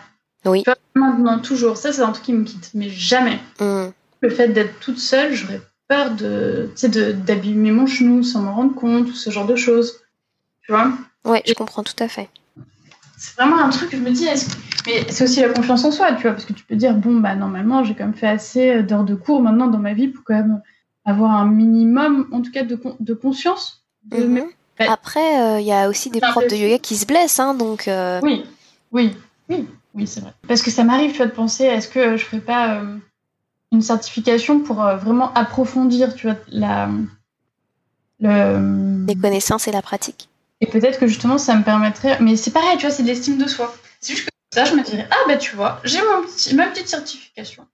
oui 0.45 0.63
maintenant 0.95 1.39
toujours 1.39 1.77
ça 1.77 1.91
c'est 1.91 2.01
un 2.01 2.11
truc 2.11 2.23
qui 2.23 2.33
me 2.33 2.43
quitte 2.43 2.71
mais 2.73 2.89
jamais 2.89 3.39
mmh 3.59 3.87
le 4.25 4.29
fait 4.29 4.49
d'être 4.49 4.79
toute 4.79 4.99
seule, 4.99 5.33
j'aurais 5.33 5.61
peur 5.87 6.11
de, 6.11 6.69
d'abîmer 7.25 7.71
mon 7.71 7.85
genou 7.85 8.23
sans 8.23 8.41
m'en 8.41 8.55
rendre 8.55 8.75
compte, 8.75 9.07
ou 9.07 9.13
ce 9.13 9.29
genre 9.29 9.45
de 9.45 9.55
choses. 9.55 10.01
Tu 10.63 10.71
vois? 10.71 10.91
Ouais, 11.23 11.43
je 11.45 11.53
comprends 11.53 11.83
tout 11.83 11.93
à 11.99 12.07
fait. 12.07 12.29
C'est 13.17 13.35
vraiment 13.37 13.59
un 13.59 13.69
truc 13.69 13.89
que 13.89 13.97
je 13.97 14.01
me 14.01 14.11
dis, 14.11 14.25
mais 14.25 15.05
c'est 15.09 15.23
aussi 15.23 15.41
la 15.41 15.49
confiance 15.49 15.85
en 15.85 15.91
soi, 15.91 16.13
tu 16.13 16.23
vois, 16.23 16.31
parce 16.31 16.45
que 16.45 16.53
tu 16.53 16.63
peux 16.65 16.75
dire, 16.75 16.93
bon, 16.95 17.19
bah 17.19 17.35
normalement, 17.35 17.83
j'ai 17.83 17.95
quand 17.95 18.05
même 18.05 18.15
fait 18.15 18.27
assez 18.27 18.83
d'heures 18.83 19.05
de 19.05 19.15
cours 19.15 19.41
maintenant 19.41 19.67
dans 19.67 19.77
ma 19.77 19.93
vie 19.93 20.07
pour 20.07 20.23
quand 20.23 20.35
même 20.35 20.61
avoir 21.05 21.31
un 21.31 21.45
minimum, 21.45 22.27
en 22.31 22.41
tout 22.41 22.51
cas, 22.51 22.63
de, 22.63 22.79
de 22.99 23.13
conscience. 23.13 23.85
Mhm. 24.11 24.45
Après, 24.79 25.39
euh, 25.39 25.59
il 25.59 25.65
y 25.65 25.71
a 25.71 25.87
aussi 25.87 26.09
des 26.09 26.19
profs 26.19 26.47
de 26.47 26.55
yoga 26.55 26.77
qui 26.79 26.97
se 26.97 27.05
blessent, 27.05 27.39
hein, 27.39 27.53
donc. 27.53 27.87
Euh, 27.87 28.19
oui, 28.21 28.43
oui, 28.91 29.15
oui, 29.49 29.67
oui, 29.95 30.07
c'est 30.07 30.19
vrai. 30.19 30.33
Parce 30.47 30.61
que 30.61 30.71
ça 30.71 30.83
m'arrive, 30.83 31.11
tu 31.11 31.17
vois, 31.17 31.27
de 31.27 31.31
penser, 31.31 31.63
est-ce 31.63 31.87
que 31.87 32.17
je 32.17 32.25
ferais 32.25 32.41
pas 32.41 32.75
euh, 32.75 32.97
une 33.71 33.81
certification 33.81 34.59
pour 34.59 34.83
euh, 34.83 34.97
vraiment 34.97 35.33
approfondir, 35.33 36.13
tu 36.15 36.27
vois, 36.27 36.35
la, 36.49 36.89
le... 38.19 39.05
les 39.07 39.15
connaissances 39.15 39.67
et 39.67 39.71
la 39.71 39.81
pratique. 39.81 40.29
Et 40.61 40.67
peut-être 40.67 40.99
que 40.99 41.07
justement, 41.07 41.37
ça 41.37 41.55
me 41.55 41.63
permettrait. 41.63 42.17
Mais 42.19 42.35
c'est 42.35 42.51
pareil, 42.51 42.77
tu 42.77 42.85
vois, 42.85 42.91
c'est 42.91 43.03
de 43.03 43.07
l'estime 43.07 43.37
de 43.37 43.47
soi. 43.47 43.75
C'est 44.01 44.13
juste 44.13 44.25
que 44.25 44.31
ça, 44.53 44.65
je 44.65 44.73
me 44.75 44.83
dirais, 44.83 45.07
ah 45.11 45.27
bah 45.27 45.37
tu 45.37 45.55
vois, 45.55 45.79
j'ai 45.83 45.99
mon 45.99 46.23
petit, 46.23 46.55
ma 46.55 46.67
petite 46.67 46.87
certification. 46.87 47.65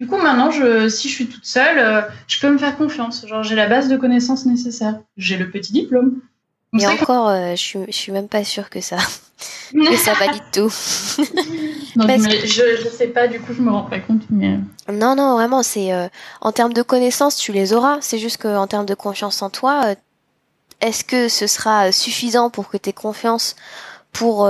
Du 0.00 0.06
coup, 0.06 0.16
maintenant, 0.16 0.50
je, 0.50 0.88
si 0.88 1.08
je 1.08 1.14
suis 1.14 1.26
toute 1.26 1.44
seule, 1.44 1.78
euh, 1.78 2.02
je 2.28 2.40
peux 2.40 2.50
me 2.50 2.58
faire 2.58 2.76
confiance. 2.76 3.26
Genre, 3.26 3.42
j'ai 3.42 3.56
la 3.56 3.66
base 3.66 3.88
de 3.88 3.96
connaissances 3.96 4.46
nécessaires. 4.46 5.00
J'ai 5.16 5.36
le 5.36 5.50
petit 5.50 5.72
diplôme. 5.72 6.20
Et 6.76 6.86
encore, 6.86 7.28
euh, 7.28 7.52
je, 7.52 7.56
suis, 7.56 7.78
je 7.86 7.92
suis 7.96 8.12
même 8.12 8.28
pas 8.28 8.44
sûre 8.44 8.68
que 8.68 8.80
ça, 8.80 8.98
que 9.72 9.96
ça 9.96 10.12
valide 10.14 10.42
tout. 10.52 10.72
non, 11.96 12.06
je, 12.08 12.78
je 12.82 12.88
sais 12.88 13.08
pas, 13.08 13.26
du 13.26 13.40
coup, 13.40 13.54
je 13.54 13.62
me 13.62 13.70
rends 13.70 13.84
pas 13.84 14.00
compte. 14.00 14.22
Mais... 14.28 14.58
Non, 14.92 15.14
non, 15.16 15.34
vraiment, 15.34 15.62
c'est 15.62 15.92
euh, 15.92 16.08
en 16.42 16.52
termes 16.52 16.74
de 16.74 16.82
connaissances, 16.82 17.36
tu 17.36 17.52
les 17.52 17.72
auras. 17.72 17.98
C'est 18.02 18.18
juste 18.18 18.42
qu'en 18.42 18.66
termes 18.66 18.84
de 18.84 18.94
confiance 18.94 19.40
en 19.40 19.48
toi, 19.48 19.82
euh, 19.86 19.94
est-ce 20.80 21.04
que 21.04 21.28
ce 21.28 21.46
sera 21.46 21.90
suffisant 21.90 22.50
pour 22.50 22.68
que 22.68 22.76
tu 22.76 22.90
aies 22.90 22.92
confiance 22.92 23.56
pour 24.12 24.48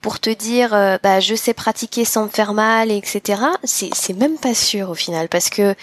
pour 0.00 0.18
te 0.18 0.30
dire, 0.30 0.70
bah, 1.02 1.20
je 1.20 1.36
sais 1.36 1.54
pratiquer 1.54 2.04
sans 2.04 2.24
me 2.24 2.28
faire 2.28 2.54
mal, 2.54 2.90
etc. 2.90 3.40
C'est 3.62 3.90
c'est 3.94 4.14
même 4.14 4.36
pas 4.36 4.52
sûr 4.52 4.90
au 4.90 4.94
final, 4.94 5.28
parce 5.28 5.48
que 5.48 5.76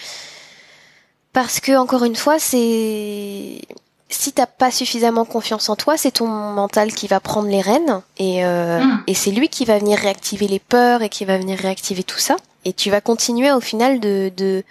parce 1.32 1.60
que 1.60 1.74
encore 1.76 2.04
une 2.04 2.16
fois, 2.16 2.38
c'est 2.38 3.62
si 4.10 4.32
t'as 4.32 4.46
pas 4.46 4.70
suffisamment 4.70 5.24
confiance 5.24 5.68
en 5.68 5.76
toi, 5.76 5.96
c'est 5.96 6.10
ton 6.10 6.26
mental 6.26 6.92
qui 6.92 7.06
va 7.06 7.20
prendre 7.20 7.48
les 7.48 7.60
rênes 7.60 8.02
et, 8.18 8.44
euh, 8.44 8.80
mm. 8.80 9.04
et 9.06 9.14
c'est 9.14 9.30
lui 9.30 9.48
qui 9.48 9.64
va 9.64 9.78
venir 9.78 9.98
réactiver 9.98 10.48
les 10.48 10.58
peurs 10.58 11.02
et 11.02 11.08
qui 11.08 11.24
va 11.24 11.38
venir 11.38 11.58
réactiver 11.58 12.02
tout 12.02 12.18
ça. 12.18 12.36
Et 12.64 12.72
tu 12.72 12.90
vas 12.90 13.00
continuer 13.00 13.52
au 13.52 13.60
final 13.60 14.00
de 14.00 14.30
de, 14.36 14.64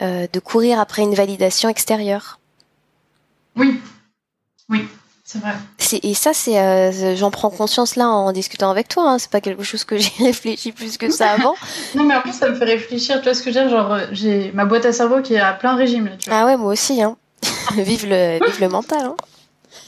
euh, 0.00 0.26
de 0.32 0.40
courir 0.40 0.80
après 0.80 1.02
une 1.02 1.14
validation 1.14 1.68
extérieure. 1.68 2.38
Oui, 3.56 3.80
oui, 4.68 4.88
c'est 5.24 5.40
vrai. 5.40 5.52
Et 6.02 6.14
ça, 6.14 6.32
c'est, 6.32 6.58
euh, 6.58 7.16
j'en 7.16 7.30
prends 7.30 7.50
conscience 7.50 7.96
là 7.96 8.08
en 8.08 8.32
discutant 8.32 8.70
avec 8.70 8.88
toi. 8.88 9.10
Hein. 9.10 9.18
C'est 9.18 9.30
pas 9.30 9.40
quelque 9.40 9.62
chose 9.64 9.84
que 9.84 9.98
j'ai 9.98 10.12
réfléchi 10.20 10.72
plus 10.72 10.96
que 10.96 11.10
ça 11.10 11.32
avant. 11.32 11.54
non, 11.94 12.04
mais 12.04 12.14
en 12.14 12.22
plus, 12.22 12.32
ça 12.32 12.48
me 12.48 12.54
fait 12.54 12.64
réfléchir. 12.64 13.18
Tu 13.18 13.24
vois 13.24 13.34
ce 13.34 13.42
que 13.42 13.52
je 13.52 13.58
veux 13.58 13.68
dire? 13.68 13.76
Genre, 13.76 13.98
j'ai 14.12 14.52
ma 14.52 14.64
boîte 14.64 14.86
à 14.86 14.92
cerveau 14.92 15.20
qui 15.20 15.34
est 15.34 15.40
à 15.40 15.52
plein 15.52 15.74
régime. 15.74 16.06
Là, 16.06 16.16
tu 16.16 16.30
vois. 16.30 16.38
Ah 16.38 16.46
ouais, 16.46 16.56
moi 16.56 16.72
aussi. 16.72 17.02
Hein. 17.02 17.16
vive 17.76 18.06
le, 18.06 18.38
vive 18.44 18.60
le 18.60 18.68
mental. 18.68 19.12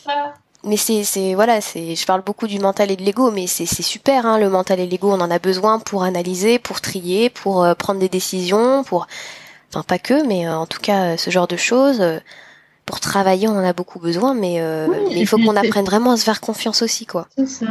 Hein. 0.07 0.33
Mais 0.65 0.77
c'est, 0.77 1.05
c'est, 1.05 1.35
voilà, 1.35 1.61
c'est, 1.61 1.95
je 1.95 2.07
parle 2.07 2.23
beaucoup 2.23 2.47
du 2.47 2.59
mental 2.59 2.91
et 2.91 2.97
de 2.97 3.03
l'ego, 3.03 3.31
mais 3.31 3.47
c'est, 3.47 3.67
c'est 3.67 3.83
super, 3.83 4.25
hein, 4.25 4.39
le 4.39 4.49
mental 4.49 4.81
et 4.81 4.87
l'ego, 4.87 5.11
on 5.11 5.21
en 5.21 5.31
a 5.31 5.39
besoin 5.39 5.79
pour 5.79 6.05
analyser, 6.05 6.59
pour 6.59 6.81
trier, 6.81 7.29
pour 7.29 7.65
euh, 7.65 7.75
prendre 7.75 8.01
des 8.01 8.09
décisions, 8.09 8.83
pour, 8.83 9.07
enfin 9.71 9.83
pas 9.83 9.99
que, 9.99 10.27
mais 10.27 10.47
euh, 10.47 10.57
en 10.57 10.67
tout 10.67 10.81
cas 10.81 11.03
euh, 11.03 11.17
ce 11.19 11.29
genre 11.29 11.47
de 11.47 11.59
choses. 11.59 12.03
pour 12.87 13.01
travailler, 13.01 13.47
on 13.47 13.53
en 13.59 13.65
a 13.65 13.75
beaucoup 13.75 13.99
besoin, 13.99 14.33
mais, 14.33 14.59
mais 14.89 15.21
il 15.21 15.27
faut 15.27 15.37
qu'on 15.37 15.57
apprenne 15.57 15.85
vraiment 15.85 16.13
à 16.13 16.17
se 16.17 16.25
faire 16.25 16.41
confiance 16.41 16.81
aussi, 16.81 17.05
quoi. 17.05 17.29
C'est 17.37 17.47
ça. 17.47 17.67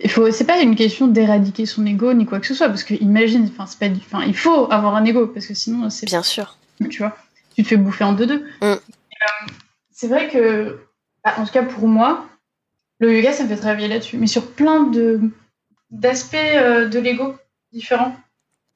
Il 0.00 0.10
faut, 0.10 0.30
c'est 0.30 0.44
pas 0.44 0.60
une 0.60 0.76
question 0.76 1.08
d'éradiquer 1.08 1.66
son 1.66 1.84
ego 1.84 2.12
ni 2.12 2.26
quoi 2.26 2.38
que 2.38 2.46
ce 2.46 2.54
soit, 2.54 2.68
parce 2.68 2.84
que 2.84 2.94
imagine, 2.94 3.48
enfin 3.52 3.66
c'est 3.66 3.78
pas, 3.78 3.94
enfin 3.96 4.24
il 4.24 4.36
faut 4.36 4.70
avoir 4.72 4.94
un 4.94 5.04
ego 5.04 5.26
parce 5.26 5.46
que 5.46 5.54
sinon 5.54 5.90
c'est. 5.90 6.06
Bien 6.06 6.22
sûr 6.22 6.56
tu 6.84 6.98
vois. 6.98 7.16
Tu 7.54 7.62
te 7.62 7.68
fais 7.68 7.76
bouffer 7.76 8.04
en 8.04 8.12
deux-deux. 8.12 8.44
Mm. 8.60 8.74
Euh, 9.26 9.46
c'est 9.90 10.08
vrai 10.08 10.28
que, 10.28 10.80
bah, 11.24 11.34
en 11.38 11.44
tout 11.44 11.52
cas 11.52 11.62
pour 11.62 11.88
moi, 11.88 12.26
le 12.98 13.14
yoga, 13.14 13.32
ça 13.32 13.44
me 13.44 13.48
fait 13.48 13.56
travailler 13.56 13.88
là-dessus, 13.88 14.16
mais 14.16 14.26
sur 14.26 14.52
plein 14.52 14.84
de 14.84 15.20
d'aspects 15.90 16.34
euh, 16.34 16.88
de 16.88 16.98
l'ego 16.98 17.36
différents. 17.72 18.16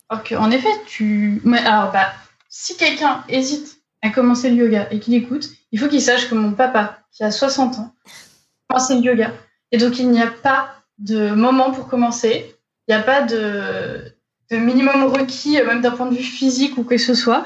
Alors 0.09 0.25
qu'en 0.25 0.51
effet, 0.51 0.69
tu. 0.87 1.43
Alors, 1.65 1.93
bah, 1.93 2.13
si 2.49 2.77
quelqu'un 2.77 3.25
hésite 3.29 3.79
à 4.03 4.11
commencer 4.11 4.51
le 4.51 4.57
yoga 4.57 4.89
et 4.91 5.01
qu'il 5.01 5.15
écoute, 5.15 5.51
il 5.73 5.79
faut 5.79 5.89
qu'il 5.89 6.03
sache 6.03 6.29
que 6.29 6.35
mon 6.35 6.53
papa, 6.53 7.01
qui 7.13 7.23
a 7.23 7.31
60 7.31 7.79
ans, 7.79 7.95
a 8.05 8.75
commencé 8.75 8.95
le 8.97 9.03
yoga. 9.03 9.33
Et 9.73 9.79
donc, 9.79 9.99
il 9.99 10.11
n'y 10.11 10.23
a 10.23 10.31
pas 10.31 10.75
de 10.99 11.31
moment 11.31 11.71
pour 11.71 11.89
commencer. 11.89 12.57
Il 12.89 12.95
n'y 12.95 13.01
a 13.01 13.03
pas 13.03 13.23
de, 13.23 14.03
minimum 14.51 15.05
requis, 15.05 15.61
euh, 15.61 15.67
même 15.67 15.81
d'un 15.81 15.93
point 15.93 16.07
de 16.07 16.17
vue 16.17 16.23
physique 16.23 16.77
ou 16.77 16.85
que 16.85 16.99
ce 16.99 17.15
soit. 17.15 17.45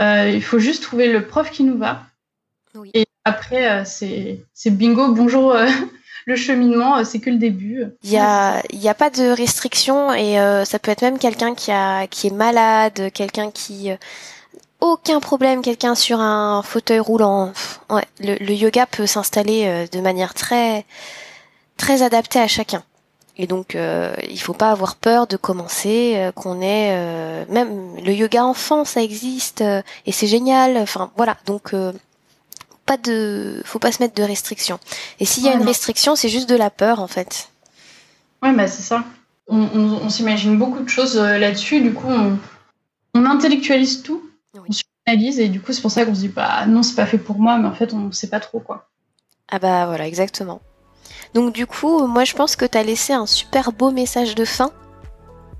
Il 0.00 0.42
faut 0.42 0.58
juste 0.58 0.82
trouver 0.82 1.12
le 1.12 1.24
prof 1.28 1.52
qui 1.52 1.62
nous 1.62 1.78
va. 1.78 2.02
Oui. 2.74 2.90
Et 2.94 3.06
après, 3.24 3.70
euh, 3.70 3.84
c'est 3.84 4.44
c'est 4.54 4.70
bingo, 4.70 5.12
bonjour. 5.14 5.52
euh, 5.52 5.66
le 6.26 6.36
cheminement, 6.36 6.98
euh, 6.98 7.04
c'est 7.04 7.20
que 7.20 7.30
le 7.30 7.38
début. 7.38 7.84
Il 8.02 8.10
y 8.10 8.18
a, 8.18 8.62
il 8.70 8.80
y 8.80 8.88
a 8.88 8.94
pas 8.94 9.10
de 9.10 9.30
restriction 9.30 10.12
et 10.12 10.38
euh, 10.40 10.64
ça 10.64 10.78
peut 10.78 10.90
être 10.90 11.02
même 11.02 11.18
quelqu'un 11.18 11.54
qui 11.54 11.70
a, 11.70 12.06
qui 12.06 12.28
est 12.28 12.34
malade, 12.34 13.10
quelqu'un 13.12 13.50
qui, 13.50 13.90
euh, 13.90 13.96
aucun 14.80 15.20
problème, 15.20 15.62
quelqu'un 15.62 15.94
sur 15.94 16.20
un 16.20 16.62
fauteuil 16.62 16.98
roulant. 17.00 17.48
Pff, 17.52 17.80
ouais, 17.90 18.04
le, 18.20 18.34
le 18.44 18.54
yoga 18.54 18.86
peut 18.86 19.06
s'installer 19.06 19.66
euh, 19.66 19.86
de 19.86 20.00
manière 20.00 20.34
très, 20.34 20.84
très 21.76 22.02
adaptée 22.02 22.40
à 22.40 22.48
chacun. 22.48 22.82
Et 23.38 23.46
donc, 23.46 23.74
euh, 23.76 24.14
il 24.28 24.40
faut 24.40 24.52
pas 24.54 24.70
avoir 24.70 24.96
peur 24.96 25.26
de 25.26 25.36
commencer, 25.36 26.14
euh, 26.16 26.32
qu'on 26.32 26.60
ait 26.60 26.90
euh, 26.92 27.44
même 27.48 27.96
le 28.04 28.12
yoga 28.12 28.44
enfant, 28.44 28.84
ça 28.84 29.02
existe 29.02 29.62
euh, 29.62 29.82
et 30.06 30.12
c'est 30.12 30.26
génial. 30.26 30.76
Enfin, 30.78 31.10
voilà. 31.16 31.36
Donc, 31.46 31.72
euh, 31.74 31.92
pas 32.86 32.96
de, 32.96 33.62
faut 33.64 33.78
pas 33.78 33.92
se 33.92 34.02
mettre 34.02 34.14
de 34.14 34.22
restrictions. 34.22 34.78
Et 35.20 35.24
s'il 35.24 35.44
y 35.44 35.46
a 35.48 35.50
Ouais, 35.50 35.56
une 35.56 35.62
non. 35.62 35.68
restriction, 35.68 36.16
c'est 36.16 36.28
juste 36.28 36.48
de 36.48 36.56
la 36.56 36.70
peur 36.70 37.00
en 37.00 37.06
fait. 37.08 37.48
Ouais, 38.42 38.52
bah 38.52 38.66
c'est 38.66 38.82
ça. 38.82 39.04
On, 39.48 39.60
on- 39.60 40.00
on 40.04 40.08
s'imagine 40.10 40.56
beaucoup 40.58 40.80
de 40.82 40.88
choses 40.88 41.16
euh, 41.16 41.38
là-dessus. 41.38 41.80
Du 41.80 41.92
coup, 41.92 42.08
on, 42.08 42.38
on 43.14 43.24
intellectualise 43.26 44.02
tout, 44.02 44.22
Oui. 44.54 44.68
on 44.68 44.72
suranalyse, 45.06 45.38
et 45.40 45.48
du 45.48 45.60
coup, 45.60 45.72
c'est 45.72 45.82
pour 45.82 45.90
ça 45.90 46.04
qu'on 46.04 46.14
se 46.14 46.20
dit, 46.20 46.28
bah 46.28 46.66
non, 46.66 46.82
c'est 46.82 46.94
pas 46.94 47.06
fait 47.06 47.18
pour 47.18 47.38
moi, 47.38 47.56
mais 47.58 47.68
en 47.68 47.74
fait, 47.74 47.92
on 47.92 48.10
sait 48.12 48.28
pas 48.28 48.40
trop 48.40 48.60
quoi. 48.60 48.88
Ah 49.50 49.58
bah 49.58 49.86
voilà, 49.86 50.06
exactement. 50.06 50.60
Donc 51.34 51.52
du 51.54 51.66
coup, 51.66 52.06
moi 52.06 52.24
je 52.24 52.34
pense 52.34 52.56
que 52.56 52.64
t'as 52.64 52.82
laissé 52.82 53.12
un 53.12 53.26
super 53.26 53.72
beau 53.72 53.90
message 53.90 54.34
de 54.34 54.44
fin. 54.44 54.70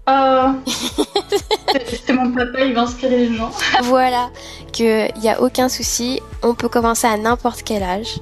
Euh... 0.08 0.48
c'est 2.06 2.12
mon 2.12 2.32
papa, 2.32 2.60
il 2.64 2.74
va 2.74 2.82
inspirer 2.82 3.28
les 3.28 3.34
gens. 3.36 3.50
voilà, 3.82 4.30
que 4.72 5.16
y 5.20 5.28
a 5.28 5.40
aucun 5.40 5.68
souci, 5.68 6.20
on 6.42 6.54
peut 6.54 6.68
commencer 6.68 7.06
à 7.06 7.16
n'importe 7.16 7.62
quel 7.62 7.82
âge. 7.82 8.18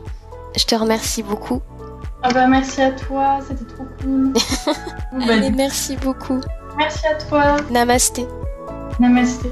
Je 0.56 0.64
te 0.64 0.74
remercie 0.74 1.22
beaucoup. 1.22 1.62
Ah 2.22 2.30
bah 2.34 2.46
merci 2.46 2.82
à 2.82 2.90
toi, 2.90 3.38
c'était 3.48 3.64
trop 3.64 3.84
cool. 4.02 4.32
Bon, 5.12 5.26
bah, 5.26 5.32
Allez, 5.32 5.50
merci 5.50 5.96
beaucoup. 5.96 6.40
merci 6.76 7.06
à 7.06 7.14
toi. 7.14 7.56
Namasté. 7.70 8.26
Namasté. 9.00 9.50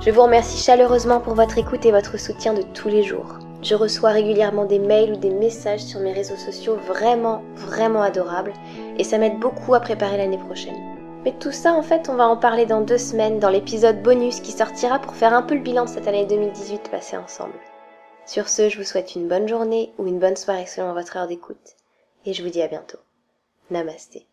Je 0.00 0.10
vous 0.12 0.22
remercie 0.22 0.62
chaleureusement 0.62 1.18
pour 1.18 1.34
votre 1.34 1.58
écoute 1.58 1.84
et 1.84 1.90
votre 1.90 2.16
soutien 2.18 2.54
de 2.54 2.62
tous 2.62 2.88
les 2.88 3.02
jours. 3.02 3.26
Je 3.62 3.74
reçois 3.74 4.10
régulièrement 4.10 4.64
des 4.64 4.78
mails 4.78 5.14
ou 5.14 5.16
des 5.16 5.30
messages 5.30 5.80
sur 5.80 5.98
mes 5.98 6.12
réseaux 6.12 6.36
sociaux 6.36 6.76
vraiment, 6.86 7.42
vraiment 7.56 8.02
adorables 8.02 8.52
et 8.98 9.04
ça 9.04 9.18
m'aide 9.18 9.38
beaucoup 9.38 9.74
à 9.74 9.80
préparer 9.80 10.16
l'année 10.16 10.38
prochaine. 10.38 10.96
Mais 11.24 11.32
tout 11.32 11.52
ça, 11.52 11.72
en 11.72 11.82
fait, 11.82 12.08
on 12.08 12.14
va 12.14 12.28
en 12.28 12.36
parler 12.36 12.66
dans 12.66 12.80
deux 12.80 12.98
semaines 12.98 13.40
dans 13.40 13.50
l'épisode 13.50 14.02
bonus 14.02 14.40
qui 14.40 14.52
sortira 14.52 14.98
pour 14.98 15.14
faire 15.14 15.34
un 15.34 15.42
peu 15.42 15.54
le 15.54 15.60
bilan 15.60 15.84
de 15.84 15.90
cette 15.90 16.06
année 16.06 16.26
2018 16.26 16.90
passée 16.90 17.16
ensemble. 17.16 17.58
Sur 18.26 18.48
ce, 18.48 18.68
je 18.68 18.78
vous 18.78 18.84
souhaite 18.84 19.14
une 19.14 19.28
bonne 19.28 19.48
journée 19.48 19.92
ou 19.98 20.06
une 20.06 20.18
bonne 20.18 20.36
soirée 20.36 20.66
selon 20.66 20.92
votre 20.92 21.16
heure 21.16 21.28
d'écoute 21.28 21.76
et 22.26 22.32
je 22.32 22.42
vous 22.42 22.50
dis 22.50 22.62
à 22.62 22.68
bientôt. 22.68 22.98
Namasté. 23.70 24.26